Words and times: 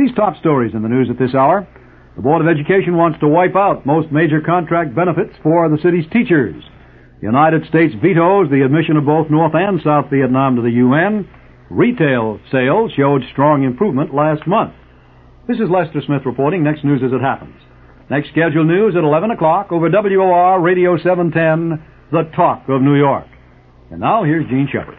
these 0.00 0.16
top 0.16 0.36
stories 0.40 0.72
in 0.74 0.82
the 0.82 0.88
news 0.88 1.08
at 1.10 1.18
this 1.18 1.34
hour. 1.34 1.68
The 2.16 2.22
Board 2.22 2.40
of 2.40 2.48
Education 2.48 2.96
wants 2.96 3.20
to 3.20 3.28
wipe 3.28 3.54
out 3.54 3.84
most 3.84 4.10
major 4.10 4.40
contract 4.40 4.94
benefits 4.96 5.36
for 5.42 5.68
the 5.68 5.78
city's 5.82 6.08
teachers. 6.10 6.56
The 7.20 7.28
United 7.28 7.68
States 7.68 7.94
vetoes 8.00 8.48
the 8.48 8.64
admission 8.64 8.96
of 8.96 9.04
both 9.04 9.30
North 9.30 9.52
and 9.54 9.80
South 9.84 10.08
Vietnam 10.10 10.56
to 10.56 10.62
the 10.62 10.80
UN. 10.80 11.28
Retail 11.68 12.40
sales 12.50 12.92
showed 12.96 13.22
strong 13.30 13.62
improvement 13.62 14.14
last 14.14 14.46
month. 14.46 14.72
This 15.46 15.60
is 15.60 15.68
Lester 15.68 16.00
Smith 16.04 16.24
reporting. 16.24 16.64
Next 16.64 16.82
news 16.82 17.02
as 17.04 17.12
it 17.12 17.20
happens. 17.20 17.60
Next 18.08 18.30
scheduled 18.30 18.66
news 18.66 18.96
at 18.96 19.04
11 19.04 19.30
o'clock 19.30 19.70
over 19.70 19.88
WOR 19.92 20.60
Radio 20.60 20.96
710, 20.96 21.78
The 22.10 22.24
Talk 22.34 22.68
of 22.68 22.82
New 22.82 22.96
York. 22.96 23.28
And 23.90 24.00
now 24.00 24.24
here's 24.24 24.48
Jean 24.48 24.66
Shepherd. 24.72 24.98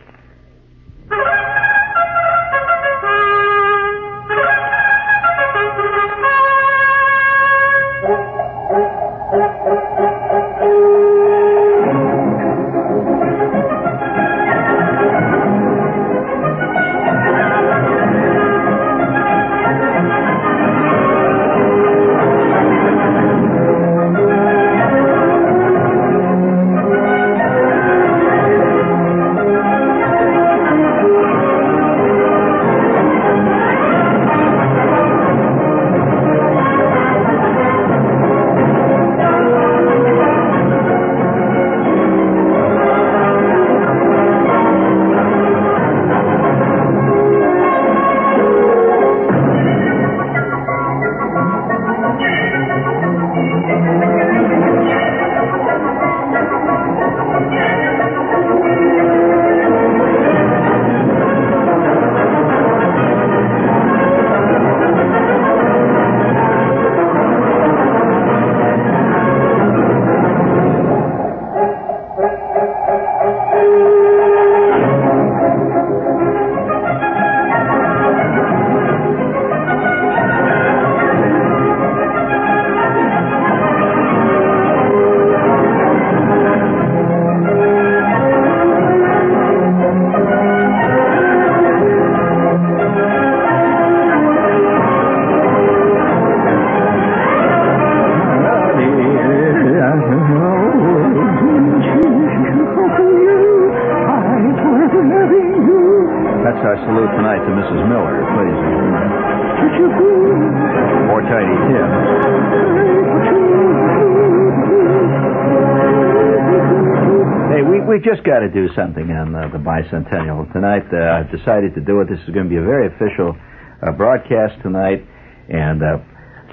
Tim. 118.01 118.13
Hey, 118.13 118.15
we, 118.15 118.15
we 118.15 118.15
just 118.15 118.25
got 118.25 118.39
to 118.39 118.49
do 118.49 118.67
something 118.75 119.11
on 119.11 119.35
uh, 119.35 119.47
the 119.51 119.57
bicentennial 119.57 120.51
tonight. 120.53 120.85
Uh, 120.93 121.19
I've 121.19 121.31
decided 121.31 121.75
to 121.75 121.81
do 121.81 122.01
it. 122.01 122.09
This 122.09 122.19
is 122.19 122.33
going 122.33 122.45
to 122.45 122.49
be 122.49 122.57
a 122.57 122.63
very 122.63 122.87
official 122.87 123.35
uh, 123.81 123.91
broadcast 123.91 124.61
tonight, 124.63 125.05
and 125.49 125.81
uh, 125.83 125.97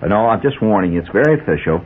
no, 0.08 0.28
I'm 0.28 0.42
just 0.42 0.62
warning 0.62 0.92
you, 0.92 1.00
it's 1.00 1.10
very 1.12 1.40
official. 1.40 1.80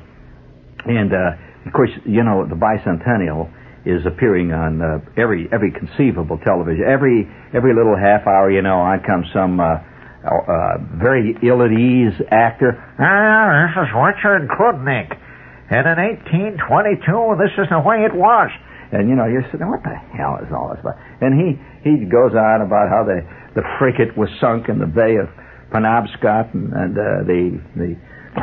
And 0.84 1.12
uh, 1.12 1.66
of 1.66 1.72
course, 1.72 1.90
you 2.06 2.22
know 2.24 2.46
the 2.48 2.54
bicentennial 2.54 3.50
is 3.84 4.06
appearing 4.06 4.52
on 4.52 4.82
uh, 4.82 4.98
every 5.16 5.48
every 5.52 5.72
conceivable 5.72 6.38
television. 6.38 6.84
Every 6.88 7.28
every 7.54 7.74
little 7.74 7.96
half 7.96 8.26
hour, 8.26 8.50
you 8.50 8.62
know, 8.62 8.80
on 8.80 9.00
comes 9.04 9.26
some 9.32 9.58
very 10.98 11.36
ill 11.42 11.62
at 11.62 11.72
ease 11.72 12.20
actor. 12.30 12.78
Ah, 12.98 13.66
this 13.66 13.88
is 13.88 13.94
Richard 13.94 14.48
Kludnik. 14.48 15.18
And 15.72 15.86
in 15.86 15.96
1822, 15.96 17.36
this 17.40 17.52
is 17.56 17.70
the 17.70 17.80
way 17.80 18.04
it 18.04 18.14
was. 18.14 18.50
And 18.92 19.08
you 19.08 19.16
know, 19.16 19.24
you're 19.24 19.44
sitting, 19.48 19.64
what 19.72 19.80
the 19.82 19.96
hell 20.12 20.36
is 20.44 20.52
all 20.52 20.68
this 20.68 20.84
about? 20.84 21.00
And 21.24 21.32
he 21.32 21.56
he 21.80 22.04
goes 22.04 22.36
on 22.36 22.60
about 22.60 22.92
how 22.92 23.02
the 23.08 23.24
the 23.56 23.64
frigate 23.80 24.12
was 24.16 24.28
sunk 24.36 24.68
in 24.68 24.76
the 24.76 24.86
Bay 24.86 25.16
of 25.16 25.32
Penobscot, 25.72 26.52
and, 26.52 26.72
and 26.76 26.92
uh, 26.92 27.24
the 27.24 27.56
the 27.74 27.90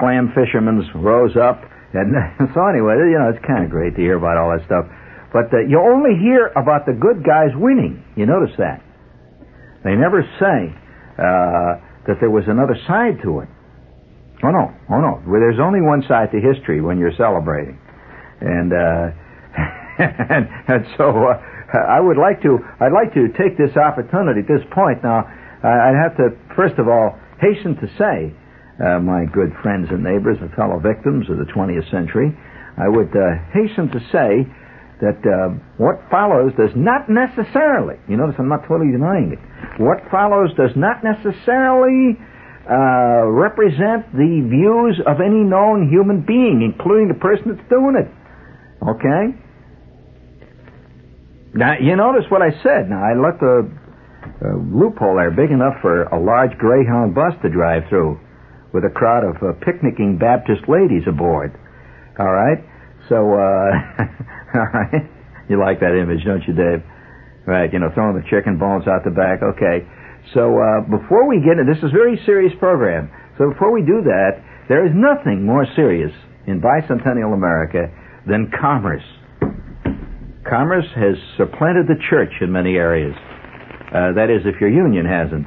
clam 0.02 0.34
fishermen 0.34 0.82
rose 0.98 1.38
up. 1.38 1.62
And 1.94 2.14
so 2.54 2.66
anyway, 2.66 2.98
you 3.14 3.18
know, 3.22 3.30
it's 3.30 3.46
kind 3.46 3.62
of 3.64 3.70
great 3.70 3.94
to 3.94 4.02
hear 4.02 4.18
about 4.18 4.42
all 4.42 4.50
that 4.50 4.66
stuff. 4.66 4.90
But 5.30 5.54
uh, 5.54 5.62
you 5.70 5.78
only 5.78 6.18
hear 6.18 6.50
about 6.58 6.90
the 6.90 6.98
good 6.98 7.22
guys 7.22 7.54
winning. 7.54 8.02
You 8.18 8.26
notice 8.26 8.58
that? 8.58 8.82
They 9.86 9.94
never 9.94 10.26
say 10.42 10.74
uh, 11.22 11.78
that 12.10 12.18
there 12.20 12.34
was 12.34 12.50
another 12.50 12.76
side 12.90 13.22
to 13.22 13.46
it. 13.46 13.50
Oh 14.42 14.50
no, 14.50 14.74
oh 14.90 14.98
no. 14.98 15.22
Well, 15.30 15.38
there's 15.38 15.62
only 15.62 15.82
one 15.82 16.02
side 16.10 16.34
to 16.34 16.42
history 16.42 16.82
when 16.82 16.98
you're 16.98 17.16
celebrating, 17.18 17.78
and 18.42 18.74
uh, 18.74 19.14
and, 20.00 20.48
and 20.68 20.86
so 20.98 21.12
uh, 21.28 21.38
I 21.78 22.00
would 22.00 22.18
like 22.18 22.42
to 22.44 22.60
I'd 22.80 22.96
like 22.96 23.14
to 23.14 23.28
take 23.36 23.58
this 23.58 23.76
opportunity 23.78 24.42
at 24.42 24.48
this 24.48 24.66
point. 24.72 25.04
Now 25.04 25.28
I'd 25.64 26.00
have 26.02 26.16
to 26.18 26.36
first 26.56 26.80
of 26.80 26.88
all 26.88 27.20
hasten 27.42 27.76
to 27.80 27.88
say, 27.98 28.36
uh, 28.80 29.00
my 29.00 29.26
good 29.32 29.52
friends 29.62 29.88
and 29.92 30.04
neighbors 30.04 30.38
and 30.40 30.52
fellow 30.54 30.80
victims 30.80 31.30
of 31.30 31.38
the 31.38 31.48
20th 31.52 31.90
century, 31.92 32.32
I 32.78 32.88
would 32.88 33.12
uh, 33.12 33.40
hasten 33.52 33.92
to 33.92 34.00
say 34.12 34.48
that 35.00 35.20
uh, 35.24 35.56
what 35.80 36.00
follows 36.12 36.52
does 36.60 36.72
not 36.76 37.08
necessarily, 37.08 37.96
you 38.08 38.18
notice 38.18 38.36
I'm 38.40 38.50
not 38.52 38.68
totally 38.68 38.92
denying 38.92 39.32
it, 39.32 39.40
what 39.80 40.04
follows 40.12 40.52
does 40.56 40.76
not 40.76 41.04
necessarily 41.04 42.20
uh, 42.68 43.24
represent 43.32 44.12
the 44.12 44.44
views 44.48 45.00
of 45.08 45.24
any 45.24 45.44
known 45.44 45.90
human 45.90 46.22
being, 46.28 46.62
including 46.62 47.08
the 47.08 47.20
person 47.20 47.56
that's 47.56 47.70
doing 47.70 47.96
it. 47.96 48.12
Okay? 48.84 49.36
Now, 51.54 51.74
you 51.82 51.96
notice 51.96 52.26
what 52.30 52.42
I 52.42 52.52
said. 52.62 52.90
Now, 52.90 53.02
I 53.02 53.18
left 53.18 53.42
a, 53.42 53.66
a 53.66 54.52
loophole 54.58 55.18
there 55.18 55.32
big 55.32 55.52
enough 55.52 55.82
for 55.82 56.04
a 56.04 56.20
large 56.20 56.58
Greyhound 56.58 57.16
bus 57.16 57.34
to 57.42 57.50
drive 57.50 57.84
through 57.90 58.20
with 58.74 58.86
a 58.86 58.94
crowd 58.94 59.26
of 59.26 59.36
uh, 59.42 59.58
picnicking 59.66 60.18
Baptist 60.18 60.70
ladies 60.70 61.04
aboard. 61.08 61.58
All 62.20 62.32
right? 62.32 62.62
So, 63.10 63.34
uh, 63.34 64.06
All 64.56 64.70
right. 64.74 65.10
You 65.50 65.60
like 65.60 65.80
that 65.82 65.98
image, 65.98 66.26
don't 66.26 66.46
you, 66.46 66.54
Dave? 66.54 66.86
Right, 67.46 67.74
you 67.74 67.80
know, 67.80 67.90
throwing 67.94 68.14
the 68.14 68.26
chicken 68.30 68.60
bones 68.60 68.86
out 68.86 69.02
the 69.04 69.10
back. 69.10 69.42
Okay. 69.42 69.82
So, 70.34 70.62
uh, 70.62 70.86
before 70.86 71.26
we 71.26 71.42
get 71.42 71.58
into 71.58 71.66
this 71.66 71.82
is 71.82 71.90
a 71.90 71.98
very 71.98 72.22
serious 72.26 72.54
program. 72.60 73.10
So 73.40 73.50
before 73.50 73.72
we 73.72 73.82
do 73.82 74.06
that, 74.06 74.44
there 74.68 74.86
is 74.86 74.92
nothing 74.94 75.46
more 75.46 75.66
serious 75.76 76.12
in 76.46 76.62
bicentennial 76.62 77.34
America 77.34 77.90
than 78.28 78.52
commerce. 78.62 79.06
Commerce 80.50 80.90
has 80.96 81.16
supplanted 81.38 81.86
the 81.86 82.02
church 82.10 82.34
in 82.42 82.52
many 82.52 82.76
areas. 82.76 83.14
Uh, 83.94 84.14
that 84.18 84.34
is, 84.34 84.42
if 84.46 84.60
your 84.60 84.70
union 84.70 85.06
hasn't. 85.06 85.46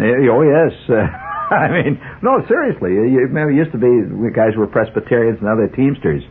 Uh, 0.00 0.32
oh, 0.32 0.42
yes. 0.42 0.72
Uh, 0.88 1.04
I 1.54 1.68
mean, 1.68 2.00
no, 2.22 2.40
seriously. 2.48 2.94
You 2.94 3.28
it 3.28 3.54
used 3.54 3.72
to 3.72 3.78
be 3.78 3.90
guys 4.32 4.56
were 4.56 4.66
Presbyterians 4.66 5.38
and 5.40 5.48
other 5.48 5.68
Teamsters. 5.68 6.22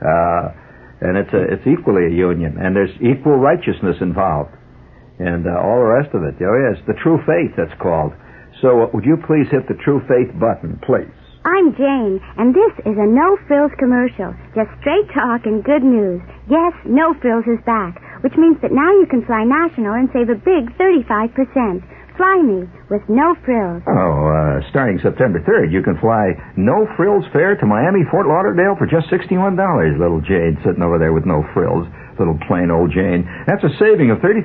Uh, 0.00 0.56
and 1.00 1.16
it's 1.16 1.32
a, 1.32 1.42
it's 1.56 1.66
equally 1.66 2.06
a 2.06 2.14
union, 2.14 2.56
and 2.60 2.76
there's 2.76 2.92
equal 3.00 3.36
righteousness 3.40 3.96
involved, 4.00 4.52
and 5.18 5.48
uh, 5.48 5.56
all 5.56 5.80
the 5.80 5.92
rest 5.96 6.12
of 6.12 6.22
it. 6.24 6.36
Oh 6.44 6.56
yes, 6.60 6.76
the 6.86 6.96
true 7.02 7.18
faith 7.24 7.56
that's 7.56 7.72
called. 7.80 8.12
So, 8.60 8.88
would 8.92 9.04
you 9.04 9.16
please 9.26 9.48
hit 9.50 9.64
the 9.68 9.80
true 9.80 10.00
faith 10.04 10.28
button, 10.36 10.80
please? 10.84 11.19
I'm 11.44 11.72
Jane, 11.72 12.20
and 12.36 12.52
this 12.52 12.74
is 12.84 13.00
a 13.00 13.08
no 13.08 13.38
frills 13.48 13.72
commercial. 13.80 14.36
Just 14.52 14.68
straight 14.84 15.08
talk 15.16 15.48
and 15.48 15.64
good 15.64 15.80
news. 15.82 16.20
Yes, 16.52 16.76
no 16.84 17.14
frills 17.16 17.48
is 17.48 17.56
back, 17.64 17.96
which 18.20 18.36
means 18.36 18.60
that 18.60 18.76
now 18.76 18.92
you 19.00 19.06
can 19.08 19.24
fly 19.24 19.44
national 19.48 19.96
and 19.96 20.12
save 20.12 20.28
a 20.28 20.36
big 20.36 20.68
35%. 20.76 21.80
Fly 22.20 22.36
me 22.44 22.68
with 22.92 23.00
no 23.08 23.32
frills. 23.40 23.80
Oh, 23.88 24.28
uh, 24.28 24.60
starting 24.68 25.00
September 25.00 25.40
3rd, 25.40 25.72
you 25.72 25.80
can 25.80 25.96
fly 25.96 26.36
no 26.60 26.84
frills 26.94 27.24
fare 27.32 27.56
to 27.56 27.64
Miami, 27.64 28.04
Fort 28.10 28.28
Lauderdale 28.28 28.76
for 28.76 28.84
just 28.84 29.08
$61. 29.08 29.56
Little 29.96 30.20
Jane 30.20 30.60
sitting 30.60 30.82
over 30.82 30.98
there 30.98 31.14
with 31.16 31.24
no 31.24 31.40
frills. 31.56 31.88
Little 32.20 32.36
plain 32.46 32.68
old 32.70 32.92
Jane. 32.92 33.24
That's 33.48 33.64
a 33.64 33.72
saving 33.80 34.12
of 34.12 34.20
$33. 34.20 34.44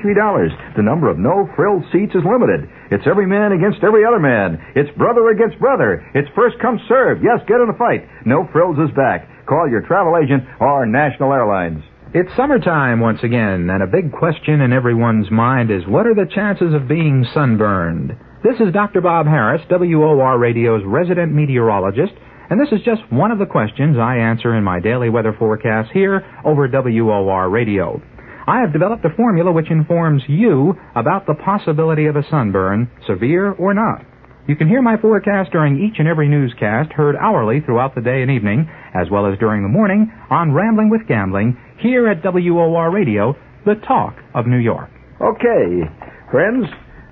The 0.80 0.82
number 0.82 1.12
of 1.12 1.20
no 1.20 1.44
frills 1.60 1.84
seats 1.92 2.16
is 2.16 2.24
limited. 2.24 2.72
It's 2.90 3.04
every 3.06 3.28
man 3.28 3.52
against 3.52 3.84
every 3.84 4.08
other 4.08 4.20
man. 4.20 4.64
It's 4.80 4.96
brother 4.96 5.28
against 5.28 5.60
brother. 5.60 6.00
It's 6.16 6.32
first 6.40 6.56
come 6.64 6.80
served. 6.88 7.20
Yes, 7.22 7.44
get 7.52 7.60
in 7.60 7.68
the 7.68 7.76
fight. 7.76 8.08
No 8.26 8.48
frills 8.56 8.80
is 8.80 8.96
back. 8.96 9.28
Call 9.46 9.68
your 9.68 9.82
travel 9.82 10.16
agent 10.16 10.48
or 10.62 10.86
National 10.86 11.34
Airlines. 11.34 11.84
It's 12.14 12.34
summertime 12.38 13.02
once 13.02 13.20
again, 13.24 13.70
and 13.70 13.84
a 13.84 13.92
big 13.92 14.14
question 14.14 14.62
in 14.62 14.72
everyone's 14.72 15.30
mind 15.30 15.70
is 15.70 15.86
what 15.86 16.08
are 16.08 16.16
the 16.16 16.32
chances 16.34 16.74
of 16.74 16.88
being 16.88 17.28
sunburned? 17.34 18.16
This 18.42 18.56
is 18.62 18.72
Dr. 18.72 19.02
Bob 19.02 19.26
Harris, 19.26 19.64
WOR 19.70 20.40
Radio's 20.40 20.84
resident 20.86 21.34
meteorologist, 21.34 22.14
and 22.50 22.60
this 22.60 22.72
is 22.72 22.86
just 22.86 23.02
one 23.12 23.32
of 23.32 23.40
the 23.40 23.46
questions 23.46 23.98
I 23.98 24.18
answer 24.18 24.56
in 24.56 24.64
my 24.64 24.80
daily 24.80 25.10
weather 25.10 25.36
forecast 25.38 25.92
here 25.94 26.24
over 26.44 26.68
WOR 26.68 27.50
Radio. 27.50 28.02
I 28.48 28.62
have 28.62 28.74
developed 28.74 29.04
a 29.06 29.16
formula 29.16 29.52
which 29.52 29.72
informs 29.72 30.22
you 30.28 30.76
about 30.96 31.26
the 31.26 31.34
possibility 31.34 32.06
of 32.06 32.16
a 32.16 32.28
sunburn, 32.30 32.92
severe 33.08 33.52
or 33.54 33.74
not. 33.74 34.06
You 34.48 34.56
can 34.56 34.68
hear 34.68 34.84
my 34.84 34.98
forecast 34.98 35.52
during 35.52 35.84
each 35.84 35.98
and 35.98 36.08
every 36.08 36.30
newscast 36.30 36.94
heard 36.94 37.16
hourly 37.16 37.62
throughout 37.62 37.96
the 37.96 38.02
day 38.02 38.22
and 38.22 38.30
evening, 38.30 38.70
as 38.94 39.10
well 39.10 39.26
as 39.26 39.40
during 39.40 39.64
the 39.64 39.70
morning 39.70 40.12
on 40.30 40.54
Rambling 40.54 40.92
with 40.92 41.08
Gambling 41.08 41.58
here 41.80 42.08
at 42.08 42.24
WOR 42.24 42.92
Radio, 42.92 43.36
the 43.66 43.76
talk 43.88 44.14
of 44.36 44.46
New 44.46 44.60
York. 44.60 44.92
Okay, 45.20 45.90
friends, 46.30 46.68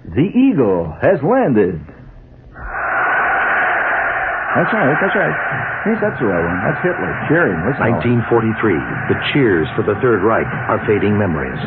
the 0.05 0.29
Eagle 0.29 0.93
has 1.01 1.17
landed. 1.23 1.81
That's 4.53 4.69
right, 4.69 4.93
that's 5.01 5.17
right. 5.17 5.35
Yes, 5.83 5.97
that's 5.99 6.15
the 6.21 6.29
right 6.29 6.45
one. 6.45 6.59
That's 6.63 6.79
Hitler 6.79 7.11
cheering. 7.27 7.59
Listen. 7.67 8.23
1943. 8.23 9.11
The 9.11 9.17
cheers 9.33 9.67
for 9.75 9.83
the 9.83 9.99
Third 9.99 10.23
Reich 10.23 10.47
are 10.71 10.79
fading 10.87 11.17
memories. 11.19 11.59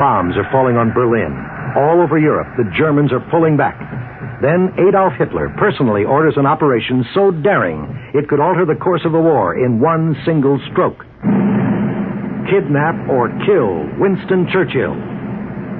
Bombs 0.00 0.32
are 0.40 0.48
falling 0.48 0.80
on 0.80 0.96
Berlin. 0.96 1.34
All 1.76 2.00
over 2.00 2.16
Europe, 2.16 2.48
the 2.56 2.64
Germans 2.72 3.12
are 3.12 3.20
pulling 3.28 3.60
back. 3.60 3.76
Then 4.40 4.72
Adolf 4.80 5.12
Hitler 5.20 5.52
personally 5.60 6.08
orders 6.08 6.40
an 6.40 6.46
operation 6.46 7.04
so 7.12 7.30
daring 7.30 7.84
it 8.14 8.28
could 8.32 8.40
alter 8.40 8.64
the 8.64 8.80
course 8.80 9.02
of 9.04 9.12
the 9.12 9.20
war 9.20 9.52
in 9.58 9.78
one 9.78 10.16
single 10.24 10.56
stroke. 10.72 11.04
Kidnap 12.48 12.96
or 13.12 13.28
kill 13.44 13.84
Winston 14.00 14.48
Churchill. 14.48 14.96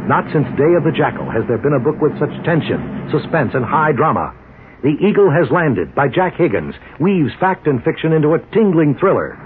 Not 0.05 0.29
since 0.37 0.47
Day 0.61 0.77
of 0.77 0.85
the 0.85 0.93
Jackal 0.93 1.31
has 1.33 1.49
there 1.49 1.59
been 1.59 1.75
a 1.75 1.83
book 1.83 1.97
with 2.03 2.13
such 2.21 2.31
tension, 2.45 3.09
suspense, 3.09 3.57
and 3.57 3.65
high 3.65 3.97
drama. 3.97 4.37
The 4.83 4.97
Eagle 4.97 5.29
Has 5.29 5.51
Landed 5.53 5.95
by 5.95 6.09
Jack 6.09 6.41
Higgins 6.41 6.73
weaves 7.01 7.33
fact 7.39 7.67
and 7.69 7.85
fiction 7.85 8.13
into 8.17 8.33
a 8.33 8.41
tingling 8.57 8.97
thriller. 8.97 9.37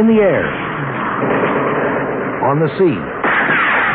In 0.00 0.08
the 0.08 0.22
air, 0.24 0.46
on 2.48 2.56
the 2.64 2.70
sea, 2.80 2.96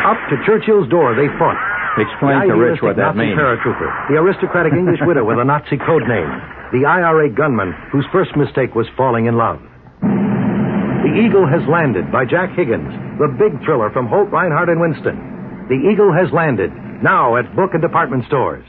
up 0.06 0.20
to 0.30 0.38
Churchill's 0.46 0.86
door 0.88 1.18
they 1.18 1.26
fought. 1.42 1.58
Explain 1.98 2.46
The 2.46 2.54
to 2.54 2.60
Rich 2.60 2.82
what 2.84 2.94
that 2.96 3.16
Nazi 3.16 3.32
means. 3.32 3.38
paratrooper, 3.40 3.90
the 4.12 4.20
aristocratic 4.20 4.74
English 4.74 5.00
widow 5.02 5.24
with 5.24 5.40
a 5.40 5.44
Nazi 5.44 5.78
code 5.80 6.06
name, 6.06 6.28
the 6.70 6.84
IRA 6.86 7.30
gunman 7.34 7.72
whose 7.90 8.06
first 8.12 8.36
mistake 8.36 8.76
was 8.76 8.86
falling 8.96 9.26
in 9.26 9.34
love. 9.34 9.58
The 9.98 11.12
Eagle 11.18 11.48
Has 11.48 11.66
Landed 11.66 12.12
by 12.12 12.26
Jack 12.28 12.54
Higgins, 12.54 12.92
the 13.18 13.32
big 13.40 13.58
thriller 13.64 13.90
from 13.90 14.06
Holt, 14.06 14.30
Rinehart, 14.30 14.68
and 14.70 14.78
Winston. 14.78 15.66
The 15.66 15.80
Eagle 15.90 16.12
Has 16.12 16.30
Landed, 16.30 16.70
now 17.02 17.34
at 17.40 17.48
book 17.56 17.70
and 17.72 17.82
department 17.82 18.22
stores. 18.28 18.62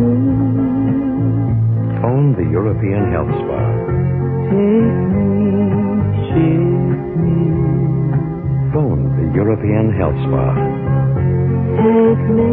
Phone 0.00 0.16
the 2.32 2.48
European 2.48 3.12
Health 3.12 3.28
Spa. 3.36 3.60
Take 4.48 4.96
me, 5.12 5.28
me. 7.20 7.36
Phone 8.72 9.12
the 9.20 9.28
European 9.36 9.92
Health 10.00 10.16
Spa. 10.24 10.56
Take 11.76 12.24
me, 12.32 12.48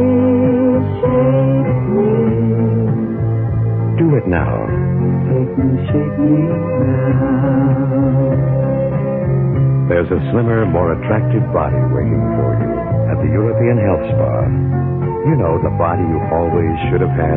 shake 0.99 1.87
me. 1.95 2.11
Do 3.95 4.11
it 4.19 4.27
now. 4.27 4.67
Take 5.31 5.55
me, 5.55 5.87
shake 5.87 6.19
me 6.19 6.51
now. 6.51 8.27
There's 9.87 10.11
a 10.11 10.19
slimmer, 10.35 10.67
more 10.67 10.99
attractive 10.99 11.47
body 11.55 11.79
waiting 11.95 12.27
for 12.35 12.59
you 12.59 12.75
at 13.07 13.15
the 13.23 13.31
European 13.31 13.79
Health 13.79 14.03
Spa. 14.11 14.35
You 15.27 15.35
know, 15.35 15.59
the 15.59 15.75
body 15.75 16.07
you 16.07 16.23
always 16.31 16.71
should 16.87 17.03
have 17.03 17.11
had, 17.11 17.35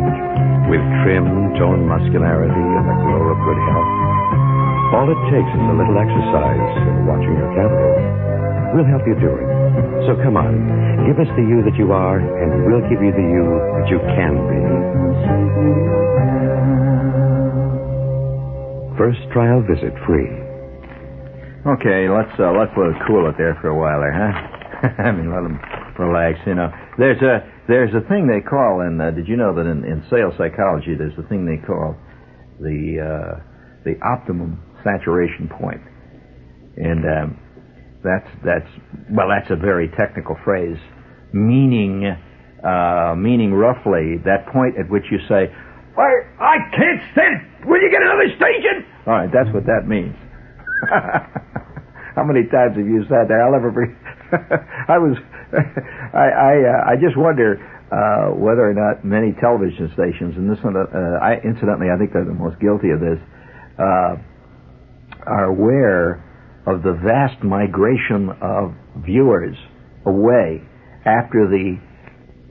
with 0.70 0.78
trim, 1.02 1.26
toned 1.58 1.90
muscularity 1.90 2.54
and 2.54 2.86
the 2.86 2.96
glow 3.02 3.34
of 3.34 3.38
good 3.42 3.58
health. 3.66 3.90
All 4.94 5.10
it 5.10 5.18
takes 5.26 5.50
is 5.50 5.64
a 5.66 5.74
little 5.74 5.98
exercise 5.98 6.70
and 6.86 7.10
watching 7.10 7.34
your 7.34 7.50
calories. 7.50 8.06
We'll 8.78 8.86
help 8.86 9.02
you 9.10 9.18
do 9.18 9.34
it. 9.34 9.50
So 10.06 10.14
come 10.22 10.38
on, 10.38 10.54
give 11.02 11.18
us 11.18 11.26
the 11.34 11.42
you 11.42 11.66
that 11.66 11.74
you 11.74 11.90
are, 11.90 12.22
and 12.22 12.62
we'll 12.62 12.86
give 12.86 13.02
you 13.02 13.10
the 13.10 13.26
you 13.26 13.44
that 13.82 13.86
you 13.90 13.98
can 14.14 14.38
be. 14.38 14.62
First 18.94 19.18
trial 19.34 19.66
visit 19.66 19.90
free. 20.06 20.30
Okay, 21.66 22.06
let's 22.06 22.30
uh, 22.38 22.54
let's 22.54 22.70
let 22.78 22.94
cool 23.10 23.26
it 23.26 23.34
there 23.34 23.58
for 23.58 23.74
a 23.74 23.74
while 23.74 23.98
there, 23.98 24.14
huh? 24.14 25.02
I 25.02 25.10
mean, 25.10 25.34
let 25.34 25.42
them 25.42 25.58
relax. 25.98 26.38
You 26.46 26.54
know, 26.54 26.70
there's 26.96 27.18
a 27.18 27.49
there's 27.68 27.90
a 27.94 28.06
thing 28.08 28.26
they 28.26 28.40
call, 28.40 28.80
and 28.80 29.00
uh, 29.00 29.10
did 29.10 29.28
you 29.28 29.36
know 29.36 29.54
that 29.54 29.66
in, 29.66 29.84
in 29.84 30.04
sales 30.10 30.34
psychology, 30.38 30.94
there's 30.96 31.16
a 31.18 31.26
thing 31.28 31.46
they 31.46 31.60
call 31.66 31.96
the 32.58 32.98
uh, 33.00 33.40
the 33.84 33.94
optimum 34.04 34.60
saturation 34.84 35.48
point, 35.48 35.80
and 36.76 37.04
um, 37.04 37.38
that's 38.04 38.28
that's 38.44 38.70
well, 39.10 39.28
that's 39.28 39.50
a 39.50 39.56
very 39.56 39.88
technical 39.98 40.36
phrase, 40.44 40.76
meaning 41.32 42.04
uh, 42.64 43.14
meaning 43.16 43.52
roughly 43.52 44.18
that 44.24 44.46
point 44.52 44.76
at 44.78 44.90
which 44.90 45.04
you 45.10 45.18
say, 45.28 45.48
"I 45.96 46.10
I 46.40 46.56
can't 46.76 47.00
stand. 47.12 47.68
Will 47.68 47.80
you 47.80 47.90
get 47.90 48.02
another 48.02 48.28
station?" 48.36 48.84
All 49.06 49.14
right, 49.14 49.30
that's 49.32 49.52
what 49.54 49.64
that 49.66 49.86
means. 49.86 50.16
How 52.16 52.24
many 52.24 52.44
times 52.48 52.76
have 52.76 52.86
you 52.86 53.02
said 53.08 53.28
that? 53.28 53.38
I'll 53.40 53.52
never 53.52 53.70
be. 53.70 53.86
I 54.88 54.98
was. 54.98 55.16
I 56.14 56.26
I 56.30 56.52
uh, 56.62 56.90
I 56.90 56.94
just 57.00 57.16
wonder 57.16 57.58
uh, 57.90 58.30
whether 58.38 58.62
or 58.62 58.74
not 58.74 59.04
many 59.04 59.34
television 59.40 59.90
stations, 59.94 60.36
and 60.36 60.50
this 60.50 60.62
one, 60.62 60.76
uh, 60.76 61.18
I 61.18 61.42
incidentally, 61.42 61.90
I 61.90 61.98
think 61.98 62.12
they're 62.12 62.24
the 62.24 62.32
most 62.32 62.60
guilty 62.60 62.90
of 62.90 63.00
this, 63.00 63.18
uh, 63.78 64.14
are 65.26 65.50
aware 65.50 66.22
of 66.66 66.82
the 66.82 66.94
vast 67.02 67.42
migration 67.42 68.30
of 68.40 68.74
viewers 69.02 69.56
away 70.06 70.62
after 71.04 71.48
the 71.48 71.78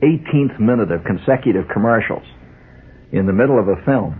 18th 0.03 0.59
minute 0.59 0.91
of 0.91 1.03
consecutive 1.03 1.67
commercials 1.71 2.25
in 3.11 3.25
the 3.25 3.33
middle 3.33 3.59
of 3.59 3.67
a 3.67 3.79
film. 3.85 4.15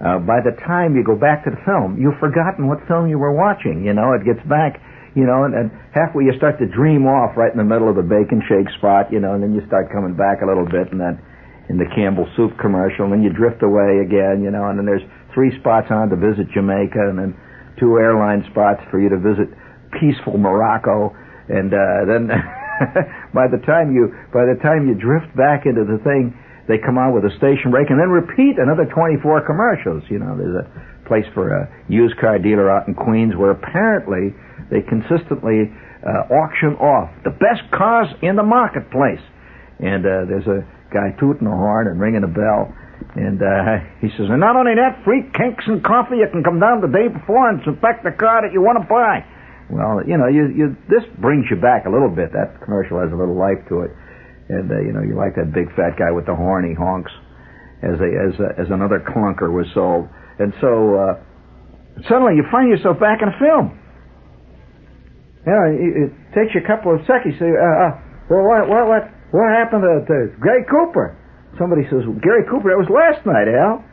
Uh, 0.00 0.18
by 0.18 0.40
the 0.42 0.52
time 0.66 0.96
you 0.96 1.04
go 1.04 1.14
back 1.14 1.44
to 1.44 1.50
the 1.50 1.60
film, 1.64 1.96
you've 2.00 2.18
forgotten 2.18 2.66
what 2.66 2.78
film 2.88 3.08
you 3.08 3.18
were 3.18 3.32
watching. 3.32 3.84
You 3.84 3.94
know, 3.94 4.12
it 4.12 4.24
gets 4.24 4.42
back, 4.48 4.80
you 5.14 5.24
know, 5.24 5.46
and, 5.46 5.54
and 5.54 5.70
halfway 5.94 6.26
you 6.26 6.34
start 6.36 6.58
to 6.58 6.66
dream 6.66 7.06
off 7.06 7.38
right 7.38 7.50
in 7.50 7.58
the 7.58 7.66
middle 7.66 7.88
of 7.88 7.94
the 7.94 8.06
bacon 8.06 8.42
shake 8.50 8.66
spot, 8.78 9.10
you 9.14 9.22
know, 9.22 9.34
and 9.34 9.42
then 9.42 9.54
you 9.54 9.62
start 9.66 9.90
coming 9.94 10.14
back 10.14 10.42
a 10.42 10.46
little 10.46 10.66
bit 10.66 10.90
and 10.90 10.98
then 10.98 11.18
in 11.70 11.78
the 11.78 11.88
Campbell 11.96 12.28
soup 12.36 12.52
commercial, 12.60 13.08
and 13.08 13.12
then 13.14 13.22
you 13.22 13.32
drift 13.32 13.62
away 13.62 14.04
again, 14.04 14.44
you 14.44 14.50
know, 14.50 14.68
and 14.68 14.76
then 14.76 14.84
there's 14.84 15.06
three 15.32 15.54
spots 15.60 15.88
on 15.88 16.10
to 16.12 16.16
visit 16.16 16.50
Jamaica 16.52 17.00
and 17.08 17.16
then 17.16 17.32
two 17.80 17.96
airline 17.96 18.44
spots 18.50 18.84
for 18.90 19.00
you 19.00 19.08
to 19.08 19.16
visit 19.16 19.48
peaceful 19.96 20.36
Morocco, 20.36 21.14
and 21.48 21.72
uh, 21.72 22.04
then 22.04 22.28
by 23.38 23.46
the 23.48 23.60
time 23.64 23.94
you 23.94 24.12
by 24.34 24.44
the 24.44 24.58
time 24.60 24.86
you 24.86 24.94
drift 24.94 25.30
back 25.36 25.64
into 25.64 25.86
the 25.86 25.98
thing, 26.04 26.36
they 26.68 26.76
come 26.78 26.98
on 26.98 27.14
with 27.14 27.24
a 27.24 27.32
station 27.36 27.70
break 27.70 27.90
and 27.90 28.00
then 28.00 28.08
repeat 28.08 28.56
another 28.56 28.88
24 28.88 29.44
commercials. 29.46 30.02
You 30.08 30.18
know, 30.18 30.36
there's 30.36 30.64
a 30.64 30.66
place 31.06 31.26
for 31.34 31.52
a 31.52 31.68
used 31.88 32.16
car 32.18 32.38
dealer 32.38 32.70
out 32.70 32.88
in 32.88 32.94
Queens 32.94 33.34
where 33.36 33.50
apparently 33.50 34.34
they 34.70 34.80
consistently 34.82 35.70
uh, 36.04 36.28
auction 36.32 36.76
off 36.76 37.10
the 37.24 37.30
best 37.30 37.64
cars 37.72 38.08
in 38.22 38.36
the 38.36 38.42
marketplace, 38.42 39.22
and 39.80 40.04
uh, 40.04 40.28
there's 40.28 40.46
a 40.46 40.64
guy 40.92 41.10
tooting 41.18 41.46
a 41.46 41.56
horn 41.56 41.88
and 41.88 42.00
ringing 42.00 42.24
a 42.24 42.30
bell. 42.30 42.72
And 43.16 43.42
uh, 43.42 43.84
he 44.00 44.08
says, 44.16 44.30
and 44.30 44.40
not 44.40 44.56
only 44.56 44.74
that, 44.74 45.02
free 45.04 45.22
cakes 45.34 45.64
and 45.66 45.82
coffee. 45.82 46.22
You 46.22 46.28
can 46.30 46.42
come 46.42 46.58
down 46.58 46.80
the 46.80 46.90
day 46.90 47.08
before 47.10 47.50
and 47.50 47.60
select 47.62 48.02
the 48.02 48.14
car 48.14 48.42
that 48.42 48.52
you 48.52 48.62
want 48.62 48.80
to 48.80 48.86
buy. 48.86 49.22
Well, 49.70 50.02
you 50.06 50.16
know, 50.16 50.28
you, 50.28 50.48
you, 50.52 50.76
this 50.88 51.02
brings 51.18 51.46
you 51.50 51.56
back 51.56 51.86
a 51.86 51.90
little 51.90 52.10
bit. 52.10 52.32
That 52.32 52.60
commercial 52.62 53.00
has 53.00 53.10
a 53.12 53.16
little 53.16 53.36
life 53.36 53.60
to 53.68 53.88
it, 53.88 53.92
and 54.48 54.70
uh, 54.70 54.80
you 54.80 54.92
know, 54.92 55.02
you 55.02 55.16
like 55.16 55.34
that 55.36 55.52
big 55.52 55.72
fat 55.74 55.96
guy 55.96 56.12
with 56.12 56.26
the 56.26 56.34
horn. 56.36 56.68
He 56.68 56.74
honks 56.74 57.12
as 57.82 57.96
a, 57.96 58.08
as 58.08 58.34
a, 58.40 58.48
as 58.60 58.68
another 58.70 59.00
clunker 59.00 59.48
was 59.48 59.66
sold, 59.72 60.08
and 60.38 60.50
so 60.60 60.70
uh, 60.98 61.14
suddenly 62.08 62.34
you 62.34 62.44
find 62.50 62.68
yourself 62.68 62.98
back 62.98 63.22
in 63.22 63.28
a 63.30 63.36
film. 63.38 63.78
You 65.46 65.52
know, 65.52 65.64
it, 65.70 65.92
it 66.08 66.10
takes 66.32 66.56
you 66.56 66.64
a 66.64 66.66
couple 66.66 66.90
of 66.90 67.04
seconds. 67.04 67.36
Say, 67.36 67.46
uh, 67.46 67.54
uh, 67.54 67.92
well, 68.32 68.44
what, 68.48 68.62
what, 68.66 68.84
what, 68.88 69.02
what 69.30 69.48
happened 69.52 69.84
to, 69.84 69.94
to 70.08 70.16
Gary 70.40 70.64
Cooper? 70.64 71.14
Somebody 71.60 71.84
says, 71.92 72.02
well, 72.08 72.18
Gary 72.18 72.48
Cooper, 72.48 72.72
that 72.72 72.80
was 72.80 72.88
last 72.90 73.22
night, 73.28 73.46
Al. 73.46 73.84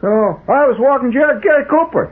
So, 0.00 0.08
I 0.48 0.64
was 0.66 0.80
walking 0.80 1.12
Gary, 1.12 1.38
Gary 1.44 1.68
Cooper. 1.68 2.10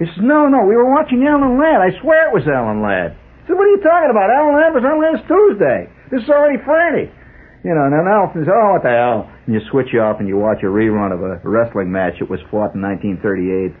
He 0.00 0.08
says, 0.08 0.24
no, 0.24 0.48
no, 0.48 0.64
we 0.64 0.74
were 0.74 0.88
watching 0.88 1.20
Alan 1.28 1.60
Ladd. 1.60 1.84
I 1.84 1.92
swear 2.00 2.32
it 2.32 2.34
was 2.34 2.48
Alan 2.48 2.80
Ladd. 2.80 3.12
I 3.12 3.40
said, 3.44 3.54
what 3.60 3.68
are 3.68 3.74
you 3.76 3.84
talking 3.84 4.08
about? 4.08 4.32
Alan 4.32 4.56
Ladd 4.56 4.72
was 4.72 4.84
on 4.88 4.96
last 4.96 5.28
Tuesday. 5.28 5.92
This 6.08 6.24
is 6.24 6.30
already 6.32 6.56
Friday. 6.64 7.12
You 7.60 7.76
know, 7.76 7.84
and 7.84 7.92
then 7.92 8.08
Al 8.08 8.32
says, 8.32 8.48
oh, 8.48 8.72
what 8.72 8.82
the 8.82 8.88
hell? 8.88 9.28
And 9.44 9.52
you 9.52 9.60
switch 9.70 9.92
off 10.00 10.16
and 10.20 10.28
you 10.28 10.38
watch 10.40 10.64
a 10.64 10.70
rerun 10.72 11.12
of 11.12 11.20
a 11.20 11.40
wrestling 11.44 11.92
match 11.92 12.16
that 12.20 12.30
was 12.30 12.40
fought 12.48 12.72
in 12.72 12.80
1938. 12.80 13.76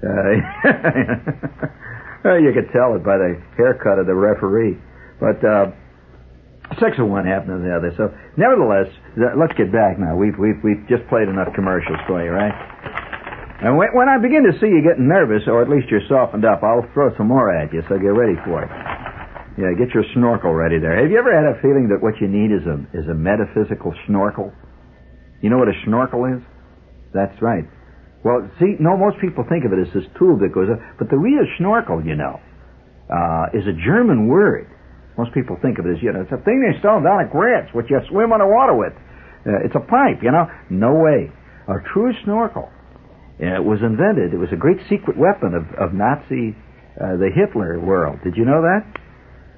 Uh, 0.00 0.40
you 2.40 2.52
could 2.56 2.72
tell 2.72 2.96
it 2.96 3.04
by 3.04 3.20
the 3.20 3.36
haircut 3.56 3.98
of 4.00 4.06
the 4.08 4.14
referee. 4.16 4.80
But, 5.20 5.44
uh, 5.44 5.76
six 6.80 6.96
of 6.96 7.12
one 7.12 7.26
happened 7.26 7.60
to 7.60 7.68
the 7.68 7.76
other. 7.76 7.92
So, 8.00 8.08
nevertheless, 8.40 8.88
th- 9.20 9.36
let's 9.36 9.52
get 9.52 9.68
back 9.68 10.00
now. 10.00 10.16
We've, 10.16 10.38
we've, 10.40 10.56
we've 10.64 10.80
just 10.88 11.04
played 11.12 11.28
enough 11.28 11.52
commercials 11.52 12.00
for 12.08 12.24
you, 12.24 12.32
right? 12.32 12.56
And 13.60 13.76
when 13.76 14.08
I 14.08 14.16
begin 14.16 14.48
to 14.48 14.56
see 14.56 14.72
you 14.72 14.80
getting 14.80 15.04
nervous, 15.04 15.44
or 15.44 15.60
at 15.60 15.68
least 15.68 15.92
you're 15.92 16.00
softened 16.08 16.46
up, 16.46 16.64
I'll 16.64 16.88
throw 16.94 17.12
some 17.18 17.28
more 17.28 17.52
at 17.52 17.70
you, 17.74 17.82
so 17.90 17.98
get 18.00 18.16
ready 18.16 18.40
for 18.48 18.64
it. 18.64 18.70
Yeah, 19.60 19.76
get 19.76 19.92
your 19.92 20.08
snorkel 20.16 20.56
ready 20.56 20.80
there. 20.80 20.96
Have 20.96 21.12
you 21.12 21.20
ever 21.20 21.28
had 21.28 21.44
a 21.44 21.60
feeling 21.60 21.92
that 21.92 22.00
what 22.00 22.16
you 22.16 22.32
need 22.32 22.48
is 22.48 22.64
a 22.64 22.80
is 22.96 23.04
a 23.12 23.14
metaphysical 23.14 23.92
snorkel? 24.08 24.56
You 25.44 25.52
know 25.52 25.60
what 25.60 25.68
a 25.68 25.76
snorkel 25.84 26.24
is? 26.32 26.40
That's 27.12 27.36
right. 27.44 27.68
Well, 28.24 28.48
see, 28.56 28.80
no, 28.80 28.96
most 28.96 29.20
people 29.20 29.44
think 29.44 29.68
of 29.68 29.76
it 29.76 29.80
as 29.84 29.92
this 29.92 30.08
tube 30.16 30.40
that 30.40 30.56
goes 30.56 30.72
up, 30.72 30.80
but 30.96 31.12
the 31.12 31.20
real 31.20 31.44
snorkel, 31.60 32.00
you 32.00 32.16
know, 32.16 32.40
uh, 33.12 33.52
is 33.52 33.68
a 33.68 33.76
German 33.84 34.28
word. 34.28 34.64
Most 35.20 35.36
people 35.36 35.60
think 35.60 35.76
of 35.76 35.84
it 35.84 35.92
as, 35.92 36.00
you 36.00 36.12
know, 36.12 36.24
it's 36.24 36.32
a 36.32 36.40
thing 36.40 36.64
they 36.64 36.80
sell 36.80 37.00
down 37.04 37.20
at 37.20 37.28
Grant's, 37.28 37.72
which 37.76 37.92
you 37.92 38.00
swim 38.08 38.32
underwater 38.32 38.72
with. 38.72 38.96
Uh, 39.44 39.60
it's 39.64 39.76
a 39.76 39.84
pipe, 39.84 40.24
you 40.24 40.32
know. 40.32 40.48
No 40.72 40.96
way. 40.96 41.28
A 41.68 41.84
true 41.92 42.12
snorkel 42.24 42.72
uh, 43.44 43.60
was 43.60 43.80
invented. 43.84 44.32
It 44.32 44.40
was 44.40 44.52
a 44.52 44.60
great 44.60 44.80
secret 44.88 45.20
weapon 45.20 45.52
of, 45.52 45.68
of 45.76 45.92
Nazi, 45.92 46.56
uh, 46.96 47.20
the 47.20 47.28
Hitler 47.28 47.80
world. 47.80 48.20
Did 48.24 48.36
you 48.36 48.44
know 48.44 48.64
that? 48.64 48.84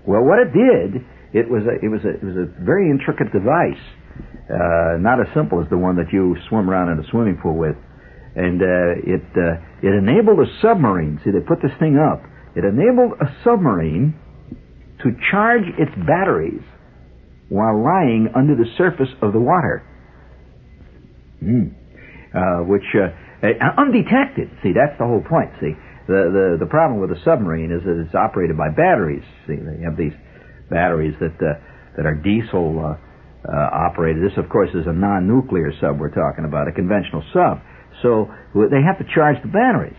Well, 0.07 0.23
what 0.23 0.39
it 0.41 0.53
did, 0.53 1.05
it 1.33 1.49
was 1.49 1.63
a, 1.65 1.85
it 1.85 1.89
was 1.89 2.03
a, 2.05 2.11
it 2.11 2.25
was 2.25 2.37
a 2.37 2.47
very 2.65 2.91
intricate 2.91 3.33
device, 3.33 3.83
uh, 4.51 4.99
not 4.99 5.21
as 5.21 5.27
simple 5.35 5.63
as 5.63 5.69
the 5.71 5.79
one 5.79 5.97
that 5.97 6.13
you 6.13 6.37
swim 6.49 6.69
around 6.69 6.91
in 6.93 6.99
a 6.99 7.09
swimming 7.11 7.39
pool 7.41 7.57
with, 7.57 7.77
and 8.35 8.61
uh, 8.61 9.15
it 9.15 9.23
uh, 9.37 9.63
it 9.83 9.95
enabled 9.95 10.41
a 10.41 10.51
submarine. 10.61 11.21
See, 11.25 11.31
they 11.31 11.41
put 11.41 11.63
this 11.63 11.73
thing 11.79 11.99
up. 11.99 12.23
It 12.55 12.65
enabled 12.65 13.13
a 13.21 13.31
submarine 13.45 14.19
to 15.03 15.11
charge 15.31 15.65
its 15.79 15.93
batteries 16.07 16.63
while 17.49 17.83
lying 17.83 18.29
under 18.35 18.57
the 18.57 18.67
surface 18.77 19.09
of 19.21 19.33
the 19.33 19.41
water, 19.41 19.83
mm. 21.43 21.73
uh, 22.35 22.65
which 22.65 22.85
uh, 22.95 23.13
undetected. 23.79 24.51
See, 24.63 24.73
that's 24.73 24.99
the 24.99 25.07
whole 25.07 25.23
point. 25.23 25.51
See, 25.61 25.75
the, 26.07 26.57
the, 26.59 26.67
the 26.67 26.71
problem 26.71 27.01
with 27.01 27.11
a 27.11 27.21
submarine 27.25 27.71
is 27.71 27.83
that 27.85 27.97
it's 28.01 28.15
operated 28.15 28.57
by 28.57 28.71
batteries. 28.71 29.25
See, 29.47 29.57
they 29.57 29.83
have 29.85 29.97
these 29.97 30.15
batteries 30.71 31.15
that, 31.21 31.37
uh, 31.39 31.61
that 31.97 32.07
are 32.07 32.15
diesel 32.15 32.81
uh, 32.81 32.97
uh, 33.47 33.89
operated. 33.91 34.23
This, 34.23 34.39
of 34.39 34.49
course, 34.49 34.71
is 34.75 34.87
a 34.87 34.93
non-nuclear 34.93 35.73
sub 35.81 35.99
we're 35.99 36.15
talking 36.15 36.45
about, 36.45 36.69
a 36.69 36.73
conventional 36.73 37.23
sub. 37.33 37.63
So 38.03 38.31
they 38.55 38.83
have 38.83 38.99
to 38.99 39.07
charge 39.15 39.37
the 39.43 39.53
batteries. 39.53 39.99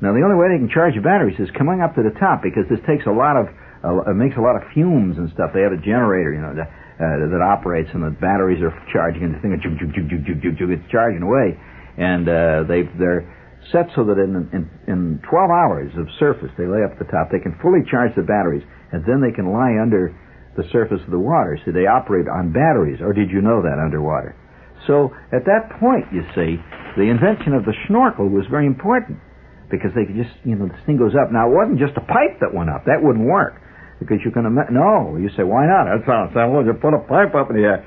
Now, 0.00 0.12
the 0.12 0.24
only 0.24 0.36
way 0.36 0.52
they 0.52 0.60
can 0.60 0.72
charge 0.72 0.94
the 0.94 1.04
batteries 1.04 1.36
is 1.38 1.48
coming 1.56 1.80
up 1.80 1.94
to 1.96 2.02
the 2.02 2.12
top 2.20 2.42
because 2.42 2.64
this 2.68 2.80
takes 2.84 3.06
a 3.06 3.14
lot 3.14 3.36
of, 3.36 3.48
uh, 3.84 4.10
it 4.10 4.16
makes 4.16 4.36
a 4.36 4.44
lot 4.44 4.56
of 4.56 4.64
fumes 4.72 5.16
and 5.16 5.28
stuff. 5.32 5.52
They 5.52 5.62
have 5.62 5.72
a 5.72 5.80
generator, 5.80 6.32
you 6.32 6.40
know, 6.40 6.54
that, 6.56 6.68
uh, 6.68 7.28
that 7.28 7.42
operates 7.42 7.90
and 7.92 8.04
the 8.04 8.12
batteries 8.12 8.62
are 8.62 8.72
charging 8.92 9.24
and 9.24 9.34
the 9.36 9.40
thing 9.40 9.52
it's 9.52 9.64
charging 10.90 11.22
away. 11.22 11.56
And 11.96 12.28
uh, 12.28 12.68
they, 12.68 12.88
they're, 12.98 13.24
set 13.72 13.88
so 13.96 14.04
that 14.04 14.20
in, 14.20 14.48
in, 14.52 14.68
in 14.86 15.20
12 15.28 15.50
hours 15.50 15.92
of 15.96 16.08
surface 16.18 16.50
they 16.56 16.66
lay 16.66 16.84
up 16.84 16.92
at 16.92 17.00
the 17.00 17.10
top, 17.10 17.30
they 17.32 17.40
can 17.40 17.56
fully 17.62 17.80
charge 17.88 18.12
the 18.16 18.26
batteries, 18.26 18.64
and 18.92 19.04
then 19.04 19.20
they 19.20 19.32
can 19.32 19.52
lie 19.52 19.80
under 19.80 20.12
the 20.56 20.64
surface 20.70 21.00
of 21.04 21.10
the 21.10 21.18
water. 21.18 21.58
So 21.64 21.72
they 21.72 21.86
operate 21.86 22.28
on 22.28 22.52
batteries, 22.52 23.00
or 23.00 23.12
did 23.12 23.30
you 23.30 23.40
know 23.40 23.62
that 23.62 23.80
underwater? 23.80 24.36
So 24.86 25.16
at 25.32 25.48
that 25.48 25.80
point, 25.80 26.04
you 26.12 26.22
see, 26.36 26.60
the 26.96 27.08
invention 27.08 27.54
of 27.54 27.64
the 27.64 27.74
snorkel 27.88 28.28
was 28.28 28.44
very 28.50 28.66
important 28.66 29.18
because 29.70 29.90
they 29.96 30.04
could 30.04 30.16
just, 30.16 30.34
you 30.44 30.54
know, 30.54 30.68
this 30.68 30.82
thing 30.84 31.00
goes 31.00 31.16
up. 31.16 31.32
Now 31.32 31.48
it 31.48 31.54
wasn't 31.56 31.80
just 31.80 31.96
a 31.96 32.04
pipe 32.04 32.38
that 32.44 32.52
went 32.52 32.68
up; 32.68 32.84
that 32.84 33.00
wouldn't 33.00 33.24
work 33.24 33.58
because 33.98 34.20
you 34.24 34.30
can 34.30 34.44
imagine. 34.44 34.76
No, 34.76 35.16
you 35.16 35.30
say, 35.34 35.42
why 35.42 35.66
not? 35.66 35.88
That 35.88 36.04
sounds. 36.04 36.36
Well, 36.36 36.62
you 36.62 36.76
put 36.76 36.92
a 36.92 37.02
pipe 37.08 37.34
up 37.34 37.48
in 37.50 37.56
the 37.56 37.64
air. 37.64 37.80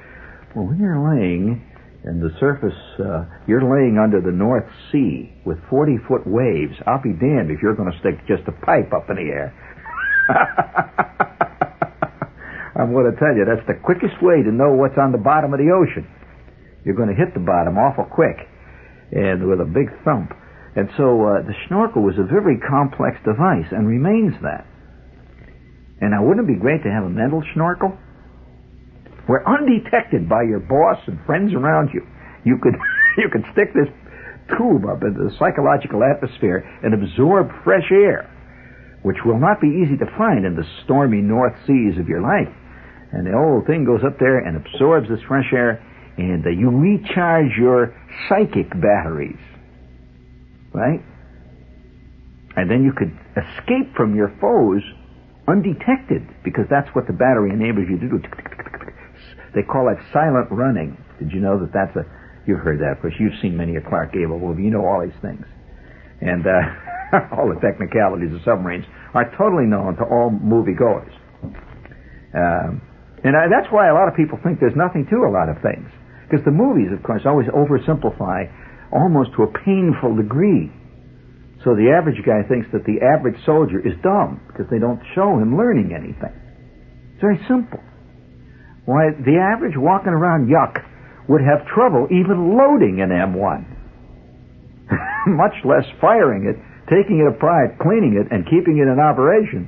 Well, 0.56 0.66
when 0.66 0.80
you're 0.82 0.98
laying 0.98 1.62
and 2.08 2.24
the 2.24 2.32
surface, 2.40 2.80
uh, 3.04 3.28
you're 3.52 3.68
laying 3.68 4.00
under 4.00 4.24
the 4.24 4.32
North 4.32 4.64
Sea 4.92 5.28
with 5.44 5.60
40 5.70 6.00
foot 6.08 6.24
waves. 6.24 6.72
I'll 6.88 7.04
be 7.04 7.12
damned 7.12 7.52
if 7.52 7.60
you're 7.62 7.76
going 7.76 7.92
to 7.92 8.00
stick 8.00 8.16
just 8.32 8.48
a 8.48 8.56
pipe 8.64 8.96
up 8.96 9.12
in 9.12 9.20
the 9.20 9.28
air. 9.28 9.52
I'm 12.80 12.96
going 12.96 13.12
to 13.12 13.18
tell 13.20 13.36
you, 13.36 13.44
that's 13.44 13.68
the 13.68 13.76
quickest 13.84 14.24
way 14.24 14.40
to 14.40 14.56
know 14.56 14.72
what's 14.72 14.96
on 14.96 15.12
the 15.12 15.20
bottom 15.20 15.52
of 15.52 15.60
the 15.60 15.68
ocean. 15.68 16.08
You're 16.88 16.96
going 16.96 17.12
to 17.12 17.20
hit 17.20 17.36
the 17.36 17.44
bottom 17.44 17.76
awful 17.76 18.08
quick 18.08 18.40
and 19.12 19.44
with 19.44 19.60
a 19.60 19.68
big 19.68 19.92
thump. 20.08 20.32
And 20.80 20.88
so 20.96 21.28
uh, 21.28 21.44
the 21.44 21.60
snorkel 21.68 22.08
was 22.08 22.16
a 22.16 22.24
very 22.24 22.56
complex 22.64 23.20
device 23.28 23.68
and 23.76 23.84
remains 23.84 24.32
that. 24.48 24.64
And 26.00 26.16
now, 26.16 26.24
wouldn't 26.24 26.48
it 26.48 26.54
be 26.54 26.60
great 26.60 26.84
to 26.88 26.92
have 26.94 27.04
a 27.04 27.10
mental 27.10 27.44
snorkel? 27.54 27.98
Where 29.28 29.48
undetected 29.48 30.28
by 30.28 30.44
your 30.44 30.60
boss 30.60 30.98
and 31.08 31.20
friends 31.26 31.54
around 31.54 31.92
you, 31.94 32.02
you 32.44 32.58
could 32.62 32.76
you 33.18 33.30
could 33.30 33.46
stick 33.54 33.74
this 33.74 33.92
tube 34.58 34.86
up 34.88 35.04
into 35.04 35.28
the 35.28 35.36
psychological 35.38 36.04
atmosphere 36.04 36.64
and 36.84 36.94
absorb 36.94 37.52
fresh 37.64 37.92
air, 37.92 38.30
which 39.04 39.18
will 39.26 39.40
not 39.40 39.60
be 39.60 39.68
easy 39.68 39.98
to 39.98 40.08
find 40.18 40.46
in 40.46 40.56
the 40.56 40.66
stormy 40.84 41.22
North 41.22 41.56
Seas 41.68 42.00
of 42.00 42.08
your 42.08 42.22
life. 42.22 42.52
And 43.12 43.28
the 43.28 43.36
old 43.36 43.68
thing 43.68 43.86
goes 43.86 44.02
up 44.04 44.20
there 44.20 44.40
and 44.40 44.58
absorbs 44.58 45.08
this 45.10 45.20
fresh 45.28 45.52
air, 45.54 45.84
and 46.18 46.46
uh, 46.46 46.50
you 46.50 46.70
recharge 46.70 47.56
your 47.58 47.96
psychic 48.28 48.70
batteries, 48.70 49.40
right? 50.74 51.02
And 52.56 52.70
then 52.70 52.84
you 52.84 52.92
could 52.92 53.12
escape 53.38 53.96
from 53.96 54.16
your 54.16 54.34
foes 54.42 54.82
undetected 55.48 56.28
because 56.44 56.66
that's 56.70 56.90
what 56.94 57.08
the 57.08 57.14
battery 57.14 57.52
enables 57.52 57.88
you 57.90 57.98
to 58.00 58.10
do. 58.10 58.22
They 59.58 59.66
call 59.66 59.90
it 59.90 59.98
silent 60.14 60.54
running. 60.54 60.94
Did 61.18 61.34
you 61.34 61.42
know 61.42 61.58
that 61.58 61.74
that's 61.74 61.98
a? 61.98 62.06
You've 62.46 62.62
heard 62.62 62.78
that, 62.86 62.94
of 62.94 63.02
course. 63.02 63.18
you've 63.18 63.34
seen 63.42 63.58
many 63.58 63.74
a 63.74 63.82
Clark 63.82 64.14
Gable 64.14 64.38
movie. 64.38 64.70
You 64.70 64.70
know 64.70 64.86
all 64.86 65.02
these 65.02 65.18
things, 65.18 65.42
and 66.22 66.46
uh, 66.46 67.34
all 67.34 67.50
the 67.50 67.58
technicalities 67.58 68.30
of 68.38 68.46
submarines 68.46 68.86
are 69.18 69.26
totally 69.34 69.66
known 69.66 69.98
to 69.98 70.06
all 70.06 70.30
moviegoers. 70.30 71.10
Um, 72.38 72.86
and 73.26 73.34
I, 73.34 73.50
that's 73.50 73.66
why 73.74 73.90
a 73.90 73.98
lot 73.98 74.06
of 74.06 74.14
people 74.14 74.38
think 74.46 74.62
there's 74.62 74.78
nothing 74.78 75.10
to 75.10 75.26
a 75.26 75.32
lot 75.34 75.50
of 75.50 75.58
things, 75.66 75.90
because 76.30 76.46
the 76.46 76.54
movies, 76.54 76.94
of 76.94 77.02
course, 77.02 77.26
always 77.26 77.50
oversimplify 77.50 78.46
almost 78.94 79.34
to 79.42 79.50
a 79.50 79.52
painful 79.66 80.22
degree. 80.22 80.70
So 81.66 81.74
the 81.74 81.90
average 81.90 82.22
guy 82.22 82.46
thinks 82.46 82.70
that 82.78 82.86
the 82.86 83.02
average 83.02 83.42
soldier 83.42 83.82
is 83.82 83.98
dumb 84.06 84.38
because 84.54 84.70
they 84.70 84.78
don't 84.78 85.02
show 85.18 85.42
him 85.42 85.58
learning 85.58 85.98
anything. 85.98 86.38
It's 87.18 87.26
very 87.26 87.42
simple. 87.50 87.82
Why, 88.88 89.12
the 89.12 89.36
average 89.36 89.76
walking 89.76 90.16
around 90.16 90.48
yuck 90.48 90.80
would 91.28 91.44
have 91.44 91.68
trouble 91.68 92.08
even 92.08 92.56
loading 92.56 93.04
an 93.04 93.12
M1. 93.12 93.68
Much 95.28 95.60
less 95.68 95.84
firing 96.00 96.48
it, 96.48 96.56
taking 96.88 97.20
it 97.20 97.28
apart, 97.28 97.76
cleaning 97.84 98.16
it, 98.16 98.32
and 98.32 98.48
keeping 98.48 98.80
it 98.80 98.88
in 98.88 98.96
operation. 98.96 99.68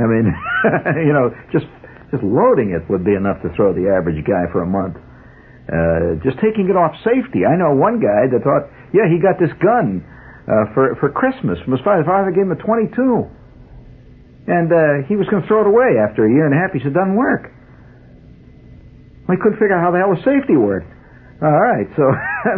I 0.00 0.08
mean, 0.08 0.32
you 1.04 1.12
know, 1.12 1.36
just 1.52 1.68
just 2.08 2.24
loading 2.24 2.72
it 2.72 2.88
would 2.88 3.04
be 3.04 3.12
enough 3.12 3.44
to 3.44 3.52
throw 3.52 3.76
the 3.76 3.92
average 3.92 4.24
guy 4.24 4.48
for 4.48 4.64
a 4.64 4.66
month. 4.66 4.96
Uh, 5.68 6.16
just 6.24 6.40
taking 6.40 6.72
it 6.72 6.80
off 6.80 6.96
safety. 7.04 7.44
I 7.44 7.60
know 7.60 7.76
one 7.76 8.00
guy 8.00 8.24
that 8.32 8.40
thought, 8.40 8.72
yeah, 8.96 9.04
he 9.04 9.20
got 9.20 9.36
this 9.36 9.52
gun 9.60 10.00
uh, 10.48 10.72
for 10.72 10.96
for 10.96 11.12
Christmas 11.12 11.60
from 11.60 11.76
his 11.76 11.84
father. 11.84 12.00
His 12.00 12.08
father 12.08 12.32
gave 12.32 12.48
him 12.48 12.56
a 12.56 12.60
22, 12.64 12.88
and 14.48 14.72
uh, 14.72 15.04
he 15.12 15.20
was 15.20 15.28
going 15.28 15.44
to 15.44 15.46
throw 15.46 15.60
it 15.60 15.68
away 15.68 16.00
after 16.00 16.24
a 16.24 16.32
year 16.32 16.48
and 16.48 16.56
a 16.56 16.58
half. 16.58 16.72
He 16.72 16.80
said, 16.80 16.96
it 16.96 16.98
"Doesn't 16.98 17.20
work." 17.20 17.52
We 19.30 19.38
couldn't 19.38 19.62
figure 19.62 19.78
out 19.78 19.86
how 19.86 19.94
the 19.94 20.02
hell 20.02 20.10
the 20.10 20.22
safety 20.26 20.58
worked. 20.58 20.90
All 21.40 21.54
right, 21.54 21.86
so 21.96 22.04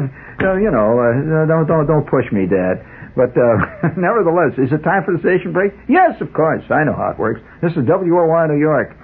you 0.59 0.73
know, 0.73 0.99
uh, 0.99 1.47
don't 1.47 1.69
don't 1.69 1.87
don't 1.87 2.09
push 2.09 2.27
me, 2.33 2.49
Dad. 2.49 2.81
But 3.15 3.37
uh, 3.37 3.93
nevertheless, 4.01 4.57
is 4.57 4.73
it 4.73 4.81
time 4.83 5.05
for 5.05 5.13
the 5.13 5.21
station 5.21 5.53
break? 5.53 5.77
Yes, 5.87 6.17
of 6.25 6.33
course. 6.33 6.65
I 6.73 6.83
know 6.83 6.97
how 6.97 7.13
it 7.13 7.19
works. 7.21 7.45
This 7.61 7.77
is 7.77 7.85
WOY 7.85 8.49
New 8.49 8.59
York. 8.59 8.97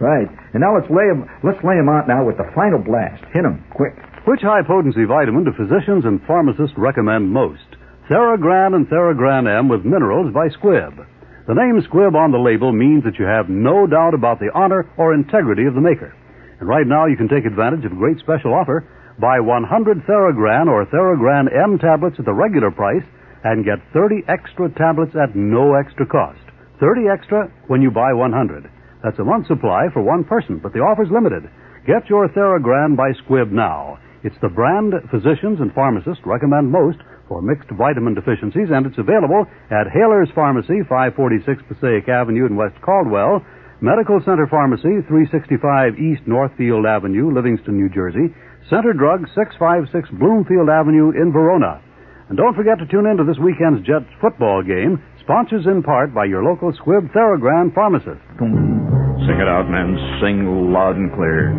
Right. 0.00 0.30
And 0.54 0.62
now 0.62 0.78
let's 0.78 0.88
lay 0.88 1.10
him 1.10 1.26
let's 1.42 1.58
lay 1.66 1.74
him 1.74 1.90
out 1.90 2.06
now 2.06 2.22
with 2.22 2.38
the 2.38 2.46
final 2.54 2.78
blast. 2.78 3.20
Hit 3.34 3.42
him 3.44 3.66
quick. 3.74 3.98
Which 4.30 4.46
high 4.46 4.62
potency 4.62 5.04
vitamin 5.04 5.42
do 5.42 5.52
physicians 5.58 6.06
and 6.06 6.22
pharmacists 6.22 6.78
recommend 6.78 7.34
most? 7.34 7.66
Theragran 8.08 8.78
and 8.78 8.86
Theragran 8.86 9.50
M 9.50 9.68
with 9.68 9.84
minerals 9.84 10.32
by 10.32 10.48
Squibb. 10.54 11.04
The 11.48 11.54
name 11.54 11.80
Squibb 11.82 12.14
on 12.14 12.30
the 12.30 12.38
label 12.38 12.72
means 12.72 13.04
that 13.04 13.18
you 13.18 13.24
have 13.24 13.48
no 13.48 13.86
doubt 13.86 14.14
about 14.14 14.38
the 14.38 14.50
honor 14.54 14.88
or 14.96 15.14
integrity 15.14 15.66
of 15.66 15.74
the 15.74 15.80
maker. 15.80 16.14
And 16.60 16.68
right 16.68 16.86
now 16.86 17.06
you 17.06 17.16
can 17.16 17.28
take 17.28 17.46
advantage 17.46 17.84
of 17.84 17.92
a 17.92 18.00
great 18.00 18.18
special 18.18 18.54
offer. 18.54 18.86
Buy 19.20 19.40
100 19.40 20.06
Theragran 20.06 20.66
or 20.66 20.86
Theragran 20.86 21.46
M 21.50 21.78
tablets 21.78 22.16
at 22.18 22.24
the 22.24 22.32
regular 22.32 22.70
price 22.70 23.04
and 23.44 23.64
get 23.64 23.78
30 23.92 24.26
extra 24.28 24.68
tablets 24.74 25.14
at 25.14 25.34
no 25.34 25.74
extra 25.74 26.06
cost. 26.06 26.42
30 26.80 27.08
extra 27.08 27.50
when 27.66 27.82
you 27.82 27.90
buy 27.90 28.12
100. 28.12 28.70
That's 29.02 29.18
a 29.18 29.24
month's 29.24 29.48
supply 29.48 29.86
for 29.92 30.02
one 30.02 30.24
person, 30.24 30.58
but 30.58 30.72
the 30.72 30.82
offer's 30.82 31.10
limited. 31.10 31.46
Get 31.86 32.10
your 32.10 32.28
Theragran 32.28 32.96
by 32.96 33.14
Squibb 33.22 33.50
now. 33.50 33.98
It's 34.24 34.36
the 34.42 34.50
brand 34.50 34.94
physicians 35.10 35.60
and 35.60 35.72
pharmacists 35.72 36.26
recommend 36.26 36.70
most 36.70 36.98
for 37.28 37.40
mixed 37.40 37.70
vitamin 37.70 38.14
deficiencies, 38.14 38.68
and 38.74 38.86
it's 38.86 38.98
available 38.98 39.46
at 39.70 39.86
Haler's 39.94 40.30
Pharmacy, 40.34 40.82
546 40.88 41.62
Passaic 41.68 42.08
Avenue 42.08 42.46
in 42.46 42.56
West 42.56 42.74
Caldwell, 42.82 43.44
Medical 43.80 44.18
Center 44.26 44.50
Pharmacy, 44.50 45.06
365 45.06 46.02
East 46.02 46.26
Northfield 46.26 46.82
Avenue, 46.82 47.30
Livingston, 47.30 47.78
New 47.78 47.86
Jersey, 47.86 48.34
Center 48.66 48.90
Drug, 48.90 49.22
656 49.38 50.18
Bloomfield 50.18 50.66
Avenue 50.66 51.14
in 51.14 51.30
Verona. 51.30 51.78
And 52.26 52.36
don't 52.36 52.58
forget 52.58 52.82
to 52.82 52.86
tune 52.90 53.06
in 53.06 53.16
to 53.16 53.24
this 53.24 53.38
weekend's 53.38 53.86
Jets 53.86 54.10
football 54.20 54.66
game, 54.66 54.98
sponsored 55.22 55.62
in 55.70 55.86
part 55.86 56.10
by 56.12 56.26
your 56.26 56.42
local 56.42 56.74
Squibb 56.74 57.06
Theragran 57.14 57.70
pharmacist. 57.72 58.18
Sing 58.42 59.38
it 59.38 59.46
out, 59.46 59.70
men. 59.70 59.94
Sing 60.18 60.74
loud 60.74 60.98
and 60.98 61.14
clear. 61.14 61.54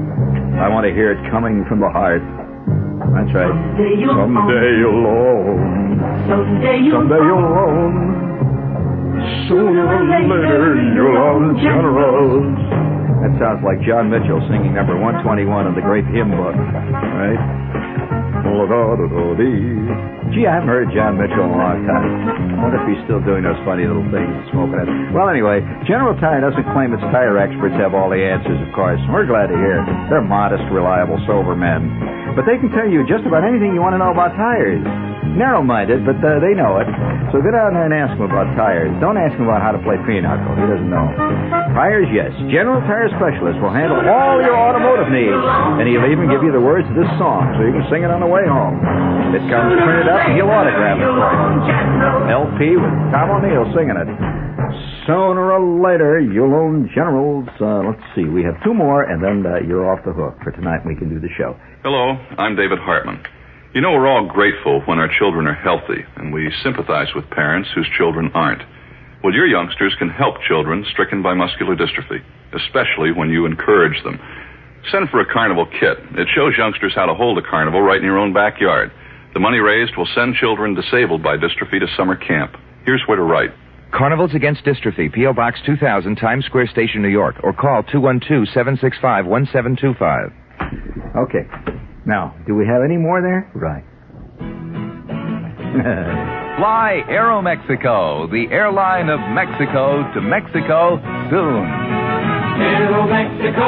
I 0.60 0.68
want 0.68 0.84
to 0.84 0.92
hear 0.92 1.16
it 1.16 1.24
coming 1.32 1.64
from 1.72 1.80
the 1.80 1.88
heart. 1.88 2.22
That's 3.16 3.32
right. 3.32 3.48
Someday 3.48 3.96
you'll 3.96 4.12
own. 4.12 4.36
Someday 4.36 4.76
you'll 4.76 5.08
own. 5.08 5.56
Someday 6.28 6.78
you'll 6.84 7.00
Someday 7.00 7.24
you'll 7.24 7.48
own. 7.48 8.20
Sooner 9.50 9.86
or 9.90 10.04
later 10.06 10.78
you'll 10.94 11.18
own 11.18 11.58
generals. 11.58 12.54
That 13.26 13.34
sounds 13.42 13.62
like 13.66 13.82
John 13.84 14.10
Mitchell 14.10 14.40
singing 14.48 14.74
number 14.74 14.96
121 14.96 15.68
in 15.68 15.76
the 15.76 15.82
great 15.82 16.06
hymn 16.08 16.32
book, 16.32 16.56
right? 16.56 17.42
Gee, 20.30 20.46
I 20.46 20.62
haven't 20.62 20.70
heard 20.70 20.94
John 20.94 21.18
Mitchell 21.18 21.42
in 21.42 21.52
a 21.52 21.58
long 21.58 21.82
time. 21.90 22.06
I 22.54 22.62
wonder 22.62 22.78
if 22.78 22.86
he's 22.86 23.02
still 23.10 23.18
doing 23.18 23.42
those 23.42 23.58
funny 23.66 23.90
little 23.90 24.06
things 24.14 24.30
and 24.30 24.46
smoking 24.54 24.78
it. 24.78 24.90
Well, 25.10 25.26
anyway, 25.26 25.66
General 25.90 26.14
Tire 26.22 26.38
doesn't 26.46 26.70
claim 26.70 26.94
its 26.94 27.02
tire 27.10 27.42
experts 27.42 27.74
have 27.82 27.98
all 27.98 28.14
the 28.14 28.22
answers, 28.22 28.62
of 28.62 28.70
course. 28.78 29.02
We're 29.10 29.26
glad 29.26 29.50
to 29.50 29.58
hear 29.58 29.82
it. 29.82 29.88
They're 30.14 30.22
modest, 30.22 30.62
reliable, 30.70 31.18
sober 31.26 31.58
men. 31.58 31.90
But 32.38 32.46
they 32.46 32.62
can 32.62 32.70
tell 32.78 32.86
you 32.86 33.02
just 33.10 33.26
about 33.26 33.42
anything 33.42 33.74
you 33.74 33.82
want 33.82 33.98
to 33.98 34.02
know 34.02 34.14
about 34.14 34.38
tires. 34.38 34.86
Narrow-minded, 35.34 36.06
but 36.06 36.18
uh, 36.22 36.42
they 36.42 36.54
know 36.54 36.78
it. 36.82 36.90
So 37.30 37.38
get 37.42 37.54
out 37.54 37.70
there 37.74 37.86
and 37.86 37.94
ask 37.94 38.18
them 38.18 38.26
about 38.26 38.50
tires. 38.58 38.90
Don't 38.98 39.18
ask 39.18 39.34
him 39.38 39.46
about 39.46 39.62
how 39.62 39.70
to 39.70 39.82
play 39.86 39.98
pinochle. 40.06 40.58
He 40.58 40.66
doesn't 40.66 40.90
know. 40.90 41.06
Tires, 41.78 42.10
yes. 42.10 42.34
General 42.50 42.82
Tire 42.90 43.10
Specialist 43.14 43.62
will 43.62 43.74
handle 43.74 44.02
all 44.10 44.42
your 44.42 44.58
automotive 44.58 45.14
needs. 45.14 45.38
And 45.78 45.86
he'll 45.86 46.10
even 46.10 46.30
give 46.34 46.42
you 46.42 46.50
the 46.50 46.62
words 46.62 46.90
to 46.90 46.96
this 46.98 47.10
song 47.22 47.54
so 47.58 47.62
you 47.62 47.74
can 47.78 47.86
sing 47.94 48.02
it 48.02 48.10
on 48.10 48.26
the 48.26 48.32
way 48.32 48.42
home. 48.50 48.82
It 49.38 49.46
comes 49.46 49.78
printed 49.78 50.10
up 50.10 50.19
he'll 50.36 50.52
autograph 50.52 50.98
it 51.00 51.08
for 51.08 51.32
you. 51.36 51.80
LP 52.30 52.60
with 52.78 52.96
Tom 53.12 53.30
O'Neill 53.32 53.66
singing 53.76 53.98
it. 53.98 54.10
Sooner 55.08 55.52
or 55.54 55.82
later, 55.82 56.20
you'll 56.20 56.54
own 56.54 56.90
Generals. 56.94 57.50
Uh, 57.60 57.82
let's 57.88 58.04
see. 58.14 58.26
We 58.26 58.44
have 58.44 58.62
two 58.64 58.74
more, 58.74 59.04
and 59.04 59.24
then 59.24 59.46
uh, 59.46 59.66
you're 59.66 59.90
off 59.90 60.06
the 60.06 60.14
hook 60.14 60.38
for 60.44 60.52
tonight. 60.52 60.86
We 60.86 60.96
can 60.96 61.10
do 61.10 61.20
the 61.20 61.32
show. 61.38 61.58
Hello, 61.82 62.14
I'm 62.38 62.56
David 62.56 62.78
Hartman. 62.80 63.24
You 63.74 63.82
know, 63.82 63.92
we're 63.92 64.08
all 64.08 64.28
grateful 64.28 64.82
when 64.86 65.00
our 65.00 65.10
children 65.20 65.48
are 65.48 65.54
healthy, 65.54 66.02
and 66.18 66.34
we 66.34 66.52
sympathize 66.64 67.08
with 67.16 67.30
parents 67.30 67.70
whose 67.74 67.88
children 67.98 68.30
aren't. 68.34 68.62
Well, 69.24 69.34
your 69.34 69.48
youngsters 69.48 69.96
can 70.00 70.10
help 70.10 70.36
children 70.48 70.86
stricken 70.92 71.22
by 71.22 71.34
muscular 71.34 71.76
dystrophy, 71.76 72.24
especially 72.54 73.12
when 73.12 73.30
you 73.30 73.46
encourage 73.46 74.02
them. 74.04 74.20
Send 74.92 75.10
for 75.10 75.20
a 75.20 75.34
carnival 75.34 75.66
kit. 75.66 75.98
It 76.18 76.28
shows 76.34 76.54
youngsters 76.58 76.94
how 76.96 77.06
to 77.06 77.14
hold 77.14 77.38
a 77.38 77.42
carnival 77.42 77.82
right 77.82 77.98
in 77.98 78.06
your 78.06 78.18
own 78.18 78.34
backyard. 78.34 78.92
The 79.40 79.48
money 79.48 79.60
raised 79.60 79.96
will 79.96 80.10
send 80.14 80.36
children 80.36 80.76
disabled 80.76 81.24
by 81.24 81.38
dystrophy 81.38 81.80
to 81.80 81.88
summer 81.96 82.18
camp. 82.18 82.58
Here's 82.84 83.02
where 83.08 83.16
to 83.16 83.24
write. 83.24 83.52
Carnivals 83.90 84.36
Against 84.36 84.66
Dystrophy, 84.66 85.14
P.O. 85.14 85.32
Box 85.32 85.62
2000, 85.66 86.18
Times 86.18 86.44
Square 86.44 86.68
Station, 86.68 87.02
New 87.02 87.08
York, 87.08 87.38
or 87.42 87.54
call 87.54 87.84
212-765-1725. 87.84 90.34
Okay. 91.16 91.48
Now, 92.06 92.36
do 92.48 92.54
we 92.54 92.68
have 92.68 92.82
any 92.84 92.98
more 92.98 93.22
there? 93.22 93.50
Right. 93.56 93.86
Fly 96.60 97.04
Aeromexico, 97.08 98.30
the 98.30 98.54
airline 98.54 99.08
of 99.08 99.22
Mexico 99.32 100.04
to 100.16 100.20
Mexico 100.20 101.00
soon. 101.30 102.39
Aeromexico. 102.80 103.68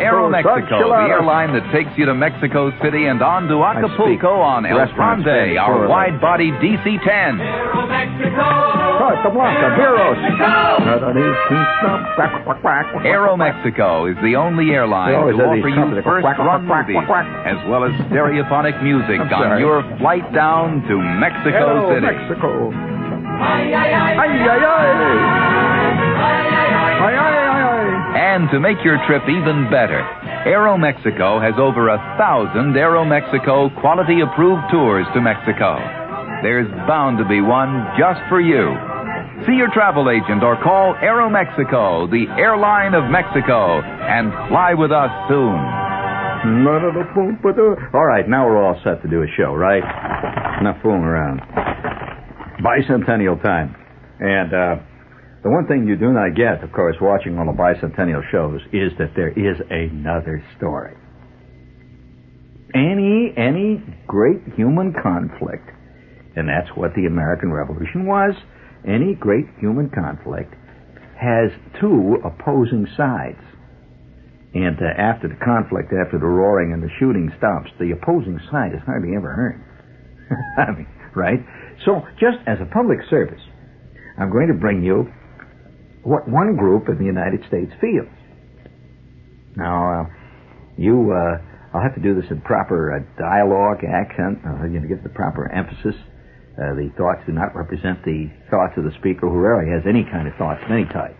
Aeromexico, 0.00 0.78
the 0.86 1.10
airline 1.10 1.52
that 1.52 1.66
takes 1.72 1.90
you 1.96 2.06
to 2.06 2.14
Mexico 2.14 2.70
City 2.82 3.06
and 3.06 3.22
on 3.22 3.48
to 3.48 3.62
Acapulco 3.64 4.40
on 4.40 4.66
El 4.66 4.78
restaurant 4.78 5.24
Grande, 5.24 5.58
our 5.58 5.88
wide-body 5.88 6.52
DC-10. 6.62 7.38
Costa 9.00 9.30
Blanca, 9.30 9.74
Veros. 9.74 10.18
Aeromexico 13.04 14.10
is 14.10 14.16
the 14.22 14.36
only 14.36 14.70
airline 14.70 15.12
to 15.12 15.42
offer 15.42 15.68
you 15.68 15.74
trumpets 15.74 16.04
that 16.04 16.04
go 16.04 16.20
quack, 16.20 16.36
first-run 16.36 16.66
movies, 16.66 16.96
quack, 17.06 17.26
quack. 17.26 17.46
as 17.46 17.58
well 17.68 17.84
as 17.84 17.92
stereophonic 18.12 18.82
music 18.82 19.20
on 19.32 19.58
your 19.58 19.82
flight 19.98 20.30
down 20.32 20.82
to 20.86 20.96
Mexico 20.98 21.90
City. 21.94 22.06
Mexico. 22.06 22.70
Ay, 23.40 23.72
ay, 23.72 23.94
ay. 23.94 24.18
Ay, 24.20 24.36
ay, 24.36 24.60
ay. 24.60 25.56
Ay, 25.56 25.59
And 28.30 28.46
to 28.54 28.60
make 28.60 28.78
your 28.84 28.94
trip 29.10 29.26
even 29.26 29.66
better, 29.74 29.98
Aeromexico 30.46 31.42
has 31.42 31.58
over 31.58 31.90
a 31.90 31.98
thousand 32.14 32.78
Aeromexico 32.78 33.74
quality 33.82 34.22
approved 34.22 34.70
tours 34.70 35.04
to 35.14 35.20
Mexico. 35.20 35.82
There's 36.38 36.70
bound 36.86 37.18
to 37.18 37.26
be 37.26 37.42
one 37.42 37.90
just 37.98 38.22
for 38.30 38.38
you. 38.38 38.70
See 39.50 39.58
your 39.58 39.66
travel 39.74 40.06
agent 40.14 40.46
or 40.46 40.54
call 40.62 40.94
Aeromexico, 41.02 42.06
the 42.06 42.30
airline 42.38 42.94
of 42.94 43.10
Mexico, 43.10 43.82
and 43.82 44.30
fly 44.46 44.78
with 44.78 44.92
us 44.94 45.10
soon. 45.26 45.58
All 47.92 48.06
right, 48.06 48.28
now 48.30 48.46
we're 48.46 48.62
all 48.62 48.78
set 48.86 49.02
to 49.02 49.08
do 49.10 49.26
a 49.26 49.30
show, 49.36 49.58
right? 49.58 49.82
Enough 50.62 50.78
fooling 50.84 51.02
around. 51.02 51.42
Bicentennial 52.62 53.42
time. 53.42 53.74
And 54.20 54.54
uh, 54.54 54.76
the 55.42 55.48
one 55.48 55.66
thing 55.66 55.86
you 55.88 55.96
do 55.96 56.12
not 56.12 56.36
get, 56.36 56.62
of 56.62 56.72
course, 56.72 56.96
watching 57.00 57.38
all 57.38 57.46
the 57.46 57.56
bicentennial 57.56 58.20
shows 58.30 58.60
is 58.72 58.92
that 58.98 59.16
there 59.16 59.32
is 59.32 59.56
another 59.70 60.44
story. 60.56 60.94
Any 62.74 63.32
any 63.36 63.82
great 64.06 64.44
human 64.54 64.92
conflict, 64.92 65.66
and 66.36 66.46
that's 66.46 66.68
what 66.76 66.94
the 66.94 67.06
American 67.06 67.50
Revolution 67.50 68.06
was. 68.06 68.34
Any 68.86 69.14
great 69.14 69.46
human 69.58 69.90
conflict 69.90 70.54
has 71.16 71.50
two 71.80 72.20
opposing 72.24 72.86
sides. 72.96 73.40
And 74.52 74.76
uh, 74.76 74.92
after 74.98 75.28
the 75.28 75.40
conflict, 75.44 75.92
after 75.92 76.18
the 76.18 76.26
roaring 76.26 76.72
and 76.72 76.82
the 76.82 76.90
shooting 76.98 77.30
stops, 77.38 77.70
the 77.78 77.92
opposing 77.92 78.38
side 78.50 78.72
is 78.74 78.80
hardly 78.84 79.16
ever 79.16 79.30
heard. 79.32 79.60
I 80.58 80.70
mean, 80.76 80.88
right? 81.14 81.40
So, 81.86 82.02
just 82.20 82.38
as 82.46 82.58
a 82.60 82.66
public 82.66 82.98
service, 83.08 83.40
I'm 84.18 84.30
going 84.30 84.48
to 84.48 84.58
bring 84.58 84.82
you 84.82 85.08
what 86.02 86.28
one 86.28 86.56
group 86.56 86.88
in 86.88 86.98
the 86.98 87.04
United 87.04 87.40
States 87.48 87.72
feels. 87.80 88.08
Now, 89.56 90.00
uh, 90.00 90.04
you, 90.76 91.12
uh, 91.12 91.76
I'll 91.76 91.82
have 91.82 91.94
to 91.94 92.00
do 92.00 92.14
this 92.14 92.30
in 92.30 92.40
proper 92.40 92.94
uh, 92.94 93.20
dialogue, 93.20 93.84
accent, 93.84 94.40
uh, 94.46 94.64
you 94.66 94.80
know, 94.80 94.88
give 94.88 95.02
the 95.02 95.10
proper 95.10 95.50
emphasis. 95.52 95.94
Uh, 96.56 96.74
the 96.74 96.90
thoughts 96.96 97.20
do 97.26 97.32
not 97.32 97.54
represent 97.54 98.04
the 98.04 98.30
thoughts 98.50 98.74
of 98.76 98.84
the 98.84 98.92
speaker 98.98 99.28
who 99.28 99.38
rarely 99.38 99.70
has 99.70 99.82
any 99.88 100.04
kind 100.04 100.28
of 100.28 100.34
thoughts 100.36 100.60
of 100.64 100.70
any 100.70 100.84
type. 100.86 101.16